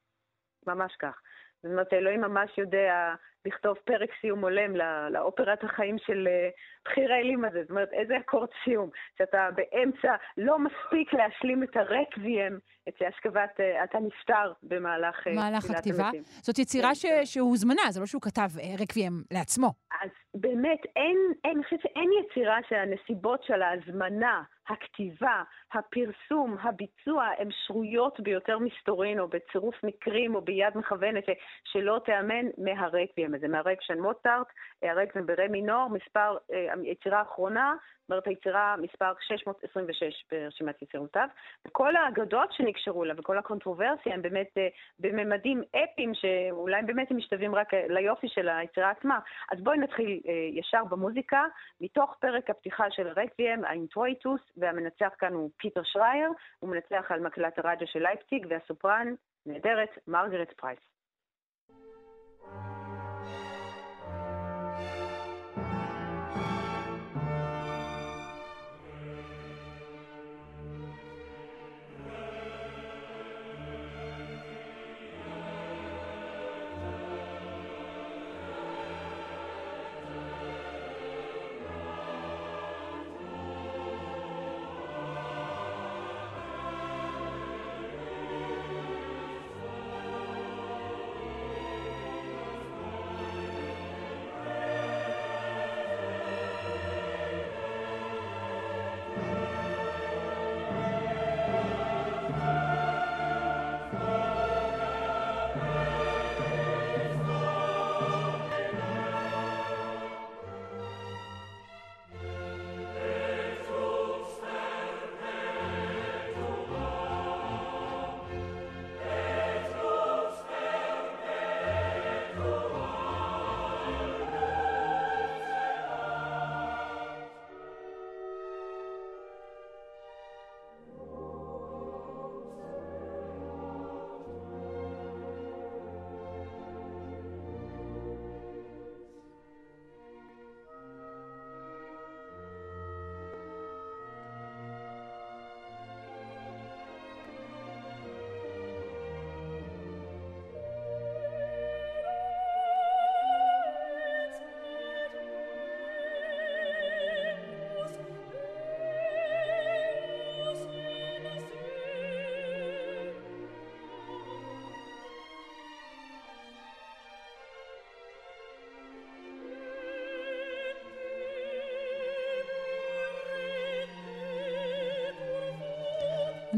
ממש 0.67 0.95
כך. 0.99 1.21
זאת 1.63 1.71
אומרת, 1.71 1.93
אלוהים 1.93 2.21
ממש 2.21 2.57
יודע 2.57 3.13
לכתוב 3.45 3.77
פרק 3.85 4.09
סיום 4.21 4.39
הולם 4.39 4.75
לאופרת 5.09 5.63
החיים 5.63 5.95
של 6.05 6.27
אה, 6.27 6.49
בחיר 6.85 7.13
האלים 7.13 7.45
הזה. 7.45 7.61
זאת 7.61 7.69
אומרת, 7.69 7.89
איזה 7.93 8.17
אקורד 8.17 8.49
סיום, 8.63 8.89
שאתה 9.17 9.49
באמצע, 9.55 10.15
לא 10.37 10.59
מספיק 10.59 11.13
להשלים 11.13 11.63
את 11.63 11.77
הרקוויאם, 11.77 12.57
את 12.89 12.93
השכבת, 13.07 13.59
אה, 13.59 13.83
אתה 13.83 13.97
נפטר 13.99 14.53
במהלך 14.63 15.27
אה, 15.27 15.33
מהלך 15.33 15.69
הכתיבה. 15.69 16.05
המתים. 16.05 16.23
זאת 16.23 16.59
יצירה 16.59 16.89
כן, 16.89 16.95
ש... 16.95 17.05
כן. 17.05 17.25
שהוזמנה, 17.25 17.81
זה 17.89 17.99
לא 17.99 18.05
שהוא 18.05 18.21
כתב 18.21 18.49
רקוויאם 18.79 19.13
לעצמו. 19.31 19.73
אז 20.03 20.09
באמת, 20.33 20.79
אין, 20.95 21.17
אין, 21.45 21.55
אני 21.55 21.63
חושבת 21.63 21.81
שאין 21.81 22.09
יצירה 22.21 22.57
שהנסיבות 22.69 23.43
של 23.43 23.61
ההזמנה, 23.61 24.41
הכתיבה, 24.71 25.43
הפרסום, 25.73 26.57
הביצוע, 26.63 27.27
הן 27.37 27.47
שרויות 27.65 28.19
ביותר 28.19 28.59
מסתורין, 28.59 29.19
או 29.19 29.27
בצירוף 29.27 29.75
מקרים, 29.83 30.35
או 30.35 30.41
ביד 30.41 30.77
מכוונת, 30.77 31.23
שלא 31.63 32.01
תיאמן 32.05 32.45
מהרקוויאם 32.57 33.35
הזה, 33.35 33.47
מהרקשן 33.47 33.99
מוטארט, 33.99 34.47
הרקוויאם 34.83 35.27
ברה 35.27 35.47
מינור, 35.47 35.89
מספר, 35.89 36.37
היצירה 36.83 37.19
האחרונה, 37.19 37.75
זאת 38.11 38.13
אומרת 38.13 38.27
היצירה 38.27 38.75
מספר 38.77 39.13
626 39.19 40.25
ברשימת 40.31 40.81
יצירותיו, 40.81 41.27
וכל 41.67 41.95
האגדות 41.95 42.51
שנקשרו 42.51 43.05
לה 43.05 43.13
וכל 43.17 43.37
הקונטרוברסיה 43.37 44.13
הם 44.13 44.21
באמת 44.21 44.47
uh, 44.47 44.61
בממדים 44.99 45.61
אפיים 45.69 46.11
שאולי 46.13 46.81
באמת 46.81 47.11
הם 47.11 47.17
משתווים 47.17 47.55
רק 47.55 47.73
ליופי 47.73 48.27
של 48.29 48.49
היצירה 48.49 48.89
עצמה. 48.89 49.19
אז 49.51 49.59
בואי 49.63 49.77
נתחיל 49.77 50.21
ישר 50.53 50.83
במוזיקה, 50.89 51.45
מתוך 51.81 52.15
פרק 52.19 52.49
הפתיחה 52.49 52.91
של 52.91 53.07
הרקוויאם, 53.07 53.65
האינטרויטוס, 53.65 54.41
והמנצח 54.61 55.13
כאן 55.19 55.33
הוא 55.33 55.49
פיטר 55.57 55.81
שרייר, 55.83 56.29
הוא 56.59 56.69
מנצח 56.69 57.05
על 57.09 57.19
מקהלת 57.19 57.59
הרדיו 57.59 57.87
של 57.87 57.99
לייפציג, 57.99 58.47
והסופרן, 58.49 59.13
נהדרת, 59.45 59.89
מרגרט 60.07 60.53
פרייס. 60.53 60.79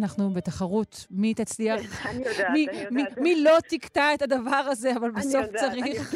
אנחנו 0.03 0.33
בתחרות 0.33 1.05
מי 1.11 1.33
תצליח, 1.33 1.81
אני 2.09 2.23
יודעת, 2.25 2.49
מי, 2.53 2.67
אני 2.69 3.01
יודעת. 3.01 3.17
מי, 3.17 3.35
מי 3.35 3.43
לא 3.43 3.57
תקטע 3.69 4.13
את 4.13 4.21
הדבר 4.21 4.63
הזה, 4.71 4.91
אבל 4.95 5.09
אני 5.09 5.19
בסוף 5.19 5.41
יודעת, 5.45 5.71
צריך... 5.71 6.15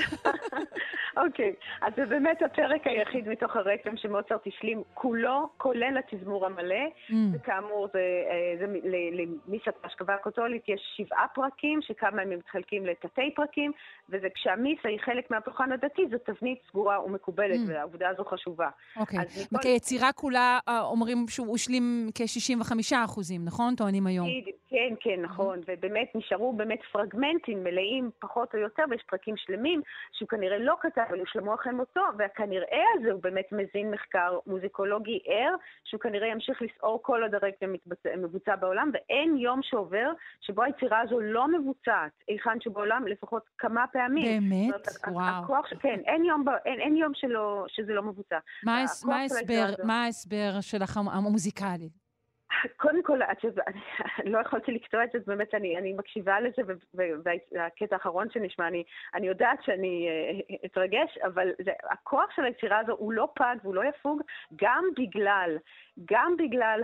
אוקיי, 1.26 1.53
אז 1.82 1.93
זה 1.95 2.05
באמת 2.05 2.41
הפרק 2.41 2.88
היחיד 2.88 3.30
מתוך 3.30 3.55
הרקם 3.55 3.97
שמוצרט 3.97 4.47
השלים 4.47 4.84
כולו, 4.93 5.49
כולל 5.57 5.97
התזמור 5.97 6.45
המלא, 6.45 6.76
Mm. 7.09 7.13
וכאמור, 7.34 7.88
זה, 7.93 7.99
אה, 8.30 8.55
זה, 8.59 8.68
מ- 8.68 8.76
ל- 8.89 9.22
למיסת 9.47 9.74
ההשכבה 9.84 10.13
הקתולית 10.13 10.70
יש 10.70 10.82
שבעה 10.97 11.26
פרקים, 11.36 11.80
שכמה 11.82 12.11
מהם 12.11 12.30
מתחלקים 12.30 12.86
לתתי 12.86 13.34
פרקים, 13.36 13.72
וזה 14.09 14.28
כשהמיסה 14.36 14.89
היא 14.89 14.99
חלק 14.99 15.32
מהפולחן 15.32 15.72
הדתי, 15.72 16.01
זו 16.11 16.18
תבנית 16.18 16.59
סגורה 16.70 17.03
ומקובלת, 17.03 17.59
Mm. 17.59 17.70
והעובדה 17.72 18.09
הזו 18.09 18.26
חשובה. 18.26 18.70
אוקיי. 18.99 19.20
אז 19.20 19.47
מכל- 19.51 19.55
וכיצירה 19.68 20.11
כולה 20.11 20.59
אה, 20.70 20.82
אומרים 20.82 21.18
שהוא 21.30 21.55
השלים 21.55 22.07
כ-65 22.15 22.72
אחוזים, 23.05 23.41
נכון? 23.45 23.76
טוענים 23.76 24.07
היום. 24.07 24.28
כן, 24.70 24.93
כן, 24.99 25.22
נכון, 25.22 25.59
ובאמת 25.68 26.07
נשארו 26.15 26.53
באמת 26.53 26.80
פרגמנטים 26.91 27.63
מלאים 27.63 28.09
פחות 28.20 28.53
או 28.55 28.59
יותר, 28.59 28.84
ויש 28.89 29.03
פרקים 29.09 29.38
שלמים 29.38 29.82
שהוא 30.11 30.30
כנראה 30.30 30.57
לא 30.57 30.76
כתב, 30.82 31.01
אבל 31.10 31.20
הושלמו 31.20 31.53
אחרי 31.55 31.74
מותו, 31.74 32.01
והכנראה 32.18 32.68
הזה 32.99 33.12
הוא 33.12 33.24
באמת 33.24 33.51
מזין 33.51 33.91
מחקר 33.91 34.39
מוזיקולוגי 34.47 35.20
ער, 35.26 35.55
שהוא 35.84 36.01
כנראה 36.01 36.28
ימשיך 36.28 36.62
לסעור 36.62 36.99
כל 37.03 37.24
עוד 37.24 37.36
מתבצע- 37.68 38.16
מבוצע 38.18 38.55
בעולם, 38.55 38.91
ואין 38.93 39.38
יום 39.38 39.60
שעובר 39.64 40.12
שבו 40.41 40.64
היצירה 40.64 40.99
הזו 41.01 41.20
לא 41.20 41.47
מבוצעת 41.47 42.12
היכן 42.28 42.62
שבעולם 42.62 43.08
לפחות 43.08 43.43
כמה 43.58 43.86
פעמים. 43.93 44.49
באמת? 44.49 44.74
זאת 44.74 44.88
וואו. 45.08 45.43
הכוח, 45.43 45.66
כן, 45.80 45.99
אין 46.05 46.26
יום, 46.26 46.45
ב- 46.45 46.49
אין, 46.66 46.80
אין 46.80 46.95
יום 46.97 47.12
שלא, 47.16 47.66
שזה 47.68 47.93
לא 47.93 48.03
מבוצע. 48.03 48.38
מה 48.64 48.78
של 48.88 49.10
ההסבר, 49.12 49.66
שלך 50.62 50.97
המ- 50.97 51.10
המוזיקלי? 51.10 51.89
קודם 52.77 53.03
כל, 53.03 53.21
את 53.23 53.43
יודעת, 53.43 53.65
אני 54.19 54.31
לא 54.31 54.39
יכולתי 54.39 54.71
לקטוע 54.71 55.03
את 55.03 55.09
זה, 55.13 55.19
באמת 55.27 55.53
אני, 55.53 55.77
אני 55.77 55.93
מקשיבה 55.93 56.39
לזה, 56.39 56.61
והקטע 57.53 57.95
האחרון 57.95 58.29
שנשמע, 58.29 58.67
אני, 58.67 58.83
אני 59.13 59.27
יודעת 59.27 59.63
שאני 59.63 60.07
אה, 60.09 60.55
אתרגש, 60.65 61.17
אבל 61.17 61.47
זה, 61.65 61.71
הכוח 61.89 62.35
של 62.35 62.43
היצירה 62.43 62.79
הזו 62.79 62.91
הוא 62.91 63.13
לא 63.13 63.27
פג 63.35 63.55
והוא 63.63 63.75
לא 63.75 63.85
יפוג, 63.85 64.21
גם 64.55 64.83
בגלל, 64.97 65.57
גם 66.05 66.35
בגלל 66.37 66.81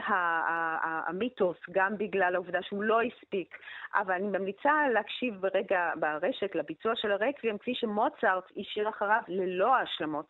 המיתוס, 1.07 1.57
גם 1.71 1.97
בגלל 1.97 2.35
העובדה 2.35 2.61
שהוא 2.61 2.83
לא 2.83 3.01
הספיק. 3.01 3.57
אבל 3.95 4.13
אני 4.13 4.27
ממליצה 4.27 4.87
להקשיב 4.93 5.35
ברגע, 5.35 5.91
ברשת, 5.99 6.55
לביצוע 6.55 6.95
של 6.95 7.11
הרקבים, 7.11 7.57
כפי 7.57 7.75
שמוצרט 7.75 8.51
השאיר 8.57 8.89
אחריו 8.89 9.21
ללא 9.27 9.75
ההשלמות. 9.75 10.25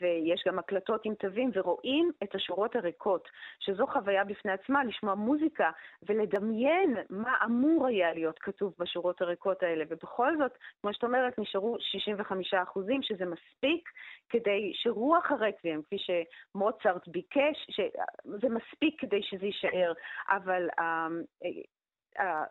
ויש 0.00 0.44
גם 0.46 0.58
הקלטות 0.58 1.00
עם 1.04 1.14
תווים, 1.14 1.50
ורואים 1.54 2.10
את 2.22 2.34
השורות 2.34 2.76
הריקות, 2.76 3.28
שזו 3.60 3.86
חוויה 3.86 4.24
בפני 4.24 4.52
עצמה, 4.52 4.84
לשמוע 4.84 5.14
מוזיקה 5.14 5.70
ולדמיין 6.02 6.96
מה 7.10 7.36
אמור 7.44 7.86
היה 7.86 8.12
להיות 8.12 8.38
כתוב 8.38 8.74
בשורות 8.78 9.22
הריקות 9.22 9.62
האלה. 9.62 9.84
ובכל 9.88 10.36
זאת, 10.38 10.52
כמו 10.80 10.92
שאת 10.94 11.04
אומרת, 11.04 11.38
נשארו 11.38 11.76
65 11.80 12.54
אחוזים, 12.54 13.02
שזה 13.02 13.24
מספיק 13.24 13.90
כדי 14.28 14.72
שרוח 14.74 15.30
הרקבים, 15.30 15.82
כפי 15.82 15.96
שמוצרט 15.98 17.08
ביקש, 17.08 17.66
זה 18.24 18.48
מספיק 18.48 19.00
כדי 19.00 19.22
שזה 19.22 19.46
יישאר. 19.46 19.92
אבל 20.28 20.68
uh, 20.80 21.44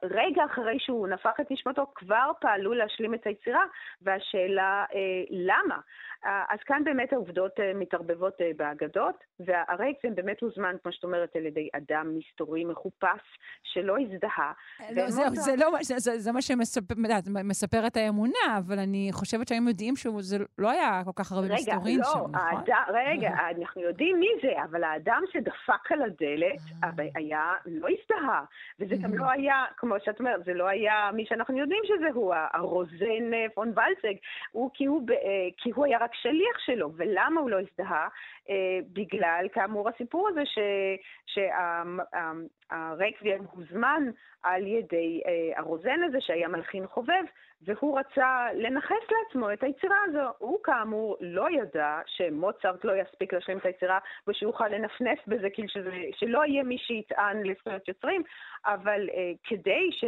רגע 0.03 0.45
אחרי 0.45 0.79
שהוא 0.79 1.07
נפח 1.07 1.39
את 1.41 1.51
נשמתו, 1.51 1.85
כבר 1.95 2.31
פעלו 2.41 2.73
להשלים 2.73 3.13
את 3.13 3.27
היצירה, 3.27 3.63
והשאלה 4.01 4.85
אה, 4.93 5.23
למה. 5.29 5.77
אז 6.25 6.59
כאן 6.65 6.83
באמת 6.83 7.13
העובדות 7.13 7.59
אה, 7.59 7.71
מתערבבות 7.75 8.41
אה, 8.41 8.51
באגדות, 8.57 9.23
והרקבים 9.39 10.15
באמת 10.15 10.41
הוזמן, 10.41 10.75
כמו 10.83 10.91
שאת 10.91 11.03
אומרת, 11.03 11.35
על 11.35 11.45
ידי 11.45 11.69
אדם 11.73 12.17
מסתורי 12.17 12.65
מחופש, 12.65 13.21
שלא 13.63 13.95
הזדהה. 13.99 14.51
לא, 14.91 15.09
זה, 15.09 15.21
זה, 15.33 15.55
לא, 15.55 15.71
זה, 15.81 15.99
זה, 15.99 16.19
זה 16.19 16.31
מה 16.31 16.41
שמספר 16.41 17.87
את 17.87 17.97
האמונה, 17.97 18.57
אבל 18.57 18.79
אני 18.79 19.09
חושבת 19.11 19.47
שהיום 19.47 19.67
יודעים 19.67 19.95
שזה 19.95 20.37
לא 20.57 20.69
היה 20.69 21.01
כל 21.05 21.11
כך 21.15 21.31
הרבה 21.31 21.45
רגע, 21.45 21.55
מסתורין 21.55 21.99
לא, 21.99 22.03
שם, 22.03 22.19
נכון? 22.19 22.35
האדם, 22.35 22.83
רגע, 22.93 23.29
אנחנו 23.57 23.81
יודעים 23.81 24.19
מי 24.19 24.29
זה, 24.41 24.63
אבל 24.63 24.83
האדם 24.83 25.21
שדפק 25.31 25.91
על 25.91 26.01
הדלת 26.01 26.61
היה, 27.15 27.53
לא 27.65 27.87
הזדהה, 27.87 28.43
וזה 28.79 28.95
גם 29.03 29.13
לא 29.13 29.31
היה... 29.31 29.52
כמו 29.77 29.95
שאת 30.05 30.19
אומרת, 30.19 30.43
זה 30.45 30.53
לא 30.53 30.67
היה 30.67 31.09
מי 31.13 31.25
שאנחנו 31.25 31.57
יודעים 31.57 31.83
שזה 31.85 32.07
הוא, 32.13 32.33
הרוזן 32.53 33.31
פון 33.53 33.67
ולצג, 33.67 34.13
הוא 34.51 34.69
כי, 34.73 34.85
הוא, 34.85 35.01
כי 35.57 35.71
הוא 35.75 35.85
היה 35.85 35.97
רק 35.97 36.13
שליח 36.13 36.59
שלו, 36.59 36.91
ולמה 36.95 37.41
הוא 37.41 37.49
לא 37.49 37.59
הזדהה? 37.59 38.07
בגלל, 38.93 39.45
כאמור, 39.53 39.89
הסיפור 39.89 40.29
הזה 40.29 40.43
שהרקבים 42.69 43.43
הוזמן 43.51 44.03
על 44.43 44.67
ידי 44.67 45.21
הרוזן 45.55 46.03
הזה 46.03 46.21
שהיה 46.21 46.47
מלחין 46.47 46.87
חובב, 46.87 47.23
והוא 47.65 47.99
רצה 47.99 48.47
לנכס 48.53 49.05
לעצמו 49.11 49.53
את 49.53 49.63
היצירה 49.63 49.97
הזו. 50.05 50.29
הוא 50.37 50.63
כאמור 50.63 51.17
לא 51.21 51.47
ידע 51.51 51.99
שמוצרט 52.05 52.85
לא 52.85 52.93
יספיק 53.01 53.33
להשלים 53.33 53.57
את 53.57 53.65
היצירה 53.65 53.99
ושיוכל 54.27 54.67
לנפנף 54.67 55.19
בזה, 55.27 55.49
כאילו 55.49 55.69
שזה, 55.69 55.91
שלא 56.15 56.45
יהיה 56.45 56.63
מי 56.63 56.77
שיטען 56.77 57.43
לזכויות 57.43 57.87
יוצרים, 57.87 58.23
אבל 58.65 59.09
uh, 59.09 59.13
כדי 59.43 59.89
ש, 59.91 60.03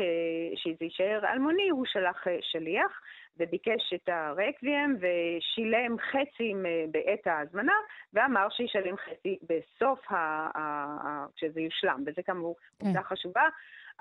שזה 0.56 0.86
יישאר 0.86 1.20
אלמוני, 1.34 1.70
הוא 1.70 1.86
שלח 1.86 2.28
uh, 2.28 2.30
שליח. 2.42 3.02
וביקש 3.40 3.94
את 3.96 4.10
הרקבים 4.10 4.98
ושילם 5.00 5.96
חצי 6.00 6.54
בעת 6.92 7.28
ההזמנה, 7.28 7.74
ואמר 8.14 8.48
שישלם 8.50 8.98
חצי 8.98 9.38
בסוף, 9.44 10.12
ה- 10.12 10.50
ה- 10.56 10.98
ה- 11.04 11.26
כשזה 11.36 11.62
יושלם, 11.62 12.04
וזה 12.06 12.22
כאמור 12.24 12.56
עובדה 12.82 13.02
כן. 13.02 13.08
חשובה. 13.08 13.44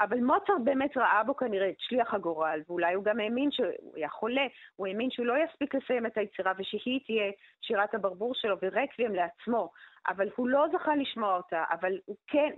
אבל 0.00 0.18
מוצרט 0.18 0.60
באמת 0.64 0.96
ראה 0.96 1.24
בו 1.24 1.36
כנראה 1.36 1.68
את 1.68 1.74
שליח 1.78 2.14
הגורל, 2.14 2.60
ואולי 2.68 2.94
הוא 2.94 3.04
גם 3.04 3.20
האמין 3.20 3.50
שהוא 3.50 3.66
היה 3.94 4.08
חולה, 4.08 4.46
הוא 4.76 4.86
האמין 4.86 5.10
שהוא 5.10 5.26
לא 5.26 5.34
יספיק 5.44 5.74
לסיים 5.74 6.06
את 6.06 6.18
היצירה 6.18 6.52
ושהיא 6.58 7.00
תהיה 7.06 7.32
שירת 7.60 7.94
הברבור 7.94 8.34
שלו 8.34 8.56
ורקבים 8.62 9.14
לעצמו. 9.14 9.70
אבל 10.08 10.28
הוא 10.36 10.48
לא 10.48 10.66
זכה 10.72 10.96
לשמוע 10.96 11.36
אותה, 11.36 11.64
אבל 11.70 11.98
הוא 12.04 12.16
כן, 12.26 12.50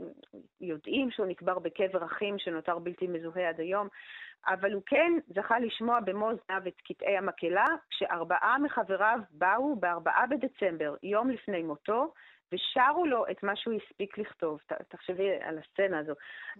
יודעים 0.60 1.10
שהוא 1.10 1.26
נקבר 1.26 1.58
בקבר 1.58 2.04
אחים 2.04 2.38
שנותר 2.38 2.78
בלתי 2.78 3.06
מזוהה 3.06 3.48
עד 3.48 3.60
היום, 3.60 3.88
אבל 4.48 4.72
הוא 4.72 4.82
כן 4.86 5.12
זכה 5.26 5.58
לשמוע 5.58 6.00
במו 6.00 6.30
אוזניו 6.30 6.62
את 6.68 6.80
קטעי 6.84 7.16
המקהלה, 7.16 7.64
כשארבעה 7.90 8.58
מחבריו 8.58 9.18
באו 9.30 9.76
בארבעה 9.76 10.26
בדצמבר, 10.26 10.94
יום 11.02 11.30
לפני 11.30 11.62
מותו, 11.62 12.12
ושרו 12.52 13.06
לו 13.06 13.24
את 13.30 13.42
מה 13.42 13.52
שהוא 13.56 13.74
הספיק 13.74 14.18
לכתוב. 14.18 14.58
תחשבי 14.88 15.28
על 15.42 15.58
הסצנה 15.58 15.98
הזו. 15.98 16.12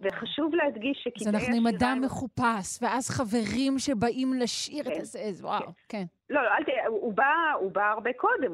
וחשוב 0.03 0.55
להדגיש 0.55 0.99
שקטעי 0.99 1.13
השירה... 1.17 1.39
אז 1.39 1.43
אנחנו 1.43 1.57
עם 1.57 1.67
אדם 1.67 2.01
מחופש, 2.05 2.83
ואז 2.83 3.11
חברים 3.11 3.79
שבאים 3.79 4.35
לשיר 4.35 4.85
כן, 4.85 5.01
את 5.01 5.05
זה, 5.05 5.21
וואו, 5.41 5.67
כן. 5.89 6.05
לא, 6.31 6.43
לא, 6.43 6.49
אל 6.49 6.65
תראה, 6.65 6.87
הוא 6.87 7.15
בא, 7.15 7.53
הוא 7.61 7.73
בא 7.73 7.91
הרבה 7.91 8.13
קודם, 8.13 8.53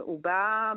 הוא 0.00 0.20
בא, 0.22 0.72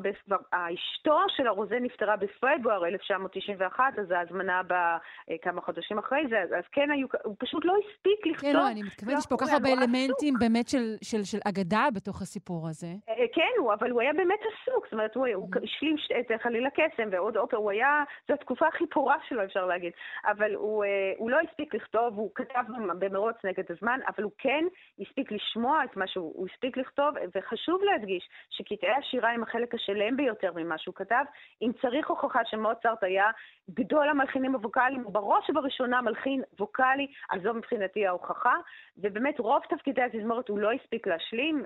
אשתו 0.51 1.19
של 1.29 1.47
הרוזן 1.47 1.83
נפטרה 1.83 2.15
בפברואר 2.15 2.85
1991, 2.87 3.83
אז 3.99 4.11
ההזמנה 4.11 4.63
באה 4.63 4.97
כמה 5.41 5.61
חודשים 5.61 5.97
אחרי 5.97 6.23
זה, 6.29 6.57
אז 6.57 6.63
כן 6.71 6.91
היו, 6.91 7.07
הוא 7.23 7.35
פשוט 7.39 7.65
לא 7.65 7.73
הספיק 7.77 8.25
לכתוב. 8.25 8.51
כן, 8.51 8.55
לא, 8.55 8.67
אני 8.67 8.83
מתכוונת, 8.83 9.17
יש 9.17 9.25
פה 9.25 9.37
כל 9.37 9.45
כך 9.45 9.53
הרבה 9.53 9.69
אלמנטים 9.69 10.33
באמת 10.39 10.67
של, 10.67 10.95
של, 11.01 11.23
של 11.23 11.37
אגדה 11.47 11.87
בתוך 11.95 12.21
הסיפור 12.21 12.67
הזה. 12.67 12.87
כן, 13.33 13.51
הוא, 13.57 13.73
אבל 13.73 13.91
הוא 13.91 14.01
היה 14.01 14.13
באמת 14.13 14.39
עסוק, 14.39 14.85
זאת 14.85 14.93
אומרת, 14.93 15.15
הוא, 15.15 15.27
הוא 15.33 15.49
השלים 15.63 15.95
את 16.19 16.41
חליל 16.41 16.65
הקסם 16.65 17.09
ועוד 17.11 17.37
אופר, 17.37 17.57
הוא 17.57 17.71
היה, 17.71 18.03
זו 18.27 18.33
התקופה 18.33 18.67
הכי 18.67 18.87
פורה 18.87 19.15
שלו, 19.27 19.43
אפשר 19.43 19.65
להגיד, 19.65 19.91
אבל 20.25 20.55
הוא, 20.55 20.85
הוא 21.17 21.29
לא 21.29 21.37
הספיק 21.49 21.75
לכתוב, 21.75 22.17
הוא 22.17 22.31
כתב 22.35 22.63
במרוץ 22.99 23.35
נגד 23.43 23.63
הזמן, 23.69 23.99
אבל 24.07 24.23
הוא 24.23 24.31
כן 24.37 24.65
הספיק 24.99 25.31
לשמוע 25.31 25.83
את 25.83 25.97
מה 25.97 26.07
שהוא... 26.07 26.26
הוא 26.35 26.47
הספיק 26.53 26.77
לכתוב, 26.77 27.15
וחשוב 27.35 27.81
להדגיש 27.83 28.29
שקטעי 28.49 28.91
השירה 28.91 29.31
הם 29.31 29.43
החלק 29.43 29.73
השלם 29.73 30.17
ביותר 30.17 30.51
ממה 30.55 30.77
שהוא 30.77 30.95
כתב. 30.95 31.23
אם 31.61 31.71
צריך 31.81 32.09
הוכחה 32.09 32.39
שמוצרט 32.45 33.03
היה 33.03 33.29
גדול 33.69 34.09
המלחינים 34.09 34.53
הווקאליים, 34.55 35.03
הוא 35.03 35.13
בראש 35.13 35.49
ובראשונה 35.49 36.01
מלחין 36.01 36.41
ווקאלי, 36.59 37.07
אז 37.29 37.41
זו 37.41 37.53
מבחינתי 37.53 38.07
ההוכחה. 38.07 38.55
ובאמת 38.97 39.39
רוב 39.39 39.63
תפקידי 39.69 40.01
התזמורת 40.01 40.49
הוא 40.49 40.59
לא 40.59 40.71
הספיק 40.71 41.07
להשלים, 41.07 41.63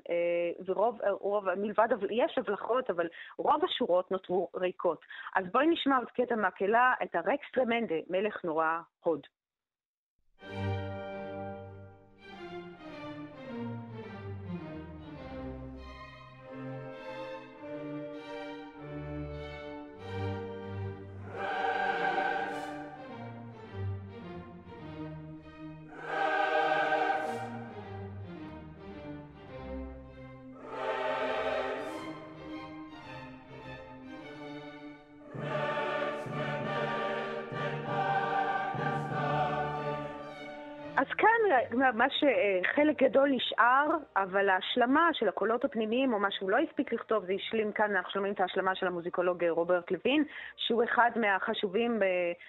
ורוב, 0.65 0.99
רוב, 1.09 1.53
מלבד, 1.55 1.87
יש 2.11 2.37
הבלחות, 2.37 2.89
אבל 2.89 3.07
רוב 3.37 3.65
השורות 3.65 4.11
נותרו 4.11 4.49
ריקות. 4.55 5.05
אז 5.35 5.45
בואי 5.51 5.67
נשמע 5.67 5.97
עוד 5.97 6.11
קטע 6.11 6.35
מהקהלה, 6.35 6.93
את 7.03 7.15
הרקס 7.15 7.51
טרמנדה, 7.53 7.95
מלך 8.09 8.45
נורא 8.45 8.79
הוד. 9.03 9.27
אז 41.01 41.07
כאן 41.17 41.30
מה 41.93 42.05
שחלק 42.09 43.03
גדול 43.03 43.29
נשאר, 43.29 43.87
אבל 44.15 44.49
ההשלמה 44.49 45.09
של 45.13 45.27
הקולות 45.27 45.65
הפנימיים, 45.65 46.13
או 46.13 46.19
מה 46.19 46.31
שהוא 46.31 46.51
לא 46.51 46.57
הספיק 46.57 46.93
לכתוב, 46.93 47.25
זה 47.25 47.33
השלים 47.33 47.71
כאן, 47.71 47.95
אנחנו 47.95 48.11
שומעים 48.11 48.33
את 48.33 48.39
ההשלמה 48.39 48.75
של 48.75 48.87
המוזיקולוג 48.87 49.43
רוברט 49.43 49.91
לוין, 49.91 50.23
שהוא 50.57 50.83
אחד 50.83 51.11
מהחשובים, 51.15 51.99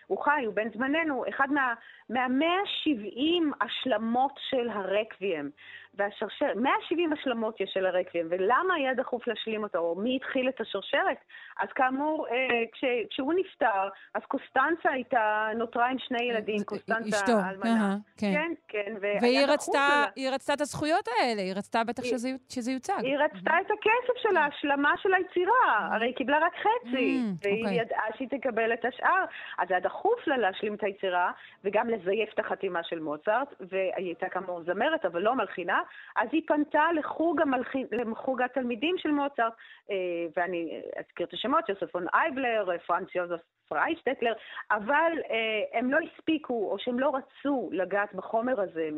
הוא 0.06 0.24
חי, 0.24 0.44
הוא 0.46 0.54
בן 0.54 0.68
זמננו, 0.74 1.24
אחד 1.28 1.48
מה, 1.50 1.74
מה-170 2.10 3.64
השלמות 3.64 4.32
של 4.50 4.68
הרקוויאם. 4.68 5.50
והשרשרת, 5.94 6.56
170 6.56 7.12
השלמות 7.12 7.60
יש 7.60 7.70
של 7.74 7.86
הרקבים, 7.86 8.26
ולמה 8.30 8.74
היה 8.74 8.94
דחוף 8.94 9.28
להשלים 9.28 9.62
אותו, 9.62 9.78
או 9.78 9.94
מי 9.94 10.16
התחיל 10.16 10.48
את 10.48 10.60
השרשרת? 10.60 11.16
אז 11.60 11.68
כאמור, 11.74 12.26
אה, 12.30 12.62
כש, 12.72 12.84
כשהוא 13.10 13.34
נפטר, 13.34 13.88
אז 14.14 14.22
קוסטנצה 14.28 14.90
הייתה, 14.90 15.48
נותרה 15.56 15.88
עם 15.88 15.98
שני 15.98 16.22
ילדים, 16.22 16.58
אה, 16.60 16.64
קוסטנצה 16.64 17.16
אשתו, 17.16 17.32
אלמנה. 17.50 17.96
Uh-huh, 17.96 18.20
כן. 18.20 18.52
כן, 18.68 18.81
כן, 18.84 18.94
והיא 19.00 19.46
רצתה, 19.48 20.04
היא 20.16 20.30
רצתה 20.30 20.54
את 20.54 20.60
הזכויות 20.60 21.08
האלה, 21.08 21.42
היא 21.42 21.52
רצתה 21.56 21.84
בטח 21.84 22.02
היא, 22.02 22.10
שזה, 22.10 22.28
שזה 22.48 22.72
יוצג. 22.72 23.02
היא 23.02 23.16
רצתה 23.18 23.52
את 23.60 23.70
הכסף 23.70 24.22
של 24.22 24.36
ההשלמה 24.36 24.92
של 25.02 25.14
היצירה, 25.14 25.88
הרי 25.92 26.06
היא 26.06 26.14
קיבלה 26.14 26.38
רק 26.38 26.52
חצי, 26.56 27.18
mm, 27.18 27.44
והיא 27.44 27.64
אוקיי. 27.64 27.80
ידעה 27.80 28.06
שהיא 28.16 28.28
תקבל 28.28 28.72
את 28.72 28.84
השאר. 28.84 29.24
אז 29.58 29.70
היה 29.70 29.80
דחוף 29.80 30.26
לה 30.26 30.36
להשלים 30.36 30.74
את 30.74 30.84
היצירה, 30.84 31.30
וגם 31.64 31.88
לזייף 31.88 32.32
את 32.34 32.38
החתימה 32.38 32.82
של 32.82 32.98
מוצרט, 32.98 33.54
והיא 33.60 33.92
הייתה 33.96 34.28
כאמור 34.28 34.62
זמרת, 34.62 35.04
אבל 35.04 35.22
לא 35.22 35.34
מלחינה, 35.34 35.80
אז 36.16 36.28
היא 36.32 36.42
פנתה 36.46 36.92
לחוג, 36.94 37.40
המלחין, 37.40 37.86
לחוג 37.92 38.42
התלמידים 38.42 38.94
של 38.98 39.10
מוצרט, 39.10 39.52
אה, 39.90 39.96
ואני 40.36 40.80
אזכיר 40.98 41.26
את 41.26 41.32
השמות, 41.32 41.68
יוספון 41.68 42.06
אייבלר, 42.14 42.78
פרנץ 42.86 43.14
יוזף 43.14 43.40
פריישטטלר, 43.72 44.32
אבל 44.70 45.12
אה, 45.30 45.78
הם 45.78 45.90
לא 45.90 45.98
הספיקו, 45.98 46.70
או 46.70 46.78
שהם 46.78 46.98
לא 46.98 47.12
רצו 47.14 47.70
לגעת 47.72 48.14
בחומר 48.14 48.60
הזה 48.60 48.88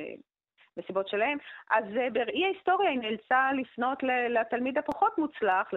מסיבות 0.77 1.09
שלהם, 1.09 1.39
אז 1.71 1.85
אה, 1.97 2.11
בראי 2.11 2.45
ההיסטוריה 2.45 2.91
היא 2.91 2.99
נאלצה 2.99 3.51
לפנות 3.53 3.99
לתלמיד 4.29 4.79
הפחות 4.79 5.19
מוצלח, 5.19 5.71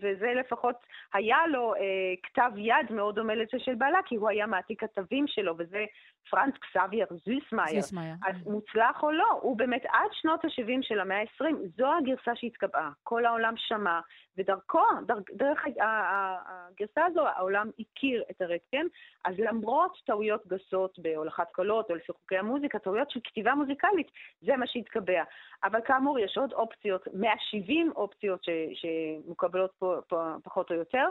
וזה 0.00 0.32
לפחות 0.34 0.76
היה 1.14 1.38
לו 1.46 1.74
כתב 2.22 2.50
יד 2.56 2.86
מאוד 2.90 3.14
דומה 3.14 3.34
לזה 3.34 3.58
של 3.58 3.74
בעלה, 3.74 3.98
כי 4.06 4.16
הוא 4.16 4.28
היה 4.28 4.46
מעתיק 4.46 4.80
כתבים 4.80 5.26
שלו, 5.26 5.54
וזה 5.58 5.84
פרנץ 6.30 6.54
קסבייר 6.54 7.06
זיסמאייר. 7.24 7.80
זיסמאייר. 7.80 8.14
אז 8.26 8.46
מוצלח 8.46 9.02
או 9.02 9.10
לא, 9.10 9.38
הוא 9.42 9.56
באמת 9.56 9.82
עד 9.88 10.10
שנות 10.12 10.44
ה-70 10.44 10.82
של 10.82 11.00
המאה 11.00 11.20
ה-20, 11.20 11.54
זו 11.76 11.86
הגרסה 11.98 12.32
שהתקבעה. 12.34 12.90
כל 13.02 13.24
העולם 13.24 13.54
שמע, 13.56 14.00
ודרכו, 14.38 14.82
דר, 15.06 15.14
דרך 15.32 15.64
הגרסה 15.80 17.04
הזו, 17.04 17.26
העולם 17.26 17.70
הכיר 17.78 18.24
את 18.30 18.40
הרקטם, 18.40 18.86
אז 19.24 19.34
למרות 19.38 19.98
טעויות 20.06 20.46
גסות 20.46 20.98
בהולכת 20.98 21.46
קולות 21.52 21.90
או 21.90 21.94
לשיחוקי 21.94 22.36
המוזיקה, 22.36 22.78
טעויות 22.78 23.10
של 23.10 23.20
כתיבה 23.24 23.54
מוזיקלית, 23.54 24.10
זה 24.40 24.56
מה 24.56 24.66
שהתקבע. 24.66 25.22
אבל 25.64 25.80
כאמור, 25.84 26.18
יש 26.18 26.38
עוד 26.38 26.52
אופציות, 26.52 27.08
170 27.14 27.92
אופציות 27.96 28.44
ש, 28.44 28.48
שמקבלות 28.74 29.70
פה, 29.78 29.96
פה 30.08 30.34
פחות 30.44 30.70
או 30.70 30.76
יותר, 30.76 31.08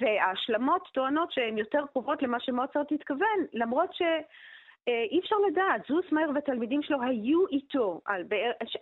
וההשלמות 0.00 0.88
טוענות 0.92 1.32
שהן 1.32 1.58
יותר 1.58 1.84
קרובות 1.92 2.22
למה 2.22 2.40
שמוצרט 2.40 2.92
התכוון, 2.92 3.46
למרות 3.52 3.94
ש... 3.94 4.02
אה, 4.88 5.04
אי 5.10 5.20
אפשר 5.20 5.36
לדעת, 5.50 5.82
זוס 5.88 6.12
מאיר 6.12 6.30
ותלמידים 6.36 6.82
שלו 6.82 7.02
היו 7.02 7.46
איתו, 7.46 8.00
על, 8.04 8.22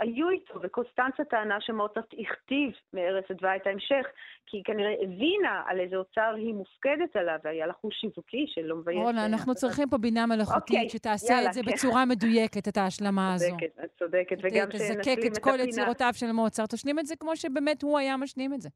היו 0.00 0.30
איתו, 0.30 0.60
וקוסטנצה 0.62 1.24
טענה 1.24 1.60
שמוצרט 1.60 2.04
הכתיב 2.18 2.70
מארץ 2.92 3.30
אדווה 3.30 3.56
את 3.56 3.66
ההמשך, 3.66 4.06
כי 4.46 4.56
היא 4.56 4.64
כנראה 4.64 4.94
הבינה 5.02 5.62
על 5.66 5.80
איזה 5.80 5.96
אוצר 5.96 6.34
היא 6.36 6.54
מופקדת 6.54 7.16
עליו, 7.16 7.38
והיה 7.44 7.66
לה 7.66 7.72
חוש 7.72 8.00
שיווקי 8.00 8.44
שלא 8.48 8.76
מבייש... 8.76 8.98
רונה, 8.98 9.26
אנחנו 9.26 9.54
צריכים 9.54 9.88
פה 9.88 9.98
בינה 9.98 10.26
מלאכותית 10.26 10.76
אוקיי, 10.76 10.88
שתעשה 10.88 11.34
יאללה, 11.34 11.48
את 11.48 11.52
זה 11.52 11.60
כן. 11.62 11.72
בצורה 11.72 12.04
מדויקת, 12.04 12.68
את 12.68 12.76
ההשלמה 12.76 13.34
הזו. 13.34 13.46
צודקת, 13.50 13.84
את 13.84 13.90
צודקת, 13.98 14.36
וגם 14.42 14.70
שנשלים 14.70 14.92
את 14.92 15.00
הפינה. 15.00 15.16
תזקק 15.16 15.32
את 15.32 15.38
כל 15.38 15.60
יצירותיו 15.60 16.10
של 16.14 16.32
מוצרט, 16.32 16.74
תשלים 16.74 16.98
את 16.98 17.06
זה 17.06 17.16
כמו 17.16 17.36
שבאמת 17.36 17.82
הוא 17.82 17.98
היה 17.98 18.16
משלים 18.16 18.54
את 18.54 18.60
זה. 18.60 18.68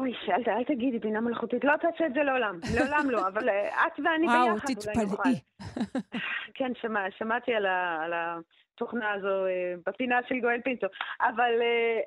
אוי, 0.00 0.12
אל, 0.28 0.42
אל 0.48 0.64
תגידי 0.64 0.98
בינה 0.98 1.20
מלאכותית, 1.20 1.64
לא 1.64 1.76
תעשה 1.76 2.06
את 2.06 2.14
זה 2.14 2.22
לעולם, 2.22 2.60
לעולם 2.76 3.10
לא, 3.10 3.28
אבל 3.28 3.48
אה, 3.48 3.86
את 3.86 4.00
ואני 4.04 4.26
ביחד 4.26 4.36
אולי 4.36 4.48
נוכל. 4.48 4.72
וואו, 5.00 5.34
תתפלאי. 5.34 5.40
כן, 6.54 6.72
שמע, 6.80 7.00
שמעתי 7.18 7.54
על, 7.54 7.66
ה, 7.66 8.02
על 8.04 8.12
התוכנה 8.82 9.12
הזו 9.12 9.46
אה, 9.46 9.74
בפינה 9.86 10.20
של 10.28 10.40
גואל 10.40 10.60
פינטו, 10.60 10.86
אבל 11.20 11.52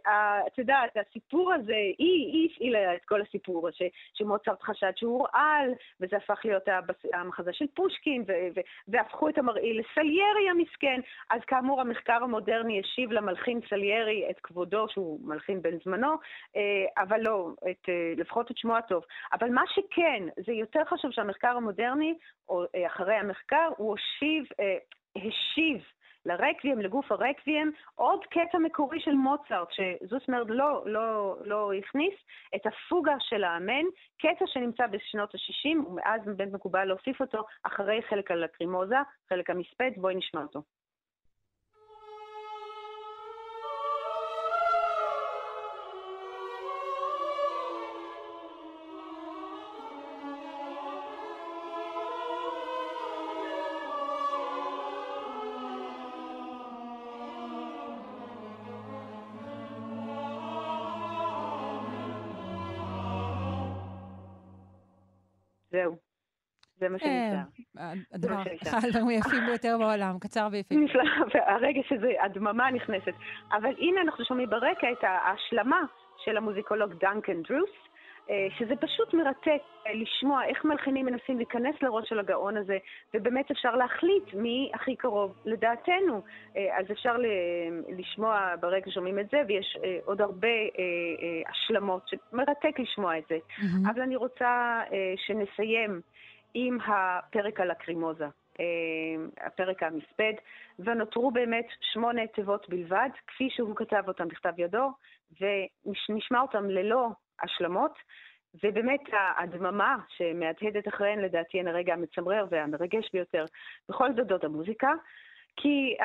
אה, 0.08 0.48
את 0.48 0.58
יודעת, 0.58 0.98
הסיפור 0.98 1.54
הזה, 1.54 1.74
היא, 1.74 2.32
היא 2.34 2.50
הפעילה 2.56 2.96
את 2.96 3.06
כל 3.06 3.22
הסיפור, 3.22 3.72
ש, 3.72 3.82
שמוצרט 4.14 4.62
חשד 4.62 4.92
שהוא 4.96 5.14
הורעל, 5.14 5.74
וזה 6.02 6.18
הפך 6.18 6.40
להיות 6.46 6.64
המחזה 7.14 7.54
של 7.54 7.66
פושקין, 7.76 8.22
ו, 8.28 8.32
ו, 8.56 8.60
והפכו 8.88 9.30
את 9.30 9.38
המרעיל 9.38 9.80
לסליירי 9.80 10.50
המסכן, 10.50 11.02
אז 11.30 11.42
כאמור 11.48 11.82
המחקר 11.82 12.24
המודרני 12.24 12.80
השיב 12.80 13.12
למלחין 13.12 13.60
סליירי 13.70 14.30
את 14.30 14.40
כבודו, 14.40 14.90
שהוא 14.90 15.20
מלחין 15.24 15.62
בן 15.62 15.78
זמנו, 15.86 16.14
אבל 16.98 17.20
לא, 17.22 17.50
את, 17.72 17.90
לפחות 18.18 18.52
את 18.52 18.58
שמו 18.58 18.78
הטוב. 18.78 19.04
אבל 19.34 19.50
מה 19.50 19.64
שכן, 19.68 20.24
זה 20.46 20.54
יותר 20.54 20.86
חשוב 20.86 21.12
שהמחקר 21.12 21.58
המודרני, 21.58 22.14
או 22.50 22.64
אחרי 22.88 23.16
המחקר, 23.16 23.70
הוא 23.78 23.90
הושיב, 23.90 24.46
השיב 25.16 25.84
לרקבים, 26.26 26.80
לגוף 26.80 27.12
הרקבים, 27.12 27.72
עוד 27.96 28.26
קטע 28.26 28.58
מקורי 28.58 29.00
של 29.00 29.12
מוצרט, 29.14 29.68
שזוסמרד 29.72 30.50
לא, 30.50 30.84
לא, 30.86 31.36
לא 31.46 31.74
הכניס, 31.74 32.14
את 32.56 32.66
הפוגה 32.66 33.16
של 33.20 33.44
האמן, 33.44 33.84
קטע 34.22 34.46
שנמצא 34.48 34.88
בשנות 34.88 35.36
ה-60, 35.36 35.88
ומאז 35.88 36.22
באמת 36.26 36.54
מקובל 36.54 36.86
להוסיף 36.86 37.22
אותו 37.22 37.44
אחרי 37.64 38.02
חלק 38.10 38.32
הלקרימוזה, 38.32 38.98
חלק 39.30 39.50
המספד, 39.50 39.92
בואי 39.98 40.16
נשמע 40.16 40.42
אותו. 40.42 40.62
זה 66.84 66.90
מה 66.90 67.00
שנשאר. 67.00 67.94
הדבר, 68.14 68.42
אחד 68.64 68.88
הדברים 68.88 69.08
היפים 69.08 69.46
ביותר 69.46 69.76
בעולם, 69.80 70.20
קצר 70.20 70.48
ויפה. 70.52 70.76
נפלא, 70.76 71.04
והרגע 71.34 71.82
שזה, 71.90 72.12
הדממה 72.24 72.72
נכנסת. 72.72 73.14
אבל 73.52 73.74
הנה 73.78 74.02
אנחנו 74.02 74.26
שומעים 74.26 74.50
ברקע 74.50 74.92
את 74.92 75.04
ההשלמה 75.04 75.82
של 76.26 76.38
המוזיקולוג 76.38 76.94
דנקן 76.94 77.42
דרוס, 77.42 77.70
אה, 78.30 78.48
שזה 78.58 78.76
פשוט 78.76 79.14
מרתק 79.14 79.62
אה, 79.88 79.94
לשמוע 79.94 80.46
איך 80.46 80.66
מלחינים 80.66 81.06
מנסים 81.06 81.38
להיכנס 81.38 81.76
לראש 81.82 82.10
של 82.10 82.20
הגאון 82.20 82.58
הזה, 82.58 82.78
ובאמת 83.14 83.52
אפשר 83.52 83.76
להחליט 83.76 84.34
מי 84.34 84.72
הכי 84.74 84.96
קרוב 84.96 85.34
לדעתנו. 85.46 86.22
אה, 86.58 86.80
אז 86.80 86.86
אפשר 86.92 87.16
לשמוע 87.98 88.56
ברגע 88.60 88.92
שומעים 88.92 89.20
את 89.20 89.30
זה, 89.32 89.42
ויש 89.48 89.78
עוד 90.06 90.22
הרבה 90.22 90.48
השלמות 91.50 92.08
שמרתק 92.08 92.80
לשמוע 92.80 93.18
את 93.18 93.24
זה. 93.30 93.38
Mm-hmm. 93.38 93.92
אבל 93.92 94.02
אני 94.02 94.16
רוצה 94.16 94.82
שנסיים 95.16 96.02
עם 96.54 96.78
הפרק 96.82 97.60
על 97.60 97.72
הקרימוזה. 97.72 98.28
הפרק 99.42 99.84
המספד, 99.84 100.34
ונותרו 100.80 101.32
באמת 101.32 101.66
שמונה 101.94 102.28
תיבות 102.28 102.70
בלבד, 102.70 103.10
כפי 103.28 103.50
שהוא 103.50 103.76
כתב 103.76 104.04
אותם 104.08 104.28
בכתב 104.28 104.54
ידו, 104.58 104.92
ונשמע 105.42 106.42
אותם 106.42 106.70
ללא 106.70 107.08
השלמות, 107.44 107.98
ובאמת 108.64 109.02
הדממה 109.38 109.96
שמהדהדת 110.10 110.88
אחריהן 110.88 111.20
לדעתי 111.20 111.60
הן 111.60 111.68
הרגע 111.68 111.94
המצמרר 111.94 112.46
והמרגש 112.50 113.10
ביותר 113.14 113.46
בכל 113.90 114.12
דודות 114.12 114.44
המוזיקה, 114.44 114.92
כי 115.56 115.96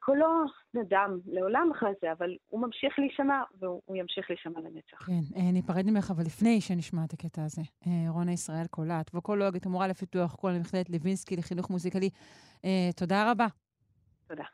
קולו 0.00 0.44
נדם 0.74 1.18
לעולם 1.26 1.70
אחרי 1.76 1.90
זה, 2.00 2.12
אבל 2.12 2.36
הוא 2.48 2.60
ממשיך 2.60 2.98
להישמע, 2.98 3.42
והוא 3.58 3.96
ימשיך 3.96 4.30
להישמע 4.30 4.60
לנצח. 4.60 5.06
כן, 5.06 5.36
אה, 5.36 5.52
ניפרד 5.52 5.86
ממך, 5.86 6.10
אבל 6.10 6.22
לפני 6.22 6.60
שנשמע 6.60 7.04
את 7.04 7.12
הקטע 7.12 7.44
הזה, 7.44 7.62
אה, 7.86 8.10
רונה 8.10 8.32
ישראל 8.32 8.66
קולט, 8.70 9.10
ווקולוגית, 9.14 9.66
המורה 9.66 9.88
לפיתוח 9.88 10.34
קול 10.34 10.52
למכללת 10.52 10.90
לוינסקי 10.90 11.36
לחינוך 11.36 11.70
מוזיקלי, 11.70 12.10
אה, 12.64 12.90
תודה 12.96 13.30
רבה. 13.30 13.46
תודה. 14.28 14.44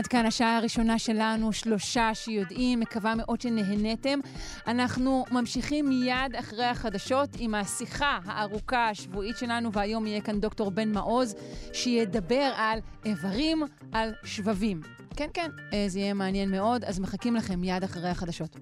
עד 0.00 0.06
כאן 0.06 0.26
השעה 0.26 0.56
הראשונה 0.56 0.98
שלנו, 0.98 1.52
שלושה 1.52 2.10
שיודעים, 2.14 2.80
מקווה 2.80 3.14
מאוד 3.14 3.40
שנהנתם. 3.40 4.18
אנחנו 4.66 5.24
ממשיכים 5.30 5.88
מיד 5.88 6.36
אחרי 6.38 6.64
החדשות 6.64 7.28
עם 7.38 7.54
השיחה 7.54 8.18
הארוכה 8.24 8.88
השבועית 8.88 9.36
שלנו, 9.38 9.72
והיום 9.72 10.06
יהיה 10.06 10.20
כאן 10.20 10.40
דוקטור 10.40 10.70
בן 10.70 10.92
מעוז, 10.92 11.34
שידבר 11.72 12.52
על 12.56 12.78
איברים, 13.04 13.62
על 13.92 14.14
שבבים. 14.24 14.80
כן, 15.16 15.28
כן, 15.34 15.50
אה, 15.72 15.84
זה 15.88 15.98
יהיה 15.98 16.14
מעניין 16.14 16.50
מאוד, 16.50 16.84
אז 16.84 17.00
מחכים 17.00 17.36
לכם 17.36 17.60
מיד 17.60 17.84
אחרי 17.84 18.08
החדשות. 18.08 18.56